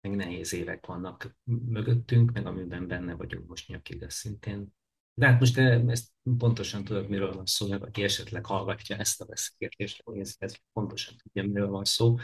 meg 0.00 0.16
nehéz 0.16 0.52
évek 0.52 0.86
vannak 0.86 1.36
mögöttünk, 1.44 2.32
meg 2.32 2.46
amiben 2.46 2.86
benne 2.86 3.14
vagyunk 3.14 3.48
most 3.48 3.68
nyakig, 3.68 3.98
de 3.98 4.08
szintén. 4.08 4.74
De 5.14 5.26
hát 5.26 5.40
most 5.40 5.58
ezt 5.58 6.12
pontosan 6.38 6.84
tudok, 6.84 7.08
miről 7.08 7.32
van 7.32 7.46
szó, 7.46 7.68
meg 7.68 7.82
aki 7.82 8.02
esetleg 8.02 8.46
hallgatja 8.46 8.96
ezt 8.96 9.20
a 9.20 9.24
beszélgetést, 9.24 10.02
hogy 10.04 10.18
ez, 10.18 10.34
ez 10.38 10.54
pontosan 10.72 11.16
tudja, 11.16 11.50
miről 11.50 11.68
van 11.68 11.84
szó. 11.84 12.16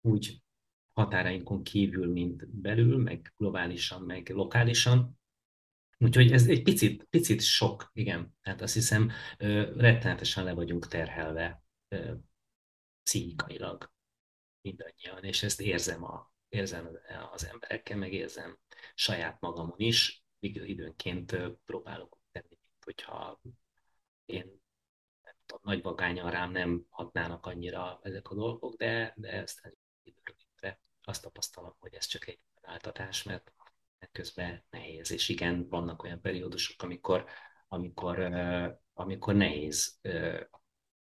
Úgy 0.00 0.42
határainkon 0.92 1.62
kívül, 1.62 2.12
mint 2.12 2.48
belül, 2.48 2.98
meg 2.98 3.32
globálisan, 3.36 4.02
meg 4.02 4.28
lokálisan. 4.28 5.20
Úgyhogy 6.02 6.32
ez 6.32 6.48
egy 6.48 6.62
picit, 6.62 7.04
picit 7.04 7.40
sok, 7.40 7.90
igen. 7.92 8.36
Hát 8.40 8.60
azt 8.60 8.74
hiszem, 8.74 9.12
rettenetesen 9.76 10.44
le 10.44 10.52
vagyunk 10.52 10.86
terhelve 10.86 11.64
pszichikailag 13.02 13.92
mindannyian, 14.60 15.24
és 15.24 15.42
ezt 15.42 15.60
érzem, 15.60 16.04
a, 16.04 16.32
érzem 16.48 16.98
az 17.32 17.46
emberekkel, 17.46 17.96
meg 17.96 18.12
érzem 18.12 18.58
saját 18.94 19.40
magamon 19.40 19.78
is, 19.78 20.24
időnként 20.40 21.36
próbálok 21.64 22.18
tenni, 22.32 22.58
hogyha 22.84 23.40
én 24.24 24.60
nem 25.22 25.34
tudom, 25.46 25.62
nagy 25.64 25.82
vagányal 25.82 26.30
rám 26.30 26.50
nem 26.50 26.86
hatnának 26.88 27.46
annyira 27.46 28.00
ezek 28.02 28.30
a 28.30 28.34
dolgok, 28.34 28.76
de, 28.76 29.14
de 29.16 29.28
ezt 29.28 29.76
időre 30.02 30.80
azt 31.02 31.22
tapasztalom, 31.22 31.76
hogy 31.78 31.94
ez 31.94 32.06
csak 32.06 32.26
egy 32.26 32.40
áltatás, 32.62 33.22
mert 33.22 33.52
közben 34.12 34.64
nehéz, 34.70 35.12
és 35.12 35.28
igen, 35.28 35.66
vannak 35.68 36.02
olyan 36.02 36.20
periódusok, 36.20 36.82
amikor, 36.82 37.24
amikor, 37.68 38.32
amikor 38.94 39.34
nehéz 39.34 40.00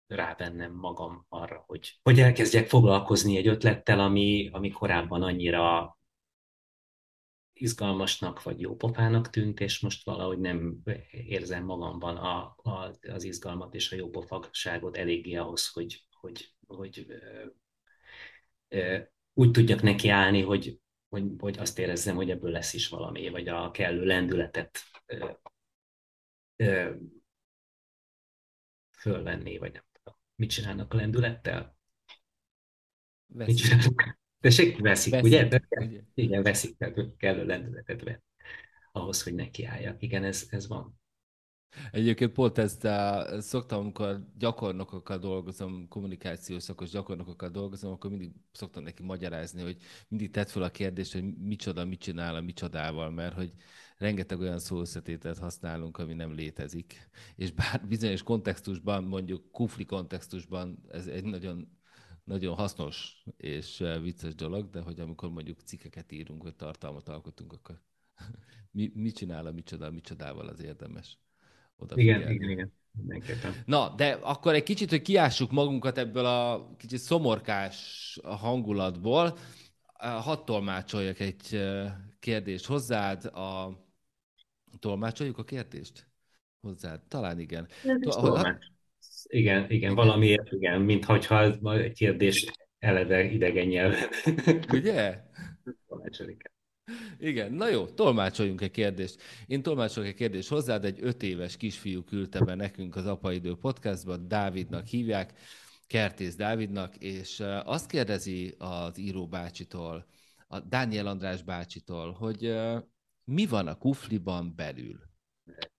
rávennem 0.06 0.72
magam 0.72 1.26
arra, 1.28 1.64
hogy, 1.66 1.98
hogy 2.02 2.20
elkezdjek 2.20 2.68
foglalkozni 2.68 3.36
egy 3.36 3.46
ötlettel, 3.46 4.00
ami, 4.00 4.48
ami 4.52 4.70
korábban 4.70 5.22
annyira 5.22 5.96
izgalmasnak 7.52 8.42
vagy 8.42 8.60
jópofának 8.60 9.30
tűnt, 9.30 9.60
és 9.60 9.80
most 9.80 10.04
valahogy 10.04 10.38
nem 10.38 10.76
érzem 11.10 11.64
magamban 11.64 12.16
a, 12.16 12.56
a, 12.62 12.96
az 13.08 13.24
izgalmat 13.24 13.74
és 13.74 13.92
a 13.92 13.96
jópofagságot 13.96 14.96
eléggé 14.96 15.34
ahhoz, 15.34 15.68
hogy, 15.68 16.06
hogy, 16.10 16.54
hogy 16.66 17.06
ö, 17.08 17.44
ö, 18.68 18.98
úgy 19.34 19.50
tudjak 19.50 19.82
nekiállni, 19.82 20.42
hogy, 20.42 20.80
hogy, 21.12 21.24
hogy 21.38 21.58
azt 21.58 21.78
érezzem, 21.78 22.16
hogy 22.16 22.30
ebből 22.30 22.50
lesz 22.50 22.72
is 22.72 22.88
valami, 22.88 23.28
vagy 23.28 23.48
a 23.48 23.70
kellő 23.70 24.04
lendületet 24.04 24.78
ö, 25.06 25.30
ö, 26.56 26.94
fölvenni, 28.98 29.58
vagy 29.58 29.72
nem 29.72 29.82
mit 30.34 30.50
csinálnak 30.50 30.92
a 30.92 30.96
lendülettel? 30.96 31.76
Veszik. 33.26 33.54
Mit 33.54 33.62
csinálnak? 33.62 34.20
Tessék, 34.40 34.78
veszik, 34.78 35.12
veszik 35.12 35.26
ugye? 35.26 35.48
De, 35.48 35.62
ugye? 35.70 36.00
Igen, 36.14 36.42
veszik, 36.42 36.76
tehát 36.76 37.16
kell 37.16 37.38
a 37.38 37.44
lendületet 37.44 38.02
venni 38.02 38.20
ahhoz, 38.92 39.22
hogy 39.22 39.34
nekiálljak. 39.34 40.02
Igen, 40.02 40.24
ez, 40.24 40.46
ez 40.50 40.68
van. 40.68 41.01
Egyébként 41.90 42.32
pont 42.32 42.58
ezt 42.58 42.84
uh, 42.84 43.38
szoktam, 43.38 43.80
amikor 43.80 44.26
gyakornokokkal 44.38 45.18
dolgozom, 45.18 45.88
kommunikációs 45.88 46.62
szakos 46.62 46.90
gyakornokokkal 46.90 47.48
dolgozom, 47.48 47.92
akkor 47.92 48.10
mindig 48.10 48.32
szoktam 48.52 48.82
neki 48.82 49.02
magyarázni, 49.02 49.62
hogy 49.62 49.76
mindig 50.08 50.30
tett 50.30 50.50
fel 50.50 50.62
a 50.62 50.70
kérdést, 50.70 51.12
hogy 51.12 51.36
micsoda, 51.38 51.84
mit 51.84 52.00
csinál 52.00 52.34
a 52.34 52.40
micsodával, 52.40 53.10
mert 53.10 53.34
hogy 53.34 53.52
rengeteg 53.96 54.40
olyan 54.40 54.58
szószetétet 54.58 55.38
használunk, 55.38 55.98
ami 55.98 56.14
nem 56.14 56.34
létezik. 56.34 57.08
És 57.36 57.50
bár 57.50 57.86
bizonyos 57.88 58.22
kontextusban, 58.22 59.04
mondjuk 59.04 59.50
kufli 59.50 59.84
kontextusban 59.84 60.84
ez 60.88 61.06
egy 61.06 61.24
nagyon, 61.24 61.78
nagyon 62.24 62.54
hasznos 62.54 63.24
és 63.36 63.84
vicces 64.02 64.34
dolog, 64.34 64.70
de 64.70 64.80
hogy 64.80 65.00
amikor 65.00 65.30
mondjuk 65.30 65.60
cikkeket 65.60 66.12
írunk, 66.12 66.42
vagy 66.42 66.56
tartalmat 66.56 67.08
alkotunk, 67.08 67.52
akkor 67.52 67.80
mi, 68.70 68.90
mit 68.94 69.16
csinál 69.16 69.46
a 69.46 69.52
micsoda, 69.52 69.90
micsodával 69.90 70.48
az 70.48 70.62
érdemes 70.62 71.18
Igen, 71.94 72.30
igen, 72.30 72.50
igen. 72.50 72.72
Mindenképpen. 72.98 73.54
Na, 73.66 73.94
de 73.96 74.18
akkor 74.20 74.54
egy 74.54 74.62
kicsit, 74.62 74.90
hogy 74.90 75.02
kiássuk 75.02 75.50
magunkat 75.50 75.98
ebből 75.98 76.24
a 76.24 76.70
kicsit 76.76 76.98
szomorkás 76.98 78.18
hangulatból, 78.22 79.36
hadd 79.98 80.44
tolmácsoljak 80.44 81.20
egy 81.20 81.62
kérdést 82.18 82.66
hozzád. 82.66 83.24
A... 83.24 83.80
Tolmácsoljuk 84.78 85.38
a 85.38 85.44
kérdést? 85.44 86.10
Hozzád? 86.60 87.00
Talán 87.08 87.38
igen. 87.38 87.68
Tolmács. 88.00 88.64
Igen, 89.22 89.70
igen, 89.70 89.94
valamiért 89.94 90.52
igen, 90.52 90.80
mintha 90.80 91.42
egy 91.72 91.92
kérdést 91.92 92.68
eleve 92.78 93.24
idegen 93.24 93.66
nyelven. 93.66 94.08
Ugye? 94.72 95.20
Tolmácsolik. 95.88 96.50
Igen, 97.18 97.52
na 97.52 97.68
jó, 97.68 97.86
tolmácsoljunk 97.86 98.60
egy 98.60 98.70
kérdést. 98.70 99.22
Én 99.46 99.62
tolmácsolok 99.62 100.08
egy 100.08 100.14
kérdést 100.14 100.48
hozzád, 100.48 100.84
egy 100.84 100.98
öt 101.00 101.22
éves 101.22 101.56
kisfiú 101.56 102.02
küldte 102.04 102.44
be 102.44 102.54
nekünk 102.54 102.96
az 102.96 103.06
Apaidő 103.06 103.54
podcastban, 103.54 104.28
Dávidnak 104.28 104.86
hívják, 104.86 105.32
Kertész 105.86 106.36
Dávidnak, 106.36 106.96
és 106.96 107.42
azt 107.64 107.90
kérdezi 107.90 108.54
az 108.58 108.98
író 108.98 109.26
bácsitól, 109.26 110.06
a 110.46 110.60
Dániel 110.60 111.06
András 111.06 111.42
bácsitól, 111.42 112.12
hogy 112.12 112.54
mi 113.24 113.46
van 113.46 113.66
a 113.66 113.78
kufliban 113.78 114.52
belül? 114.56 115.00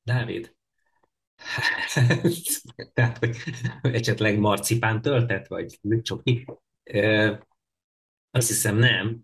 Dávid, 0.03 0.55
tehát, 2.93 3.17
hogy 3.17 3.37
esetleg 3.81 4.39
marcipán 4.39 5.01
töltet, 5.01 5.47
vagy 5.47 5.79
csoki? 6.01 6.45
Azt 8.31 8.47
hiszem 8.47 8.75
nem. 8.77 9.21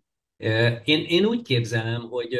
Én, 0.83 1.05
én 1.05 1.25
úgy 1.25 1.41
képzelem, 1.41 2.01
hogy 2.01 2.39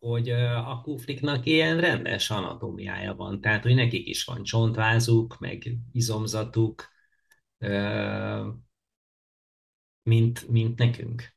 hogy 0.00 0.30
a 0.30 0.80
kufliknak 0.82 1.46
ilyen 1.46 1.80
rendes 1.80 2.30
anatómiája 2.30 3.14
van, 3.14 3.40
tehát 3.40 3.62
hogy 3.62 3.74
nekik 3.74 4.06
is 4.06 4.24
van 4.24 4.42
csontvázuk, 4.42 5.38
meg 5.38 5.76
izomzatuk, 5.92 6.88
mint, 10.02 10.48
mint 10.48 10.78
nekünk. 10.78 11.36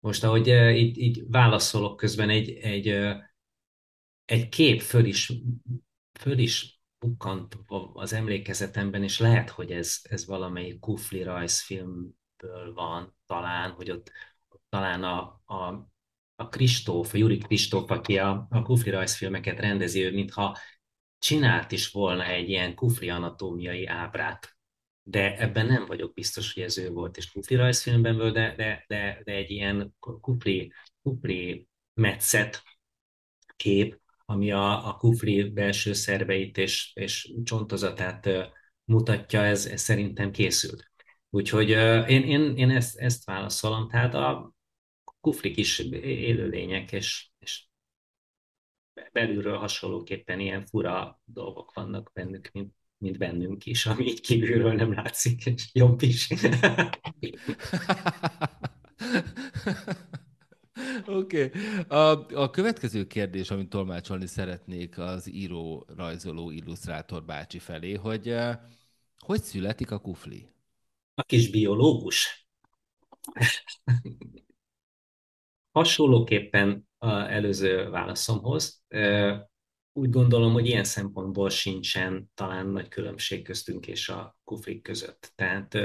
Most, 0.00 0.24
ahogy 0.24 0.46
így, 0.76 0.98
így 0.98 1.24
válaszolok 1.28 1.96
közben, 1.96 2.30
egy, 2.30 2.50
egy, 2.50 2.88
egy 4.24 4.48
kép 4.48 4.80
föl 4.80 5.04
is, 5.04 5.32
föl 6.12 6.38
is 6.38 6.80
bukkant 6.98 7.58
az 7.92 8.12
emlékezetemben, 8.12 9.02
és 9.02 9.18
lehet, 9.18 9.50
hogy 9.50 9.70
ez, 9.70 10.00
ez 10.02 10.26
valamelyik 10.26 10.78
kufli 10.78 11.22
rajzfilmből 11.22 12.72
van 12.74 13.16
talán, 13.26 13.70
hogy 13.70 13.90
ott 13.90 14.12
talán 14.68 15.04
a, 15.04 15.42
a, 15.44 15.88
a 16.36 16.48
Kristóf, 16.48 17.14
a 17.14 17.16
Juri 17.16 17.38
Kristóf, 17.38 17.90
aki 17.90 18.18
a, 18.18 18.46
a 18.50 18.62
kufli 18.62 18.90
rajzfilmeket 18.90 19.60
rendezi, 19.60 20.04
ő 20.04 20.12
mintha 20.12 20.58
csinált 21.18 21.72
is 21.72 21.90
volna 21.90 22.24
egy 22.24 22.48
ilyen 22.48 22.74
kufli 22.74 23.10
anatómiai 23.10 23.86
ábrát. 23.86 24.56
De 25.02 25.36
ebben 25.36 25.66
nem 25.66 25.86
vagyok 25.86 26.12
biztos, 26.12 26.54
hogy 26.54 26.62
ez 26.62 26.78
ő 26.78 26.90
volt, 26.90 27.16
és 27.16 27.30
kufli 27.30 27.56
rajzfilmben 27.56 28.16
volt, 28.16 28.34
de, 28.34 28.54
de, 28.56 28.84
de, 28.88 29.20
de 29.24 29.32
egy 29.32 29.50
ilyen 29.50 29.94
kufli, 30.00 30.72
kufli 31.02 31.68
metszet 31.94 32.62
kép, 33.56 34.00
ami 34.24 34.52
a, 34.52 34.88
a 34.88 34.96
kufli 34.96 35.42
belső 35.50 35.92
szerveit 35.92 36.58
és, 36.58 36.90
és 36.94 37.32
csontozatát 37.44 38.28
mutatja, 38.84 39.44
ez, 39.44 39.66
ez 39.66 39.80
szerintem 39.80 40.30
készült. 40.30 40.92
Úgyhogy 41.34 41.68
én, 42.08 42.22
én, 42.22 42.56
én 42.56 42.70
ezt, 42.70 42.96
ezt 42.96 43.24
válaszolom. 43.24 43.88
Tehát 43.88 44.14
a 44.14 44.54
kuflik 45.20 45.56
is 45.56 45.78
élőlények, 46.02 46.92
és, 46.92 47.28
és 47.38 47.66
belülről 49.12 49.56
hasonlóképpen 49.56 50.40
ilyen 50.40 50.66
fura 50.66 51.20
dolgok 51.24 51.74
vannak 51.74 52.10
bennük, 52.12 52.50
mint, 52.52 52.74
mint 52.98 53.18
bennünk 53.18 53.66
is, 53.66 53.86
ami 53.86 54.04
így 54.04 54.20
kívülről 54.20 54.72
nem 54.72 54.92
látszik, 54.92 55.46
és 55.46 55.70
jobb 55.72 56.02
is. 56.02 56.28
Oké. 61.06 61.44
Okay. 61.44 61.50
A, 61.88 62.26
a 62.42 62.50
következő 62.50 63.06
kérdés, 63.06 63.50
amit 63.50 63.68
tolmácsolni 63.68 64.26
szeretnék 64.26 64.98
az 64.98 65.32
író, 65.32 65.86
rajzoló, 65.96 66.50
illusztrátor 66.50 67.24
bácsi 67.24 67.58
felé, 67.58 67.94
hogy 67.94 68.34
hogy 69.18 69.42
születik 69.42 69.90
a 69.90 69.98
kufli? 69.98 70.52
A 71.14 71.22
kis 71.22 71.50
biológus. 71.50 72.48
Hasonlóképpen 75.70 76.88
az 76.98 77.28
előző 77.28 77.90
válaszomhoz, 77.90 78.84
úgy 79.92 80.10
gondolom, 80.10 80.52
hogy 80.52 80.66
ilyen 80.66 80.84
szempontból 80.84 81.50
sincsen 81.50 82.30
talán 82.34 82.66
nagy 82.66 82.88
különbség 82.88 83.42
köztünk 83.42 83.86
és 83.86 84.08
a 84.08 84.36
kufrik 84.44 84.82
között. 84.82 85.32
Tehát 85.34 85.78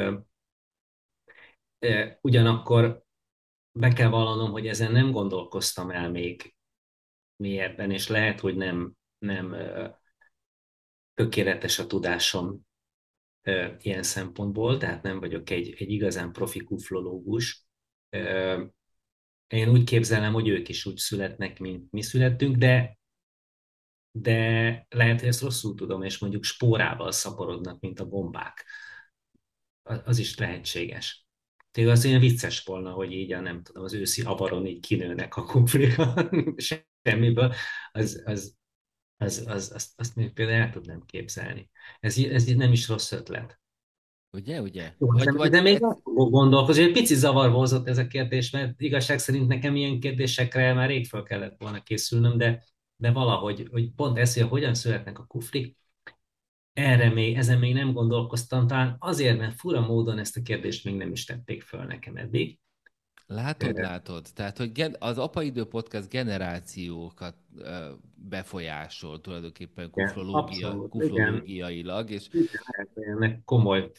ugyanakkor 2.21 3.03
be 3.71 3.93
kell 3.93 4.09
vallanom, 4.09 4.51
hogy 4.51 4.67
ezen 4.67 4.91
nem 4.91 5.11
gondolkoztam 5.11 5.91
el 5.91 6.09
még 6.09 6.55
mélyebben, 7.35 7.91
és 7.91 8.07
lehet, 8.07 8.39
hogy 8.39 8.55
nem, 8.55 8.93
nem 9.17 9.55
tökéletes 11.13 11.79
a 11.79 11.87
tudásom 11.87 12.67
ilyen 13.79 14.03
szempontból, 14.03 14.77
tehát 14.77 15.03
nem 15.03 15.19
vagyok 15.19 15.49
egy, 15.49 15.75
egy 15.77 15.91
igazán 15.91 16.31
profi 16.31 16.59
kuflológus. 16.59 17.65
Én 19.47 19.69
úgy 19.69 19.83
képzelem, 19.83 20.33
hogy 20.33 20.47
ők 20.47 20.69
is 20.69 20.85
úgy 20.85 20.97
születnek, 20.97 21.59
mint 21.59 21.91
mi 21.91 22.01
születtünk, 22.01 22.55
de 22.55 22.99
de 24.11 24.85
lehet, 24.89 25.19
hogy 25.19 25.27
ezt 25.27 25.41
rosszul 25.41 25.75
tudom, 25.75 26.03
és 26.03 26.17
mondjuk 26.17 26.43
spórával 26.43 27.11
szaporodnak, 27.11 27.79
mint 27.79 27.99
a 27.99 28.07
bombák. 28.07 28.65
Az 29.83 30.17
is 30.17 30.37
lehetséges. 30.37 31.27
Tényleg 31.71 31.93
az 31.93 32.05
olyan 32.05 32.19
vicces 32.19 32.63
volna, 32.63 32.91
hogy 32.91 33.11
így 33.11 33.33
a, 33.33 33.39
nem 33.39 33.63
tudom, 33.63 33.83
az 33.83 33.93
őszi 33.93 34.21
avaron 34.21 34.65
így 34.65 34.79
kinőnek 34.79 35.35
a 35.35 35.43
kumplika 35.43 36.29
semmiből, 37.03 37.53
az, 37.91 38.21
az, 38.25 38.57
az, 39.19 39.43
az, 39.47 39.71
azt, 39.73 39.99
azt 39.99 40.15
még 40.15 40.33
például 40.33 40.61
el 40.61 40.69
tudnám 40.69 41.03
képzelni. 41.05 41.69
Ez, 41.99 42.17
ez 42.17 42.45
nem 42.45 42.71
is 42.71 42.87
rossz 42.87 43.11
ötlet. 43.11 43.59
Ugye, 44.31 44.61
ugye? 44.61 44.93
Vagy, 44.97 45.23
de, 45.23 45.31
vagy... 45.31 45.49
de 45.49 45.61
még 45.61 45.79
gondolkozni, 46.13 46.83
hogy 46.83 46.91
pici 46.91 47.15
zavarba 47.15 47.57
hozott 47.57 47.87
ez 47.87 47.97
a 47.97 48.07
kérdés, 48.07 48.49
mert 48.49 48.81
igazság 48.81 49.19
szerint 49.19 49.47
nekem 49.47 49.75
ilyen 49.75 49.99
kérdésekre 49.99 50.73
már 50.73 50.87
rég 50.87 51.07
fel 51.07 51.23
kellett 51.23 51.55
volna 51.57 51.83
készülnöm, 51.83 52.37
de, 52.37 52.63
de 52.95 53.11
valahogy, 53.11 53.67
hogy 53.71 53.91
pont 53.91 54.17
ez, 54.17 54.33
hogy 54.33 54.47
hogyan 54.47 54.73
születnek 54.73 55.19
a 55.19 55.25
kuflik, 55.25 55.77
erre 56.73 57.09
még, 57.09 57.35
ezen 57.35 57.59
még 57.59 57.73
nem 57.73 57.93
gondolkoztam, 57.93 58.67
talán 58.67 58.95
azért, 58.99 59.37
mert 59.37 59.59
fura 59.59 59.81
módon 59.81 60.19
ezt 60.19 60.37
a 60.37 60.41
kérdést 60.41 60.85
még 60.85 60.95
nem 60.95 61.11
is 61.11 61.25
tették 61.25 61.63
föl 61.63 61.83
nekem 61.83 62.15
eddig. 62.15 62.59
Látod, 63.25 63.77
látod. 63.77 64.27
Tehát, 64.33 64.57
hogy 64.57 64.85
az 64.99 65.17
Apaidő 65.17 65.65
Podcast 65.65 66.09
generációkat 66.09 67.35
befolyásol 68.15 69.21
tulajdonképpen 69.21 69.89
kufrológia, 69.89 70.75
kufrológiailag. 70.75 72.09
És... 72.09 72.27
Igen, 72.31 72.49
ennek 72.93 73.43
komoly 73.43 73.91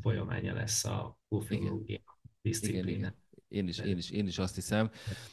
folyamánya 0.00 0.54
lesz 0.54 0.84
a 0.84 1.18
kufrológia 1.28 2.00
igen. 2.42 3.14
Én 3.48 3.68
is, 3.68 3.78
én, 3.78 3.96
is, 3.96 4.10
én 4.10 4.26
is 4.26 4.38
azt 4.38 4.54
hiszem. 4.54 4.90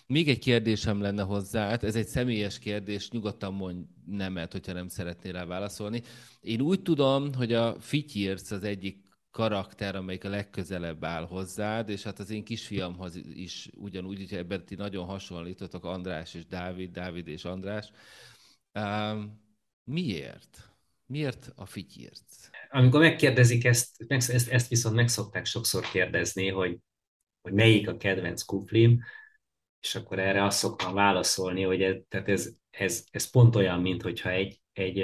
Még 0.08 0.30
egy 0.30 0.40
kérdésem 0.40 1.02
lenne 1.02 1.22
hozzá, 1.22 1.68
hát 1.68 1.84
ez 1.84 1.96
egy 1.96 2.08
személyes 2.08 2.60
kérdés, 2.60 3.10
nyugodtan 3.10 3.54
mondj 3.54 3.88
nemet, 4.06 4.52
hogyha 4.52 4.74
nem 4.74 4.88
szeretnél 4.88 5.32
rá 5.32 5.46
válaszolni. 5.46 6.02
Én 6.42 6.62
úgy 6.62 6.82
tudom, 6.82 7.34
hogy 7.34 7.54
a 7.54 7.80
Fityirc 7.80 8.52
az 8.52 8.64
egyik 8.64 9.11
karakter, 9.32 9.96
amelyik 9.96 10.24
a 10.24 10.30
legközelebb 10.30 11.04
áll 11.04 11.26
hozzád, 11.26 11.90
és 11.90 12.04
hát 12.04 12.20
az 12.20 12.30
én 12.30 12.44
kisfiamhoz 12.44 13.16
is 13.16 13.70
ugyanúgy, 13.74 14.18
hogy 14.18 14.38
ebben 14.38 14.66
ti 14.66 14.76
nagyon 14.76 15.06
hasonlítotok, 15.06 15.86
András 15.86 16.34
és 16.34 16.46
Dávid, 16.46 16.92
Dávid 16.92 17.28
és 17.28 17.46
András. 17.46 17.92
Um, 18.74 19.42
miért? 19.84 20.70
Miért 21.06 21.52
a 21.56 21.66
fityírc? 21.66 22.50
Amikor 22.70 23.00
megkérdezik 23.00 23.66
ezt, 23.66 24.06
ezt, 24.08 24.50
ezt 24.50 24.68
viszont 24.68 24.96
meg 24.96 25.08
szokták 25.08 25.46
sokszor 25.46 25.90
kérdezni, 25.90 26.50
hogy, 26.50 26.78
hogy 27.42 27.54
melyik 27.54 27.88
a 27.88 27.98
kedvenc 27.98 28.44
kuflim, 28.44 29.00
és 29.80 29.96
akkor 29.96 30.20
erre 30.20 30.44
azt 30.44 30.58
szoktam 30.58 30.94
válaszolni, 30.94 31.62
hogy 31.62 31.82
ez, 31.82 31.96
tehát 32.08 32.30
ez, 32.30 32.50
ez, 32.70 33.04
ez 33.12 33.30
pont 33.30 33.56
olyan, 33.56 33.82
mint 33.82 34.02
hogyha 34.02 34.30
egy, 34.30 34.62
egy, 34.74 35.00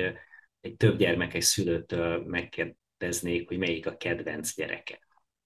egy 0.60 0.76
több 0.76 0.98
gyermekes 0.98 1.44
szülőtől 1.46 2.26
megkérdeznék, 2.98 3.48
hogy 3.48 3.58
melyik 3.58 3.88
a 3.88 3.98
kedvenc 3.98 4.56
gyereke. 4.56 5.00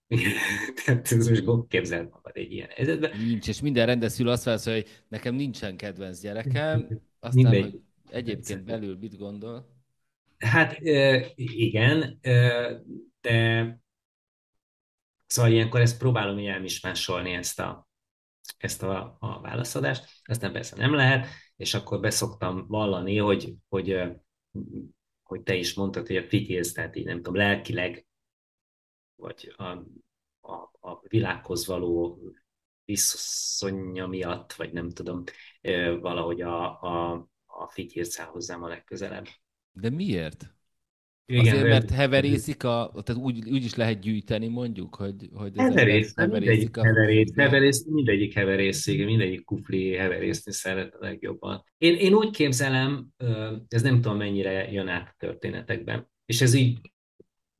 Tehát 0.84 1.12
ez 1.12 1.28
most 1.28 1.68
képzeld 1.68 2.10
magad 2.10 2.36
egy 2.36 2.52
ilyen 2.52 2.68
helyzetben. 2.68 3.18
Nincs, 3.18 3.48
és 3.48 3.60
minden 3.60 3.86
rendes 3.86 4.12
szülő 4.12 4.30
azt 4.30 4.44
válaszol, 4.44 4.74
hogy 4.74 5.04
nekem 5.08 5.34
nincsen 5.34 5.76
kedvenc 5.76 6.20
gyerekem, 6.20 6.88
aztán, 7.20 7.42
Mindegy. 7.42 7.62
hogy 7.62 7.80
egyébként 8.10 8.64
belül 8.64 8.96
mit 9.00 9.16
gondol? 9.16 9.70
Hát 10.38 10.78
igen, 11.34 12.18
de 13.20 13.80
szóval 15.26 15.50
ilyenkor 15.50 15.80
ezt 15.80 15.98
próbálom 15.98 16.38
így 16.38 16.46
elmismásolni 16.46 17.32
ezt 17.32 17.60
a, 17.60 17.88
ezt 18.58 18.82
a, 18.82 19.16
a 19.20 19.40
válaszadást, 19.40 20.08
aztán 20.24 20.52
persze 20.52 20.76
nem 20.76 20.94
lehet, 20.94 21.26
és 21.56 21.74
akkor 21.74 22.00
beszoktam 22.00 22.66
vallani, 22.66 23.16
hogy, 23.16 23.54
hogy, 23.68 23.98
hogy 25.32 25.42
te 25.42 25.54
is 25.54 25.74
mondtad, 25.74 26.06
hogy 26.06 26.16
a 26.16 26.28
figyelsz, 26.28 26.72
tehát 26.72 26.96
így 26.96 27.04
nem 27.04 27.16
tudom, 27.16 27.34
lelkileg, 27.34 28.06
vagy 29.14 29.54
a, 29.56 29.64
a, 30.40 30.70
a 30.80 31.00
világhoz 31.08 31.66
való 31.66 32.20
viszonya 32.84 34.06
miatt, 34.06 34.52
vagy 34.52 34.72
nem 34.72 34.90
tudom, 34.90 35.24
valahogy 36.00 36.40
a, 36.40 36.82
a, 36.82 37.26
a 37.46 37.68
fityérc 37.68 38.18
hozzám 38.18 38.62
a 38.62 38.68
legközelebb. 38.68 39.26
De 39.72 39.90
miért? 39.90 40.54
Igen, 41.26 41.54
Azért, 41.54 41.68
mert 41.68 41.90
heverészik, 41.90 42.64
a, 42.64 42.92
tehát 43.04 43.22
úgy, 43.22 43.50
úgy 43.50 43.64
is 43.64 43.74
lehet 43.74 44.00
gyűjteni 44.00 44.48
mondjuk, 44.48 44.94
hogy, 44.94 45.28
hogy 45.32 45.52
heverész, 45.56 46.12
heverészik 46.16 46.76
a... 46.76 46.84
Heverész, 46.84 47.32
heverész, 47.36 47.84
mindegyik 47.86 48.34
heverész, 48.34 48.86
igen, 48.86 49.06
mindegyik 49.06 49.44
kufli 49.44 49.92
heverészni 49.94 50.52
szeret 50.52 50.94
a 50.94 50.98
legjobban. 51.00 51.64
Én, 51.78 51.94
én 51.94 52.14
úgy 52.14 52.30
képzelem, 52.30 53.08
ez 53.68 53.82
nem 53.82 54.00
tudom 54.00 54.16
mennyire 54.16 54.72
jön 54.72 54.88
át 54.88 55.08
a 55.08 55.14
történetekben, 55.18 56.10
és 56.26 56.40
ez 56.40 56.54
így 56.54 56.78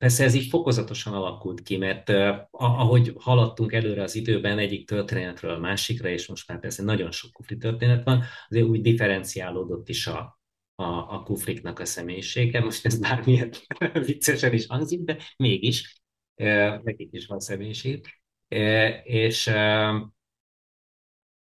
Persze 0.03 0.25
ez 0.25 0.35
így 0.35 0.49
fokozatosan 0.49 1.13
alakult 1.13 1.63
ki, 1.63 1.77
mert 1.77 2.09
uh, 2.09 2.37
ahogy 2.51 3.13
haladtunk 3.19 3.73
előre 3.73 4.03
az 4.03 4.15
időben 4.15 4.59
egyik 4.59 4.87
történetről 4.87 5.51
a 5.51 5.59
másikra, 5.59 6.09
és 6.09 6.29
most 6.29 6.49
már 6.49 6.61
persze 6.61 6.83
nagyon 6.83 7.11
sok 7.11 7.33
kufli 7.33 7.57
történet 7.57 8.05
van, 8.05 8.23
azért 8.49 8.67
úgy 8.67 8.81
differenciálódott 8.81 9.89
is 9.89 10.07
a, 10.07 10.42
a, 10.83 11.15
a 11.15 11.23
kufriknak 11.23 11.79
a 11.79 11.85
személyisége. 11.85 12.61
Most 12.61 12.87
ez 12.87 12.99
bármilyen 12.99 13.53
viccesen 14.07 14.53
is 14.53 14.67
hangzik, 14.67 15.01
de 15.01 15.19
mégis 15.37 16.03
nekik 16.83 17.09
is 17.13 17.27
van 17.27 17.41
személyiség. 17.41 18.07
És, 19.05 19.53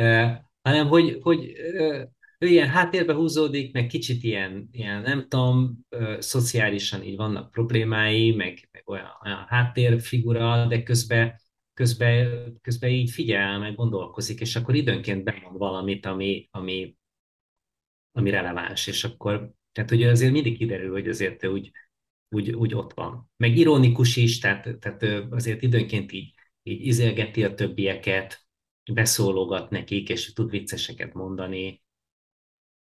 Uh, 0.00 0.30
hanem 0.62 0.86
hogy, 0.86 1.18
hogy 1.20 1.52
uh, 1.74 2.02
ő 2.38 2.46
ilyen 2.46 2.68
háttérbe 2.68 3.12
húzódik, 3.12 3.72
meg 3.72 3.86
kicsit 3.86 4.22
ilyen, 4.22 4.68
ilyen 4.72 5.02
nem 5.02 5.28
tudom, 5.28 5.78
ö, 5.88 6.16
szociálisan 6.20 7.02
így 7.02 7.16
vannak 7.16 7.50
problémái, 7.50 8.34
meg, 8.34 8.68
meg 8.72 8.82
olyan, 8.86 9.06
olyan 9.24 9.44
háttérfigura, 9.48 10.66
de 10.66 10.82
közben, 10.82 11.40
közben, 11.74 12.58
közben 12.62 12.90
így 12.90 13.10
figyel, 13.10 13.58
meg 13.58 13.74
gondolkozik, 13.74 14.40
és 14.40 14.56
akkor 14.56 14.74
időnként 14.74 15.24
bemond 15.24 15.58
valamit, 15.58 16.06
ami, 16.06 16.48
ami, 16.50 16.96
ami 18.18 18.30
releváns, 18.30 18.86
és 18.86 19.04
akkor, 19.04 19.50
tehát 19.72 19.90
hogy 19.90 20.02
azért 20.02 20.32
mindig 20.32 20.56
kiderül, 20.56 20.92
hogy 20.92 21.08
azért 21.08 21.42
ő 21.42 21.48
úgy, 21.48 21.70
úgy, 22.28 22.50
úgy 22.50 22.74
ott 22.74 22.92
van. 22.92 23.30
Meg 23.36 23.56
ironikus 23.56 24.16
is, 24.16 24.38
tehát, 24.38 24.78
tehát 24.78 25.02
azért 25.30 25.62
időnként 25.62 26.12
így, 26.12 26.34
így 26.62 26.86
izélgeti 26.86 27.44
a 27.44 27.54
többieket, 27.54 28.46
beszólogat 28.92 29.70
nekik, 29.70 30.08
és 30.08 30.32
tud 30.32 30.50
vicceseket 30.50 31.14
mondani, 31.14 31.82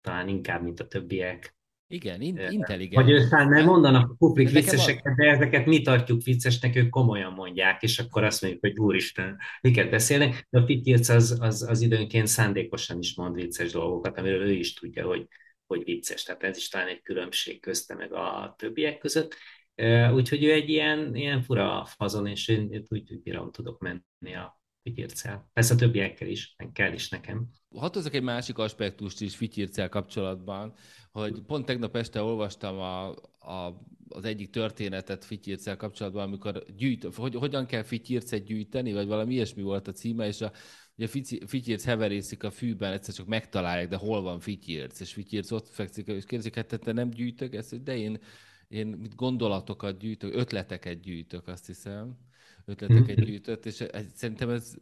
talán 0.01 0.27
inkább, 0.27 0.63
mint 0.63 0.79
a 0.79 0.87
többiek. 0.87 1.56
Igen, 1.89 2.21
in- 2.21 2.51
intelligens. 2.51 3.05
Vagy 3.05 3.15
aztán 3.15 3.47
nem 3.47 3.65
mondanak 3.65 4.09
a 4.09 4.15
kuplik 4.15 4.49
vicceseket, 4.49 5.15
de 5.15 5.29
ezeket 5.29 5.65
mi 5.65 5.81
tartjuk 5.81 6.23
viccesnek, 6.23 6.75
ők 6.75 6.89
komolyan 6.89 7.33
mondják, 7.33 7.81
és 7.81 7.99
akkor 7.99 8.23
azt 8.23 8.41
mondjuk, 8.41 8.63
hogy 8.63 8.77
úristen, 8.77 9.37
miket 9.61 9.89
beszélnek, 9.89 10.47
de 10.49 10.59
a 10.59 10.65
Fittírc 10.65 11.09
az, 11.09 11.37
az, 11.41 11.61
az 11.69 11.81
időnként 11.81 12.27
szándékosan 12.27 12.99
is 12.99 13.15
mond 13.15 13.35
vicces 13.35 13.71
dolgokat, 13.71 14.17
amiről 14.17 14.47
ő 14.47 14.51
is 14.51 14.73
tudja, 14.73 15.05
hogy, 15.05 15.27
hogy 15.65 15.83
vicces. 15.83 16.23
Tehát 16.23 16.43
ez 16.43 16.57
is 16.57 16.67
talán 16.67 16.87
egy 16.87 17.01
különbség 17.01 17.61
közte 17.61 17.95
meg 17.95 18.13
a 18.13 18.55
többiek 18.57 18.97
között. 18.97 19.35
Úgyhogy 20.13 20.43
ő 20.43 20.51
egy 20.51 20.69
ilyen, 20.69 21.15
ilyen 21.15 21.41
fura 21.41 21.85
fazon, 21.85 22.27
és 22.27 22.47
én 22.47 22.85
úgy, 22.89 23.11
úgy 23.11 23.21
bírom 23.21 23.51
tudok 23.51 23.79
menni 23.79 24.35
a 24.35 24.59
Fityircel. 24.87 25.49
Persze 25.53 25.73
a 25.73 25.77
többiekkel 25.77 26.27
is, 26.27 26.53
meg 26.57 26.71
kell 26.71 26.93
is 26.93 27.09
nekem. 27.09 27.47
Hadd 27.75 27.97
egy 28.11 28.21
másik 28.21 28.57
aspektust 28.57 29.21
is 29.21 29.35
Fityircel 29.35 29.89
kapcsolatban, 29.89 30.73
hogy 31.11 31.41
pont 31.41 31.65
tegnap 31.65 31.95
este 31.95 32.21
olvastam 32.21 32.77
a, 32.77 33.09
a, 33.39 33.85
az 34.07 34.23
egyik 34.23 34.49
történetet 34.49 35.25
Fityircel 35.25 35.77
kapcsolatban, 35.77 36.23
amikor 36.23 36.65
gyűjt, 36.77 37.15
hogy 37.15 37.35
hogyan 37.35 37.65
kell 37.65 37.83
Fityircet 37.83 38.43
gyűjteni, 38.43 38.93
vagy 38.93 39.07
valami 39.07 39.33
ilyesmi 39.33 39.61
volt 39.61 39.87
a 39.87 39.91
címe, 39.91 40.27
és 40.27 40.41
a, 40.41 40.51
Ugye 40.99 41.07
Fityirc 41.45 41.83
heverészik 41.83 42.43
a 42.43 42.51
fűben, 42.51 42.93
egyszer 42.93 43.13
csak 43.13 43.27
megtalálják, 43.27 43.87
de 43.87 43.95
hol 43.95 44.21
van 44.21 44.39
Fityirc, 44.39 44.99
és 44.99 45.13
Fityirc 45.13 45.51
ott 45.51 45.69
fekszik, 45.69 46.07
és 46.07 46.25
kérdezik, 46.25 46.55
hát 46.55 46.79
te 46.79 46.91
nem 46.91 47.09
gyűjtök 47.09 47.55
ezt, 47.55 47.83
de 47.83 47.97
én, 47.97 48.19
én 48.67 49.09
gondolatokat 49.15 49.97
gyűjtök, 49.97 50.35
ötleteket 50.35 50.99
gyűjtök, 50.99 51.47
azt 51.47 51.65
hiszem 51.65 52.17
ötleteket 52.67 53.25
gyűjtött, 53.25 53.65
és 53.65 53.83
szerintem 54.13 54.49
ez, 54.49 54.75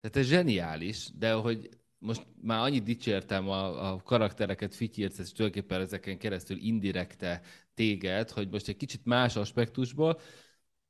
tehát 0.00 0.16
ez 0.16 0.26
zseniális, 0.26 1.08
de 1.18 1.32
hogy 1.32 1.68
most 1.98 2.26
már 2.42 2.60
annyit 2.60 2.82
dicsértem 2.82 3.48
a, 3.48 3.92
a 3.92 4.02
karaktereket, 4.02 4.74
Fityirc, 4.74 5.18
és 5.18 5.32
tulajdonképpen 5.32 5.80
ezeken 5.80 6.18
keresztül 6.18 6.56
indirekte 6.60 7.40
téged, 7.74 8.30
hogy 8.30 8.48
most 8.50 8.68
egy 8.68 8.76
kicsit 8.76 9.04
más 9.04 9.36
aspektusból. 9.36 10.20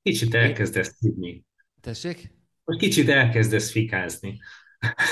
Kicsit 0.02 0.34
elkezdesz 0.34 0.98
tudni. 0.98 1.44
Tessék? 1.80 2.30
Hogy 2.64 2.78
kicsit 2.78 3.08
elkezdesz 3.08 3.70
fikázni. 3.70 4.38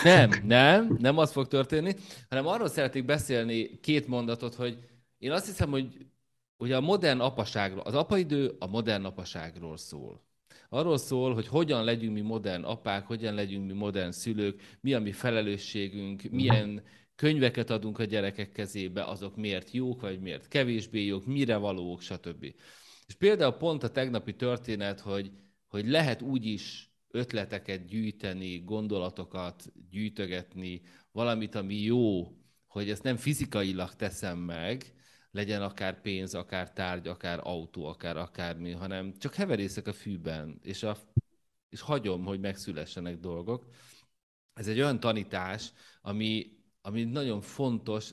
Nem, 0.02 0.30
nem, 0.44 0.96
nem 0.98 1.18
az 1.18 1.32
fog 1.32 1.48
történni, 1.48 1.94
hanem 2.28 2.46
arról 2.46 2.68
szeretnék 2.68 3.04
beszélni 3.04 3.80
két 3.80 4.06
mondatot, 4.06 4.54
hogy 4.54 4.78
én 5.18 5.30
azt 5.30 5.46
hiszem, 5.46 5.70
hogy 5.70 6.06
ugye 6.56 6.76
a 6.76 6.80
modern 6.80 7.20
apaságról, 7.20 7.82
az 7.82 7.94
apaidő 7.94 8.56
a 8.58 8.66
modern 8.66 9.04
apaságról 9.04 9.76
szól. 9.76 10.24
Arról 10.68 10.96
szól, 10.96 11.34
hogy 11.34 11.46
hogyan 11.46 11.84
legyünk 11.84 12.14
mi 12.14 12.20
modern 12.20 12.62
apák, 12.62 13.06
hogyan 13.06 13.34
legyünk 13.34 13.66
mi 13.66 13.72
modern 13.72 14.10
szülők, 14.10 14.76
mi 14.80 14.94
a 14.94 15.00
mi 15.00 15.12
felelősségünk, 15.12 16.22
milyen 16.30 16.82
könyveket 17.14 17.70
adunk 17.70 17.98
a 17.98 18.04
gyerekek 18.04 18.52
kezébe, 18.52 19.04
azok 19.04 19.36
miért 19.36 19.70
jók, 19.70 20.00
vagy 20.00 20.20
miért 20.20 20.48
kevésbé 20.48 21.04
jók, 21.04 21.26
mire 21.26 21.56
valók, 21.56 22.00
stb. 22.00 22.44
És 23.06 23.14
például 23.14 23.52
pont 23.52 23.82
a 23.82 23.90
tegnapi 23.90 24.34
történet, 24.34 25.00
hogy, 25.00 25.30
hogy 25.68 25.88
lehet 25.88 26.22
úgy 26.22 26.46
is 26.46 26.92
ötleteket 27.10 27.86
gyűjteni, 27.86 28.58
gondolatokat 28.58 29.72
gyűjtögetni, 29.90 30.82
valamit, 31.12 31.54
ami 31.54 31.74
jó, 31.74 32.36
hogy 32.66 32.90
ezt 32.90 33.02
nem 33.02 33.16
fizikailag 33.16 33.94
teszem 33.94 34.38
meg, 34.38 34.94
legyen 35.34 35.62
akár 35.62 36.00
pénz, 36.00 36.34
akár 36.34 36.72
tárgy, 36.72 37.08
akár 37.08 37.40
autó, 37.42 37.86
akár 37.86 38.16
akármi, 38.16 38.70
hanem 38.70 39.12
csak 39.18 39.34
heverészek 39.34 39.86
a 39.86 39.92
fűben, 39.92 40.58
és, 40.62 40.82
a, 40.82 40.96
és 41.68 41.80
hagyom, 41.80 42.24
hogy 42.24 42.40
megszülessenek 42.40 43.18
dolgok. 43.18 43.66
Ez 44.52 44.68
egy 44.68 44.80
olyan 44.80 45.00
tanítás, 45.00 45.72
ami, 46.00 46.46
ami 46.80 47.04
nagyon 47.04 47.40
fontos, 47.40 48.12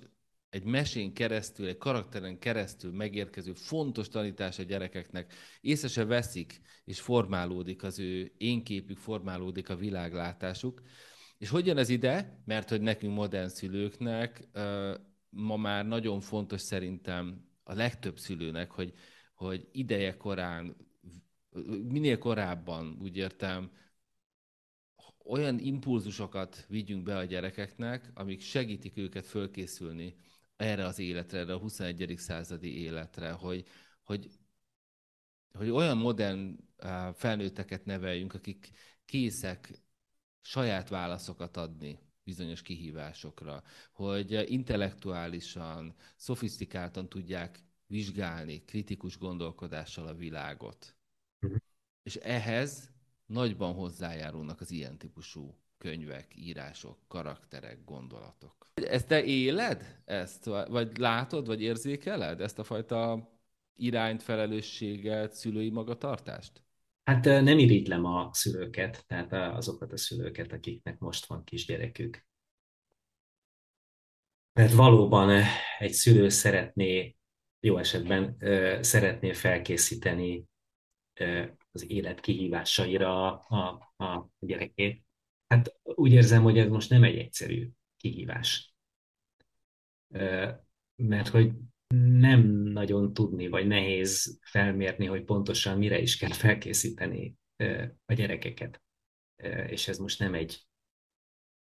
egy 0.50 0.64
mesén 0.64 1.14
keresztül, 1.14 1.68
egy 1.68 1.78
karakteren 1.78 2.40
keresztül 2.40 2.92
megérkező 2.92 3.54
fontos 3.54 4.08
tanítás 4.08 4.60
a 4.60 4.64
gyerekeknek. 4.64 5.34
Észre 5.62 5.88
se 5.88 6.06
veszik, 6.06 6.62
és 6.84 7.00
formálódik 7.00 7.84
az 7.84 8.00
ő 8.00 8.32
énképük, 8.38 8.98
formálódik 8.98 9.70
a 9.70 9.76
világlátásuk. 9.76 10.82
És 11.38 11.50
hogy 11.50 11.66
jön 11.66 11.78
ez 11.78 11.90
ide? 11.90 12.42
Mert 12.46 12.70
hogy 12.70 12.82
nekünk 12.82 13.14
modern 13.14 13.48
szülőknek 13.48 14.48
ma 15.32 15.58
már 15.58 15.86
nagyon 15.86 16.20
fontos 16.20 16.62
szerintem 16.62 17.50
a 17.64 17.74
legtöbb 17.74 18.18
szülőnek, 18.18 18.72
hogy, 18.72 18.94
hogy 19.34 19.68
ideje 19.72 20.18
korán, 20.18 20.76
minél 21.88 22.18
korábban, 22.18 22.98
úgy 23.02 23.18
értem, 23.18 23.72
olyan 25.24 25.60
impulzusokat 25.60 26.66
vigyünk 26.68 27.04
be 27.04 27.18
a 27.18 27.24
gyerekeknek, 27.24 28.12
amik 28.14 28.42
segítik 28.42 28.98
őket 28.98 29.26
fölkészülni 29.26 30.16
erre 30.56 30.86
az 30.86 31.00
életre, 31.00 31.40
erre 31.40 31.54
a 31.54 31.58
21. 31.58 32.14
századi 32.18 32.82
életre, 32.82 33.32
hogy, 33.32 33.68
hogy, 34.04 34.30
hogy 35.54 35.70
olyan 35.70 35.98
modern 35.98 36.58
felnőtteket 37.14 37.86
neveljünk, 37.86 38.34
akik 38.34 38.72
készek 39.06 39.82
saját 40.42 40.90
válaszokat 40.90 41.58
adni 41.58 42.00
bizonyos 42.32 42.62
kihívásokra, 42.62 43.64
hogy 43.92 44.52
intellektuálisan, 44.52 45.96
szofisztikáltan 46.16 47.10
tudják 47.10 47.60
vizsgálni 47.88 48.64
kritikus 48.66 49.18
gondolkodással 49.18 50.08
a 50.08 50.14
világot. 50.14 50.96
Uh-huh. 51.42 51.60
És 52.04 52.16
ehhez 52.16 52.92
nagyban 53.26 53.74
hozzájárulnak 53.74 54.62
az 54.62 54.72
ilyen 54.72 54.98
típusú 54.98 55.58
könyvek, 55.78 56.36
írások, 56.36 56.98
karakterek, 57.08 57.84
gondolatok. 57.86 58.68
Ezt 58.74 59.08
te 59.08 59.24
éled? 59.24 60.02
Ezt, 60.06 60.46
vagy 60.46 60.98
látod, 60.98 61.48
vagy 61.48 61.62
érzékeled 61.62 62.42
ezt 62.42 62.60
a 62.60 62.64
fajta 62.64 63.30
irányt, 63.76 64.24
felelősséget, 64.24 65.34
szülői 65.34 65.70
magatartást? 65.70 66.64
Hát 67.12 67.24
nem 67.24 67.60
irigylem 67.60 68.06
a 68.06 68.30
szülőket, 68.34 69.04
tehát 69.08 69.34
azokat 69.56 69.92
a 69.92 69.98
szülőket, 69.98 70.52
akiknek 70.52 71.00
most 71.00 71.26
van 71.26 71.44
kisgyerekük. 71.44 72.26
Mert 74.54 74.74
valóban 74.74 75.44
egy 75.80 75.92
szülő 75.92 76.30
szeretné, 76.30 77.16
jó 77.60 77.78
esetben 77.78 78.38
szeretné 78.84 79.34
felkészíteni 79.34 80.46
az 81.72 81.90
élet 81.90 82.20
kihívásaira 82.20 83.40
a, 83.40 83.94
a 83.98 84.30
gyerekét. 84.40 85.06
Hát 85.48 85.80
úgy 85.84 86.12
érzem, 86.12 86.44
hogy 86.44 86.58
ez 86.58 86.68
most 86.68 86.90
nem 86.90 87.04
egy 87.04 87.18
egyszerű 87.18 87.70
kihívás. 87.98 88.74
Mert 90.96 91.28
hogy 91.28 91.52
nem 91.94 92.42
nagyon 92.52 93.14
tudni, 93.14 93.48
vagy 93.48 93.68
nehéz 93.68 94.40
felmérni, 94.42 95.06
hogy 95.06 95.24
pontosan 95.24 95.78
mire 95.78 96.00
is 96.00 96.18
kell 96.18 96.32
felkészíteni 96.32 97.36
a 98.06 98.14
gyerekeket. 98.14 98.82
És 99.68 99.88
ez 99.88 99.98
most 99.98 100.20
nem 100.20 100.34
egy 100.34 100.66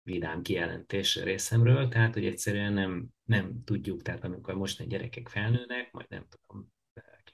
vidám 0.03 0.41
kijelentés 0.41 1.23
részemről, 1.23 1.87
tehát 1.87 2.13
hogy 2.13 2.25
egyszerűen 2.25 2.73
nem, 2.73 3.07
nem 3.23 3.63
tudjuk, 3.63 4.01
tehát 4.01 4.23
amikor 4.23 4.55
most 4.55 4.79
egy 4.79 4.87
gyerekek 4.87 5.27
felnőnek, 5.27 5.91
majd 5.91 6.09
nem 6.09 6.25
tudom, 6.29 6.71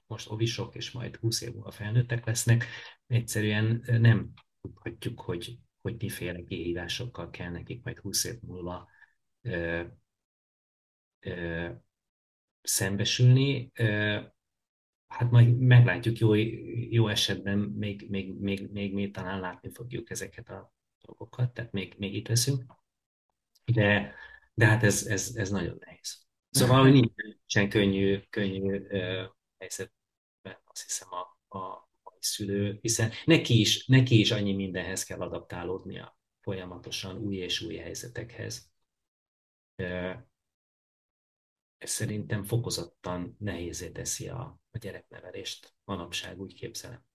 most 0.07 0.29
ovisok, 0.29 0.75
és 0.75 0.91
majd 0.91 1.15
20 1.15 1.41
év 1.41 1.53
múlva 1.53 1.71
felnőttek 1.71 2.25
lesznek, 2.25 2.65
egyszerűen 3.07 3.83
nem 3.85 4.33
tudhatjuk, 4.61 5.21
hogy, 5.21 5.59
hogy 5.81 5.95
miféle 5.99 6.43
kihívásokkal 6.43 7.29
kell 7.29 7.49
nekik 7.49 7.83
majd 7.83 7.97
20 7.97 8.23
év 8.23 8.39
múlva 8.41 8.89
ö, 9.41 9.83
ö, 11.19 11.69
szembesülni. 12.61 13.71
Hát 15.07 15.31
majd 15.31 15.57
meglátjuk, 15.57 16.17
jó, 16.17 16.33
jó 16.89 17.07
esetben 17.07 17.57
még, 17.57 18.09
még, 18.09 18.39
még, 18.39 18.71
még 18.71 18.93
mi 18.93 19.11
talán 19.11 19.39
látni 19.39 19.69
fogjuk 19.73 20.09
ezeket 20.09 20.49
a 20.49 20.73
dolgokat, 21.01 21.53
tehát 21.53 21.71
még, 21.71 21.95
még 21.97 22.15
itt 22.15 22.27
leszünk. 22.27 22.63
De, 23.65 24.15
de 24.53 24.65
hát 24.65 24.83
ez, 24.83 25.05
ez, 25.05 25.35
ez 25.35 25.49
nagyon 25.49 25.77
nehéz. 25.79 26.27
Szóval, 26.49 26.81
hogy 26.81 26.91
nincsen 26.91 27.69
könnyű, 27.69 28.19
könnyű 28.29 28.87
helyzetben, 29.57 30.57
azt 30.65 30.83
hiszem 30.83 31.07
a, 31.11 31.57
a, 31.57 31.63
a 32.03 32.17
szülő, 32.19 32.77
hiszen 32.81 33.11
neki 33.25 33.59
is, 33.59 33.85
neki 33.85 34.19
is 34.19 34.31
annyi 34.31 34.53
mindenhez 34.53 35.03
kell 35.03 35.19
adaptálódnia 35.19 36.17
folyamatosan 36.41 37.17
új 37.17 37.35
és 37.35 37.61
új 37.61 37.75
helyzetekhez. 37.75 38.71
Ez 41.79 41.89
szerintem 41.89 42.43
fokozottan 42.43 43.35
nehézé 43.39 43.89
teszi 43.89 44.27
a, 44.27 44.61
a 44.71 44.77
gyereknevelést. 44.77 45.73
Manapság 45.83 46.39
úgy 46.39 46.53
képzelem. 46.53 47.07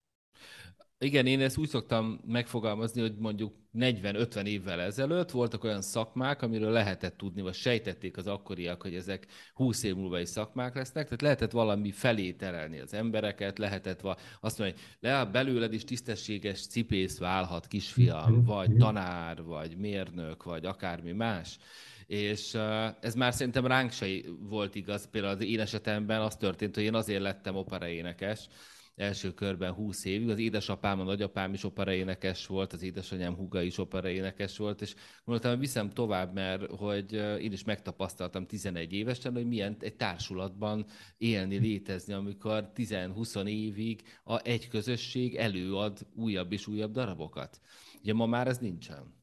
Igen, 0.99 1.27
én 1.27 1.41
ezt 1.41 1.57
úgy 1.57 1.69
szoktam 1.69 2.21
megfogalmazni, 2.27 3.01
hogy 3.01 3.17
mondjuk 3.17 3.55
40-50 3.75 4.45
évvel 4.45 4.81
ezelőtt 4.81 5.31
voltak 5.31 5.65
olyan 5.65 5.83
szakmák, 5.83 6.43
amiről 6.43 6.71
lehetett 6.71 7.17
tudni, 7.17 7.43
vagy 7.43 7.55
sejtették 7.55 8.17
az 8.17 8.27
akkoriak, 8.27 8.83
hogy 8.83 8.95
ezek 8.95 9.27
20 9.55 9.83
év 9.83 9.95
múlva 9.95 10.21
is 10.21 10.29
szakmák 10.29 10.75
lesznek, 10.75 11.05
tehát 11.05 11.23
lehetett 11.23 11.51
valami 11.51 11.91
felé 11.91 12.33
terelni 12.33 12.81
az 12.81 12.95
embereket, 12.95 13.59
lehetett 13.59 14.03
azt 14.41 14.59
mondani, 14.59 14.81
hogy 14.81 14.97
le, 15.01 15.25
belőled 15.25 15.73
is 15.73 15.85
tisztességes 15.85 16.67
cipész 16.67 17.19
válhat 17.19 17.67
kisfiam, 17.67 18.33
mhm. 18.33 18.47
vagy 18.47 18.69
mhm. 18.69 18.79
tanár, 18.79 19.43
vagy 19.43 19.77
mérnök, 19.77 20.43
vagy 20.43 20.65
akármi 20.65 21.13
más. 21.13 21.59
És 22.07 22.55
ez 23.01 23.15
már 23.15 23.35
szerintem 23.35 23.67
ránk 23.67 23.93
se 23.93 24.07
volt 24.39 24.75
igaz. 24.75 25.09
Például 25.11 25.35
az 25.35 25.45
én 25.45 25.61
esetemben 25.61 26.21
az 26.21 26.37
történt, 26.37 26.75
hogy 26.75 26.85
én 26.85 26.95
azért 26.95 27.23
lettem 27.23 27.57
operaénekes, 27.57 28.49
első 28.97 29.33
körben 29.35 29.73
20 29.73 30.05
évig. 30.05 30.29
Az 30.29 30.39
édesapám, 30.39 31.01
a 31.01 31.05
nagyapám 31.05 31.53
is 31.53 31.65
operaénekes 31.65 32.47
volt, 32.47 32.73
az 32.73 32.83
édesanyám 32.83 33.35
húga 33.35 33.63
is 33.63 33.79
operaénekes 33.79 34.57
volt, 34.57 34.81
és 34.81 34.95
gondoltam, 35.25 35.53
hogy 35.53 35.61
viszem 35.61 35.91
tovább, 35.91 36.35
mert 36.35 36.71
hogy 36.71 37.13
én 37.41 37.53
is 37.53 37.65
megtapasztaltam 37.65 38.47
11 38.47 38.93
évesen, 38.93 39.33
hogy 39.33 39.47
milyen 39.47 39.77
egy 39.81 39.97
társulatban 39.97 40.87
élni, 41.19 41.57
létezni, 41.57 42.13
amikor 42.13 42.71
10-20 42.75 43.47
évig 43.47 44.03
a 44.25 44.43
egy 44.43 44.69
közösség 44.69 45.35
előad 45.35 45.99
újabb 46.15 46.53
és 46.53 46.67
újabb 46.67 46.93
darabokat. 46.93 47.61
Ugye 48.01 48.13
ma 48.13 48.27
már 48.27 48.47
ez 48.47 48.59
nincsen. 48.59 49.23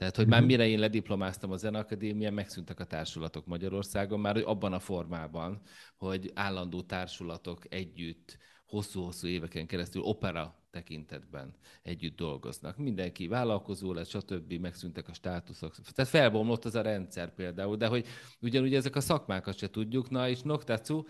Tehát, 0.00 0.16
hogy 0.16 0.26
már 0.26 0.40
mhm. 0.40 0.48
mire 0.48 0.66
én 0.66 0.78
lediplomáztam 0.78 1.50
a 1.50 1.56
Zeneakadémián, 1.56 2.32
megszűntek 2.32 2.80
a 2.80 2.84
társulatok 2.84 3.46
Magyarországon, 3.46 4.20
már 4.20 4.36
abban 4.36 4.72
a 4.72 4.78
formában, 4.78 5.60
hogy 5.96 6.30
állandó 6.34 6.82
társulatok 6.82 7.74
együtt 7.74 8.38
hosszú-hosszú 8.66 9.26
éveken 9.26 9.66
keresztül 9.66 10.02
opera 10.02 10.58
tekintetben 10.70 11.54
együtt 11.82 12.16
dolgoznak. 12.16 12.76
Mindenki 12.76 13.26
vállalkozó 13.26 13.92
lett, 13.92 14.08
stb. 14.08 14.52
megszűntek 14.52 15.08
a 15.08 15.12
státuszok. 15.12 15.74
Tehát 15.74 16.10
felbomlott 16.10 16.64
az 16.64 16.74
a 16.74 16.82
rendszer 16.82 17.34
például, 17.34 17.76
de 17.76 17.86
hogy 17.86 18.06
ugyanúgy 18.40 18.74
ezek 18.74 18.96
a 18.96 19.00
szakmákat 19.00 19.58
se 19.58 19.70
tudjuk. 19.70 20.10
Na 20.10 20.28
és 20.28 20.42
Noktácu 20.42 21.02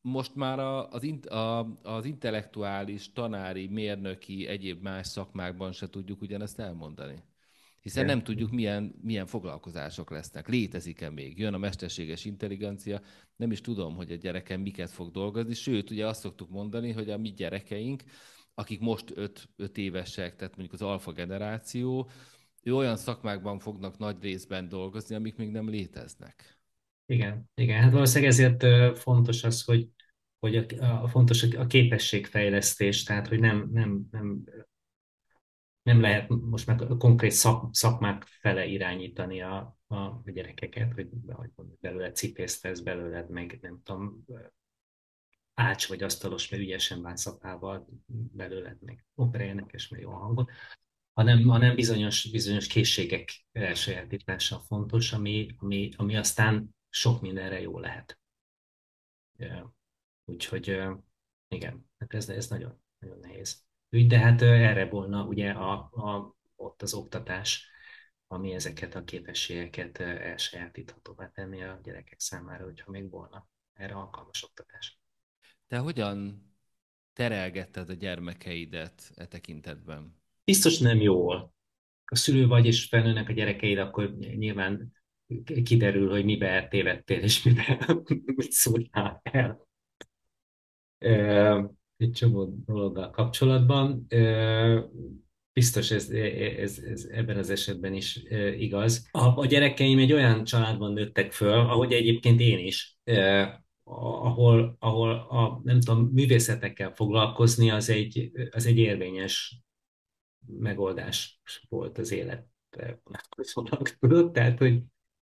most 0.00 0.34
már 0.34 0.58
az, 0.58 1.02
a, 1.28 1.66
az 1.82 2.04
intellektuális, 2.04 3.12
tanári, 3.12 3.66
mérnöki, 3.66 4.46
egyéb 4.46 4.82
más 4.82 5.06
szakmákban 5.06 5.72
se 5.72 5.88
tudjuk 5.88 6.20
ugyanezt 6.20 6.58
elmondani. 6.58 7.22
Hiszen 7.80 8.04
nem 8.04 8.22
tudjuk, 8.22 8.50
milyen, 8.50 8.94
milyen 9.02 9.26
foglalkozások 9.26 10.10
lesznek. 10.10 10.48
Létezik-e 10.48 11.10
még? 11.10 11.38
Jön 11.38 11.54
a 11.54 11.58
mesterséges 11.58 12.24
intelligencia, 12.24 13.00
nem 13.36 13.50
is 13.50 13.60
tudom, 13.60 13.94
hogy 13.94 14.12
a 14.12 14.16
gyerekem 14.16 14.60
miket 14.60 14.90
fog 14.90 15.10
dolgozni. 15.10 15.54
Sőt, 15.54 15.90
ugye 15.90 16.06
azt 16.06 16.20
szoktuk 16.20 16.50
mondani, 16.50 16.92
hogy 16.92 17.10
a 17.10 17.18
mi 17.18 17.32
gyerekeink, 17.32 18.02
akik 18.54 18.80
most 18.80 19.12
5 19.14 19.78
évesek, 19.78 20.36
tehát 20.36 20.56
mondjuk 20.56 20.80
az 20.80 20.86
alfa 20.86 21.12
generáció, 21.12 22.10
ő 22.62 22.74
olyan 22.74 22.96
szakmákban 22.96 23.58
fognak 23.58 23.98
nagy 23.98 24.16
részben 24.22 24.68
dolgozni, 24.68 25.14
amik 25.14 25.36
még 25.36 25.50
nem 25.50 25.68
léteznek. 25.68 26.58
Igen, 27.06 27.50
igen. 27.54 27.82
Hát 27.82 27.92
valószínűleg 27.92 28.32
ezért 28.32 28.98
fontos 28.98 29.44
az, 29.44 29.62
hogy, 29.62 29.88
hogy 30.38 30.56
a, 30.56 31.02
a, 31.02 31.08
fontos 31.08 31.42
a 31.42 31.66
képességfejlesztés, 31.66 33.02
tehát 33.02 33.28
hogy 33.28 33.40
nem, 33.40 33.68
nem, 33.72 34.06
nem 34.10 34.44
nem 35.88 36.00
lehet 36.00 36.28
most 36.28 36.66
már 36.66 36.86
konkrét 36.98 37.30
szak, 37.30 37.74
szakmák 37.74 38.22
fele 38.24 38.66
irányítani 38.66 39.42
a, 39.42 39.78
a, 39.86 39.94
a 39.96 40.22
gyerekeket, 40.24 40.92
hogy, 40.92 41.08
hogy 41.26 41.50
belőle 41.80 42.12
cipészt 42.12 42.62
tesz, 42.62 42.80
belőled 42.80 43.30
meg 43.30 43.58
nem 43.62 43.80
tudom, 43.82 44.24
ács 45.54 45.88
vagy 45.88 46.02
asztalos, 46.02 46.48
mert 46.48 46.62
ügyesen 46.62 47.02
bánsz 47.02 47.26
apával, 47.26 47.88
belőled 48.32 48.76
meg 48.80 49.04
operénekes, 49.14 49.88
mert 49.88 50.02
jó 50.02 50.10
hangot, 50.10 50.50
hanem, 51.12 51.42
hanem 51.42 51.74
bizonyos, 51.74 52.30
bizonyos 52.30 52.66
készségek 52.66 53.46
elsajátítása 53.52 54.58
fontos, 54.58 55.12
ami, 55.12 55.54
ami, 55.58 55.88
ami 55.96 56.16
aztán 56.16 56.76
sok 56.88 57.20
mindenre 57.20 57.60
jó 57.60 57.78
lehet. 57.78 58.20
Úgyhogy 60.24 60.80
igen, 61.48 61.90
hát 61.98 62.14
ez, 62.14 62.28
ez 62.28 62.48
nagyon, 62.48 62.82
nagyon 62.98 63.18
nehéz 63.18 63.67
ügy, 63.90 64.06
de 64.06 64.18
hát 64.18 64.42
erre 64.42 64.88
volna 64.88 65.24
ugye 65.24 65.50
a, 65.50 65.72
a, 65.72 66.36
ott 66.56 66.82
az 66.82 66.94
oktatás, 66.94 67.68
ami 68.26 68.52
ezeket 68.52 68.94
a 68.94 69.04
képességeket 69.04 70.00
elsajátíthatóvá 70.00 71.30
tenni 71.30 71.62
a 71.62 71.80
gyerekek 71.82 72.20
számára, 72.20 72.64
hogyha 72.64 72.90
még 72.90 73.10
volna 73.10 73.48
erre 73.74 73.94
alkalmas 73.94 74.44
oktatás. 74.44 74.98
Te 75.66 75.78
hogyan 75.78 76.46
terelgetted 77.12 77.88
a 77.88 77.92
gyermekeidet 77.92 79.10
e 79.14 79.26
tekintetben? 79.26 80.16
Biztos 80.44 80.78
nem 80.78 81.00
jól. 81.00 81.54
A 82.04 82.16
szülő 82.16 82.46
vagy, 82.46 82.66
és 82.66 82.84
felnőnek 82.84 83.28
a 83.28 83.32
gyerekeid, 83.32 83.78
akkor 83.78 84.16
nyilván 84.16 84.92
kiderül, 85.64 86.10
hogy 86.10 86.24
mibe 86.24 86.68
tévedtél, 86.68 87.20
és 87.20 87.42
mibe 87.42 87.78
mit 88.36 88.52
szóltál 88.52 89.20
el 89.22 89.66
egy 91.98 92.10
csomó 92.10 92.54
dologgal 92.66 93.10
kapcsolatban. 93.10 94.06
Biztos 95.52 95.90
ez, 95.90 96.10
ez, 96.10 96.78
ez 96.78 97.04
ebben 97.10 97.36
az 97.36 97.50
esetben 97.50 97.94
is 97.94 98.22
igaz. 98.58 99.08
A, 99.10 99.40
a 99.40 99.46
gyerekeim 99.46 99.98
egy 99.98 100.12
olyan 100.12 100.44
családban 100.44 100.92
nőttek 100.92 101.32
föl, 101.32 101.52
ahogy 101.52 101.92
egyébként 101.92 102.40
én 102.40 102.58
is, 102.58 102.98
ahol, 103.84 104.76
ahol 104.78 105.10
a, 105.10 105.60
nem 105.64 105.80
tudom, 105.80 106.10
művészetekkel 106.12 106.92
foglalkozni 106.94 107.70
az 107.70 107.90
egy, 107.90 108.30
az 108.50 108.66
egy 108.66 108.78
érvényes 108.78 109.60
megoldás 110.46 111.40
volt 111.68 111.98
az 111.98 112.10
életre 112.12 113.00
vonatkozólag, 113.02 113.88
tehát 114.32 114.58
hogy, 114.58 114.82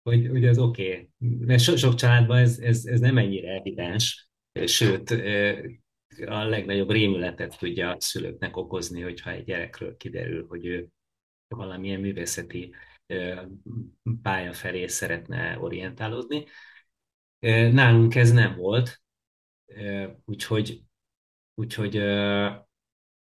hogy, 0.02 0.28
hogy 0.28 0.46
az 0.46 0.58
oké. 0.58 0.92
Okay. 0.92 1.08
Mert 1.38 1.62
so, 1.62 1.76
sok 1.76 1.94
családban 1.94 2.36
ez, 2.36 2.58
ez, 2.58 2.84
ez 2.84 3.00
nem 3.00 3.18
ennyire 3.18 3.54
evidens, 3.54 4.30
sőt, 4.64 5.10
a 6.26 6.44
legnagyobb 6.44 6.90
rémületet 6.90 7.58
tudja 7.58 7.90
a 7.90 8.00
szülőknek 8.00 8.56
okozni, 8.56 9.00
hogyha 9.00 9.30
egy 9.30 9.44
gyerekről 9.44 9.96
kiderül, 9.96 10.46
hogy 10.48 10.66
ő 10.66 10.88
valamilyen 11.48 12.00
művészeti 12.00 12.74
pálya 14.22 14.52
felé 14.52 14.86
szeretne 14.86 15.58
orientálódni. 15.58 16.46
Nálunk 17.72 18.14
ez 18.14 18.32
nem 18.32 18.56
volt, 18.56 19.02
úgyhogy, 20.24 20.82
úgyhogy 21.54 21.96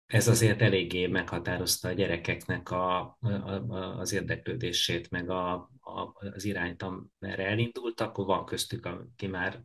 ez 0.05 0.27
azért 0.27 0.61
eléggé 0.61 1.07
meghatározta 1.07 1.87
a 1.87 1.93
gyerekeknek 1.93 2.71
a, 2.71 2.99
a, 2.99 3.75
az 3.99 4.13
érdeklődését, 4.13 5.09
meg 5.09 5.29
a, 5.29 5.53
a, 5.79 6.13
az 6.13 6.43
irányt, 6.43 6.81
amerre 6.83 7.45
elindultak. 7.45 8.17
Van 8.17 8.45
köztük, 8.45 8.85
aki 8.85 9.27
már 9.27 9.63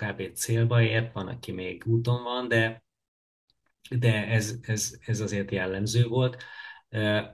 kb. 0.00 0.32
célba 0.32 0.82
ért, 0.82 1.12
van, 1.12 1.28
aki 1.28 1.52
még 1.52 1.84
úton 1.86 2.22
van, 2.22 2.48
de, 2.48 2.84
de 3.98 4.26
ez, 4.26 4.58
ez, 4.62 4.98
ez 5.06 5.20
azért 5.20 5.50
jellemző 5.50 6.06
volt, 6.06 6.42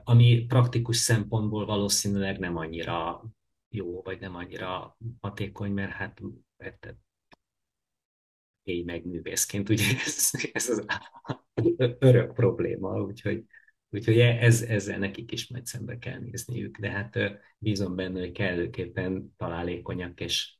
ami 0.03 0.45
praktikus 0.45 0.97
szempontból 0.97 1.65
valószínűleg 1.65 2.39
nem 2.39 2.57
annyira 2.57 3.23
jó, 3.69 4.01
vagy 4.01 4.19
nem 4.19 4.35
annyira 4.35 4.97
hatékony, 5.19 5.71
mert 5.71 5.91
hát 5.91 6.21
éj 8.63 8.83
meg 8.83 9.05
művészként, 9.05 9.69
ugye 9.69 9.85
ez, 10.05 10.31
ez 10.51 10.69
az 10.69 10.85
örök 11.99 12.33
probléma, 12.33 13.01
úgyhogy, 13.01 13.45
úgyhogy 13.89 14.19
ez, 14.19 14.61
ezzel 14.61 14.97
nekik 14.97 15.31
is 15.31 15.47
majd 15.47 15.65
szembe 15.65 15.97
kell 15.97 16.19
nézniük, 16.19 16.77
de 16.77 16.89
hát 16.89 17.17
bízom 17.57 17.95
benne, 17.95 18.19
hogy 18.19 18.31
kellőképpen 18.31 19.33
találékonyak 19.37 20.19
és, 20.19 20.56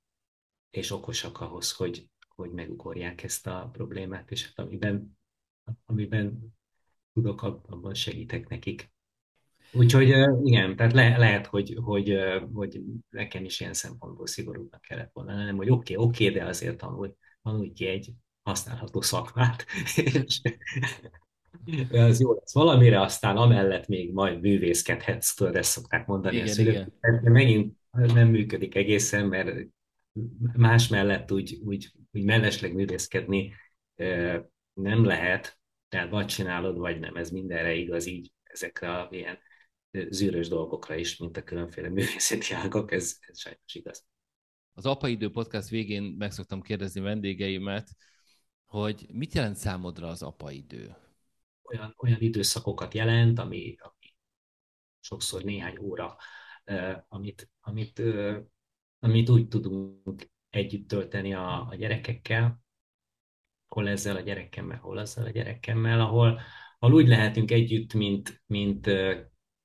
és 0.70 0.92
okosak 0.92 1.42
ahhoz, 1.42 1.72
hogy, 1.72 2.10
hogy 2.28 2.52
megugorják 2.52 3.24
ezt 3.24 3.48
a 3.48 3.70
problémát, 3.72 4.32
és 4.32 4.46
hát 4.46 4.66
amiben, 4.66 5.18
amiben 5.86 6.56
tudok, 7.14 7.42
abban 7.42 7.94
segítek 7.94 8.48
nekik. 8.48 8.92
Úgyhogy 9.72 10.08
igen, 10.44 10.76
tehát 10.76 10.94
le, 10.94 11.18
lehet, 11.18 11.48
hogy, 11.48 11.78
hogy, 11.82 12.18
hogy 12.54 12.82
nekem 13.10 13.46
is 13.46 13.60
ilyen 13.60 13.74
szempontból 13.74 14.28
szigorúbbnak 14.28 14.82
kellett 14.82 15.12
volna 15.14 15.36
nem, 15.36 15.56
hogy 15.56 15.70
oké, 15.70 15.96
okay, 15.96 16.08
oké, 16.08 16.28
okay, 16.28 16.40
de 16.40 16.46
azért 16.46 16.78
tanulj, 16.78 17.12
tanulj 17.42 17.72
ki 17.72 17.86
egy 17.86 18.14
használható 18.44 19.02
szakmát, 19.02 19.66
és 19.96 20.42
az 21.92 22.20
jó 22.20 22.34
lesz 22.34 22.54
valamire, 22.54 23.02
aztán 23.02 23.38
amellett 23.38 23.88
még 23.88 24.14
majd 24.14 24.42
művészkedhetsz, 24.42 25.34
tudod, 25.34 25.56
ezt 25.56 25.72
szokták 25.72 26.08
mondani 26.08 26.36
igen, 26.36 26.48
szülők. 26.48 26.88
De 27.00 27.30
megint 27.30 27.78
nem 27.92 28.28
működik 28.28 28.76
egészen, 28.76 29.26
mert 29.26 29.68
más 30.56 30.88
mellett 30.88 31.32
úgy, 31.32 31.60
úgy, 31.64 31.92
úgy 32.12 32.24
mellesleg 32.24 32.74
művészkedni 32.74 33.54
nem 34.74 35.06
lehet, 35.06 35.60
tehát 35.90 36.10
vagy 36.10 36.26
csinálod, 36.26 36.78
vagy 36.78 37.00
nem, 37.00 37.16
ez 37.16 37.30
mindenre 37.30 37.74
igaz 37.74 38.06
így, 38.06 38.32
ezekre 38.44 39.00
a 39.00 39.08
ilyen 39.12 39.38
zűrös 39.92 40.48
dolgokra 40.48 40.96
is, 40.96 41.18
mint 41.18 41.38
a 41.38 41.44
különféle 41.44 41.90
művészeti 41.98 42.54
ágak, 42.54 42.92
ez, 42.92 43.18
ez 43.28 43.40
sajnos 43.40 43.76
igaz. 43.76 44.06
Az 44.74 44.86
Apaidő 44.86 45.30
podcast 45.32 45.70
végén 45.70 46.04
meg 46.04 46.32
szoktam 46.32 46.62
kérdezni 46.62 47.02
vendégeimet, 47.02 47.90
hogy 48.66 49.06
mit 49.12 49.34
jelent 49.34 49.56
számodra 49.56 50.08
az 50.08 50.22
apaidő? 50.22 50.96
Olyan, 51.62 51.94
olyan 51.98 52.22
időszakokat 52.22 52.94
jelent, 52.94 53.40
ami, 53.40 53.76
ami 53.80 54.16
sokszor 55.00 55.44
néhány 55.44 55.78
óra, 55.78 56.18
amit, 57.08 57.50
amit 57.60 58.02
amit 59.00 59.30
úgy 59.30 59.48
tudunk 59.48 60.30
együtt 60.50 60.88
tölteni 60.88 61.34
a, 61.34 61.68
a 61.70 61.76
gyerekekkel, 61.76 62.62
hol 63.68 63.90
ezzel 63.90 64.16
a 64.16 64.22
gyerekemmel, 64.22 64.78
hol 64.78 65.00
ezzel 65.00 65.26
a 65.26 65.30
gyerekemmel, 65.30 66.02
ahol, 66.02 66.40
ahol 66.80 66.96
úgy 66.96 67.08
lehetünk 67.08 67.52
együtt, 67.52 67.94
mint, 67.94 68.44
mint 68.46 68.90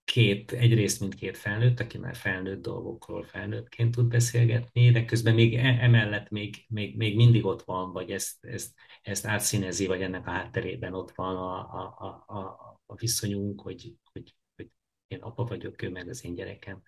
két, 0.04 0.52
egyrészt 0.52 1.00
mint 1.00 1.14
két 1.14 1.36
felnőtt, 1.36 1.80
aki 1.80 1.98
már 1.98 2.16
felnőtt 2.16 2.62
dolgokról 2.62 3.22
felnőttként 3.22 3.94
tud 3.94 4.08
beszélgetni, 4.08 4.90
de 4.90 5.04
közben 5.04 5.34
még 5.34 5.54
e, 5.54 5.78
emellett 5.80 6.30
még, 6.30 6.64
még, 6.68 6.96
még 6.96 7.16
mindig 7.16 7.44
ott 7.44 7.62
van, 7.62 7.92
vagy 7.92 8.10
ezt, 8.10 8.44
ezt, 8.44 8.72
ezt 9.02 9.26
átszínezi, 9.26 9.86
vagy 9.86 10.02
ennek 10.02 10.26
a 10.26 10.30
hátterében 10.30 10.94
ott 10.94 11.10
van 11.10 11.36
a, 11.36 11.58
a, 11.58 12.24
a, 12.26 12.38
a 12.86 12.94
viszonyunk, 12.94 13.60
hogy, 13.60 13.94
hogy, 14.12 14.36
hogy 14.56 14.70
én 15.06 15.20
apa 15.20 15.44
vagyok, 15.44 15.82
ő 15.82 15.90
meg 15.90 16.08
az 16.08 16.24
én 16.24 16.34
gyerekem 16.34 16.82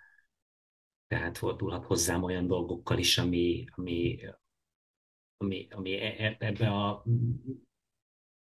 tehát 1.15 1.39
fordulhat 1.39 1.85
hozzám 1.85 2.23
olyan 2.23 2.47
dolgokkal 2.47 2.99
is, 2.99 3.19
ami, 3.19 3.65
ami, 3.71 4.19
ami, 5.37 5.69
ami 5.71 6.01
e, 6.01 6.15
e, 6.19 6.37
ebbe 6.39 6.69
a, 6.69 7.05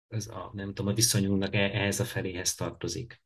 ez 0.09 0.27
a, 0.27 0.51
nem 0.55 0.75
tudom, 0.75 0.93
a 0.93 0.95
viszonyunknak 0.95 1.55
e, 1.55 1.59
ehhez 1.59 2.01
a 2.01 2.05
feléhez 2.05 2.55
tartozik. 2.55 3.23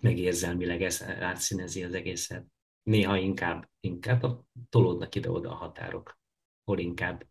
Meg 0.00 0.18
érzelmileg 0.18 0.82
ez 0.82 1.02
átszínezi 1.02 1.84
az 1.84 1.94
egészet. 1.94 2.46
Néha 2.82 3.16
inkább, 3.16 3.70
inkább 3.80 4.40
tolódnak 4.68 5.14
ide-oda 5.14 5.50
a 5.50 5.54
határok, 5.54 6.18
hol 6.64 6.78
inkább 6.78 7.26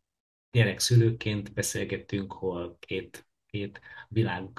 gyerekszülőként 0.51 1.53
beszélgettünk, 1.53 2.33
hol 2.33 2.77
két, 2.79 3.27
két 3.45 3.79
világ 4.07 4.49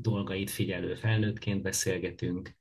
dolgait 0.00 0.50
figyelő 0.50 0.94
felnőttként 0.94 1.62
beszélgetünk, 1.62 2.56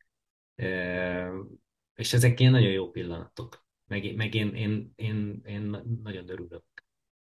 és 2.02 2.14
ezek 2.14 2.39
ilyen 2.39 2.52
nagyon 2.52 2.72
jó 2.72 2.89
pillanatok. 2.89 3.66
Meg, 3.86 4.16
meg 4.16 4.34
én, 4.34 4.56
én, 4.56 4.91
én, 4.95 5.41
én 5.45 5.62
nagyon 6.04 6.30
örülök 6.30 6.64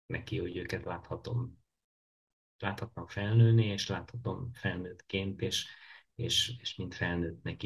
neki, 0.06 0.38
hogy 0.38 0.58
őket 0.58 0.86
láthatom. 0.86 1.58
Láthatom 2.58 3.08
felnőni, 3.08 3.66
és 3.66 3.88
láthatom 3.88 4.52
felnőttként, 4.54 5.42
és, 5.42 5.68
és, 6.16 6.58
és 6.60 6.76
mint 6.76 6.96
felnőttnek 6.96 7.64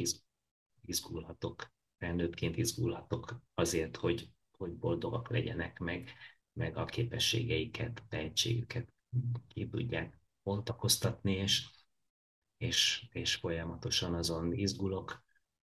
izgulhatok. 0.81 1.71
Felnőttként 1.97 2.57
izgulhatok 2.57 3.41
azért, 3.53 3.95
hogy, 3.95 4.29
hogy 4.57 4.71
boldogak 4.71 5.29
legyenek, 5.29 5.79
meg, 5.79 6.09
meg 6.53 6.77
a 6.77 6.85
képességeiket, 6.85 7.99
a 7.99 8.07
tehetségüket 8.09 8.87
ki 9.47 9.67
tudják 9.67 10.19
bontakoztatni, 10.43 11.33
és, 11.33 11.69
és, 12.57 13.07
és 13.11 13.35
folyamatosan 13.35 14.13
azon 14.13 14.53
izgulok, 14.53 15.23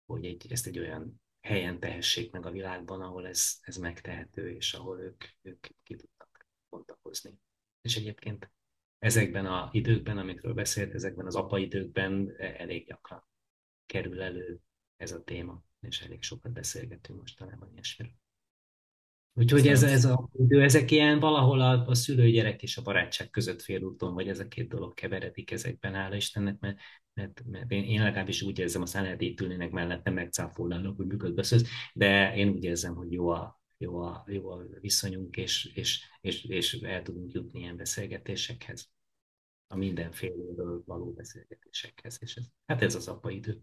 hogy 0.05 0.25
egy, 0.25 0.45
ezt 0.49 0.67
egy 0.67 0.79
olyan 0.79 1.21
helyen 1.43 1.79
tehessék 1.79 2.31
meg 2.31 2.45
a 2.45 2.51
világban, 2.51 3.01
ahol 3.01 3.27
ez, 3.27 3.57
ez 3.61 3.77
megtehető, 3.77 4.49
és 4.49 4.73
ahol 4.73 4.99
ők, 4.99 5.23
ők 5.41 5.67
ki 5.83 5.95
tudnak 5.95 6.47
bontakozni. 6.69 7.39
És 7.81 7.95
egyébként 7.95 8.51
ezekben 8.99 9.45
az 9.45 9.69
időkben, 9.71 10.17
amikről 10.17 10.53
beszélt, 10.53 10.93
ezekben 10.93 11.25
az 11.25 11.35
apa 11.35 11.57
időkben 11.57 12.33
elég 12.37 12.85
gyakran 12.87 13.23
kerül 13.85 14.21
elő 14.21 14.59
ez 14.97 15.11
a 15.11 15.23
téma, 15.23 15.63
és 15.79 16.01
elég 16.01 16.23
sokat 16.23 16.51
beszélgetünk 16.51 17.19
mostanában 17.19 17.69
ilyesmiről. 17.73 18.13
Úgyhogy 19.35 19.67
ez, 19.67 19.83
ez 19.83 20.05
a 20.05 20.29
idő, 20.33 20.63
ezek 20.63 20.91
ilyen 20.91 21.19
valahol 21.19 21.61
a, 21.61 21.87
a 21.87 21.95
szülő-gyerek 21.95 22.63
és 22.63 22.77
a 22.77 22.81
barátság 22.81 23.29
között 23.29 23.61
félúton, 23.61 24.13
vagy 24.13 24.27
ez 24.27 24.39
a 24.39 24.47
két 24.47 24.67
dolog 24.67 24.93
keveredik 24.93 25.51
ezekben, 25.51 25.93
hála 25.93 26.15
Istennek, 26.15 26.59
mert, 26.59 26.79
mert, 27.13 27.43
mert 27.45 27.71
én, 27.71 27.83
én 27.83 28.01
legalábbis 28.01 28.41
úgy 28.41 28.59
érzem, 28.59 28.81
aztán 28.81 29.03
lehet 29.03 29.21
itt 29.21 29.41
ülnének 29.41 29.71
mellette, 29.71 30.09
megcáfolnának, 30.11 30.95
hogy 30.95 31.05
működ 31.05 31.33
beszélsz, 31.33 31.63
de 31.93 32.35
én 32.35 32.49
úgy 32.49 32.63
érzem, 32.63 32.95
hogy 32.95 33.11
jó 33.11 33.27
a, 33.27 33.61
jó 33.77 33.97
a, 33.97 34.25
jó 34.27 34.49
a 34.49 34.63
viszonyunk, 34.81 35.37
és, 35.37 35.71
és, 35.73 36.03
és, 36.21 36.43
és 36.43 36.73
el 36.73 37.01
tudunk 37.01 37.31
jutni 37.31 37.59
ilyen 37.59 37.77
beszélgetésekhez, 37.77 38.91
a 39.67 39.75
mindenféléről 39.75 40.83
való 40.85 41.11
beszélgetésekhez, 41.11 42.17
és 42.21 42.35
ez, 42.35 42.45
hát 42.65 42.81
ez 42.81 42.95
az 42.95 43.07
apa 43.07 43.29
idő. 43.29 43.61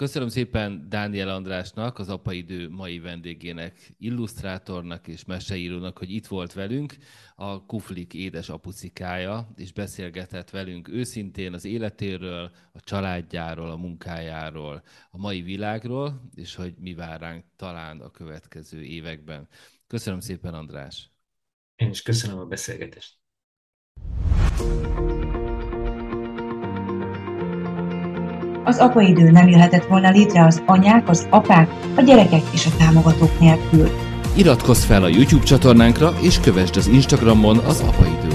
Köszönöm 0.00 0.28
szépen 0.28 0.86
Dániel 0.88 1.28
Andrásnak, 1.28 1.98
az 1.98 2.08
apaidő 2.08 2.68
mai 2.68 2.98
vendégének, 2.98 3.92
illusztrátornak 3.98 5.08
és 5.08 5.24
meseírónak, 5.24 5.98
hogy 5.98 6.10
itt 6.10 6.26
volt 6.26 6.52
velünk, 6.52 6.96
a 7.34 7.66
Kuflik 7.66 8.14
édes 8.14 8.48
apucikája, 8.48 9.52
és 9.56 9.72
beszélgetett 9.72 10.50
velünk 10.50 10.88
őszintén 10.88 11.52
az 11.52 11.64
életéről, 11.64 12.50
a 12.72 12.80
családjáról, 12.80 13.70
a 13.70 13.76
munkájáról, 13.76 14.82
a 15.10 15.18
mai 15.18 15.42
világról, 15.42 16.28
és 16.34 16.54
hogy 16.54 16.74
mi 16.78 16.94
vár 16.94 17.20
ránk 17.20 17.44
talán 17.56 18.00
a 18.00 18.10
következő 18.10 18.82
években. 18.82 19.48
Köszönöm 19.86 20.20
szépen, 20.20 20.54
András! 20.54 21.10
Én 21.76 21.90
is 21.90 22.02
köszönöm 22.02 22.38
a 22.38 22.44
beszélgetést. 22.44 23.18
Az 28.64 28.78
apaidő 28.78 29.30
nem 29.30 29.48
jöhetett 29.48 29.84
volna 29.84 30.10
létre 30.10 30.44
az 30.44 30.62
anyák, 30.66 31.08
az 31.08 31.26
apák, 31.30 31.70
a 31.96 32.00
gyerekek 32.00 32.42
és 32.52 32.66
a 32.66 32.76
támogatók 32.78 33.40
nélkül. 33.40 33.90
Iratkozz 34.36 34.84
fel 34.84 35.02
a 35.02 35.08
YouTube 35.08 35.44
csatornánkra, 35.44 36.14
és 36.20 36.40
kövessd 36.40 36.76
az 36.76 36.86
Instagramon 36.86 37.58
az 37.58 37.80
apaidőt. 37.80 38.29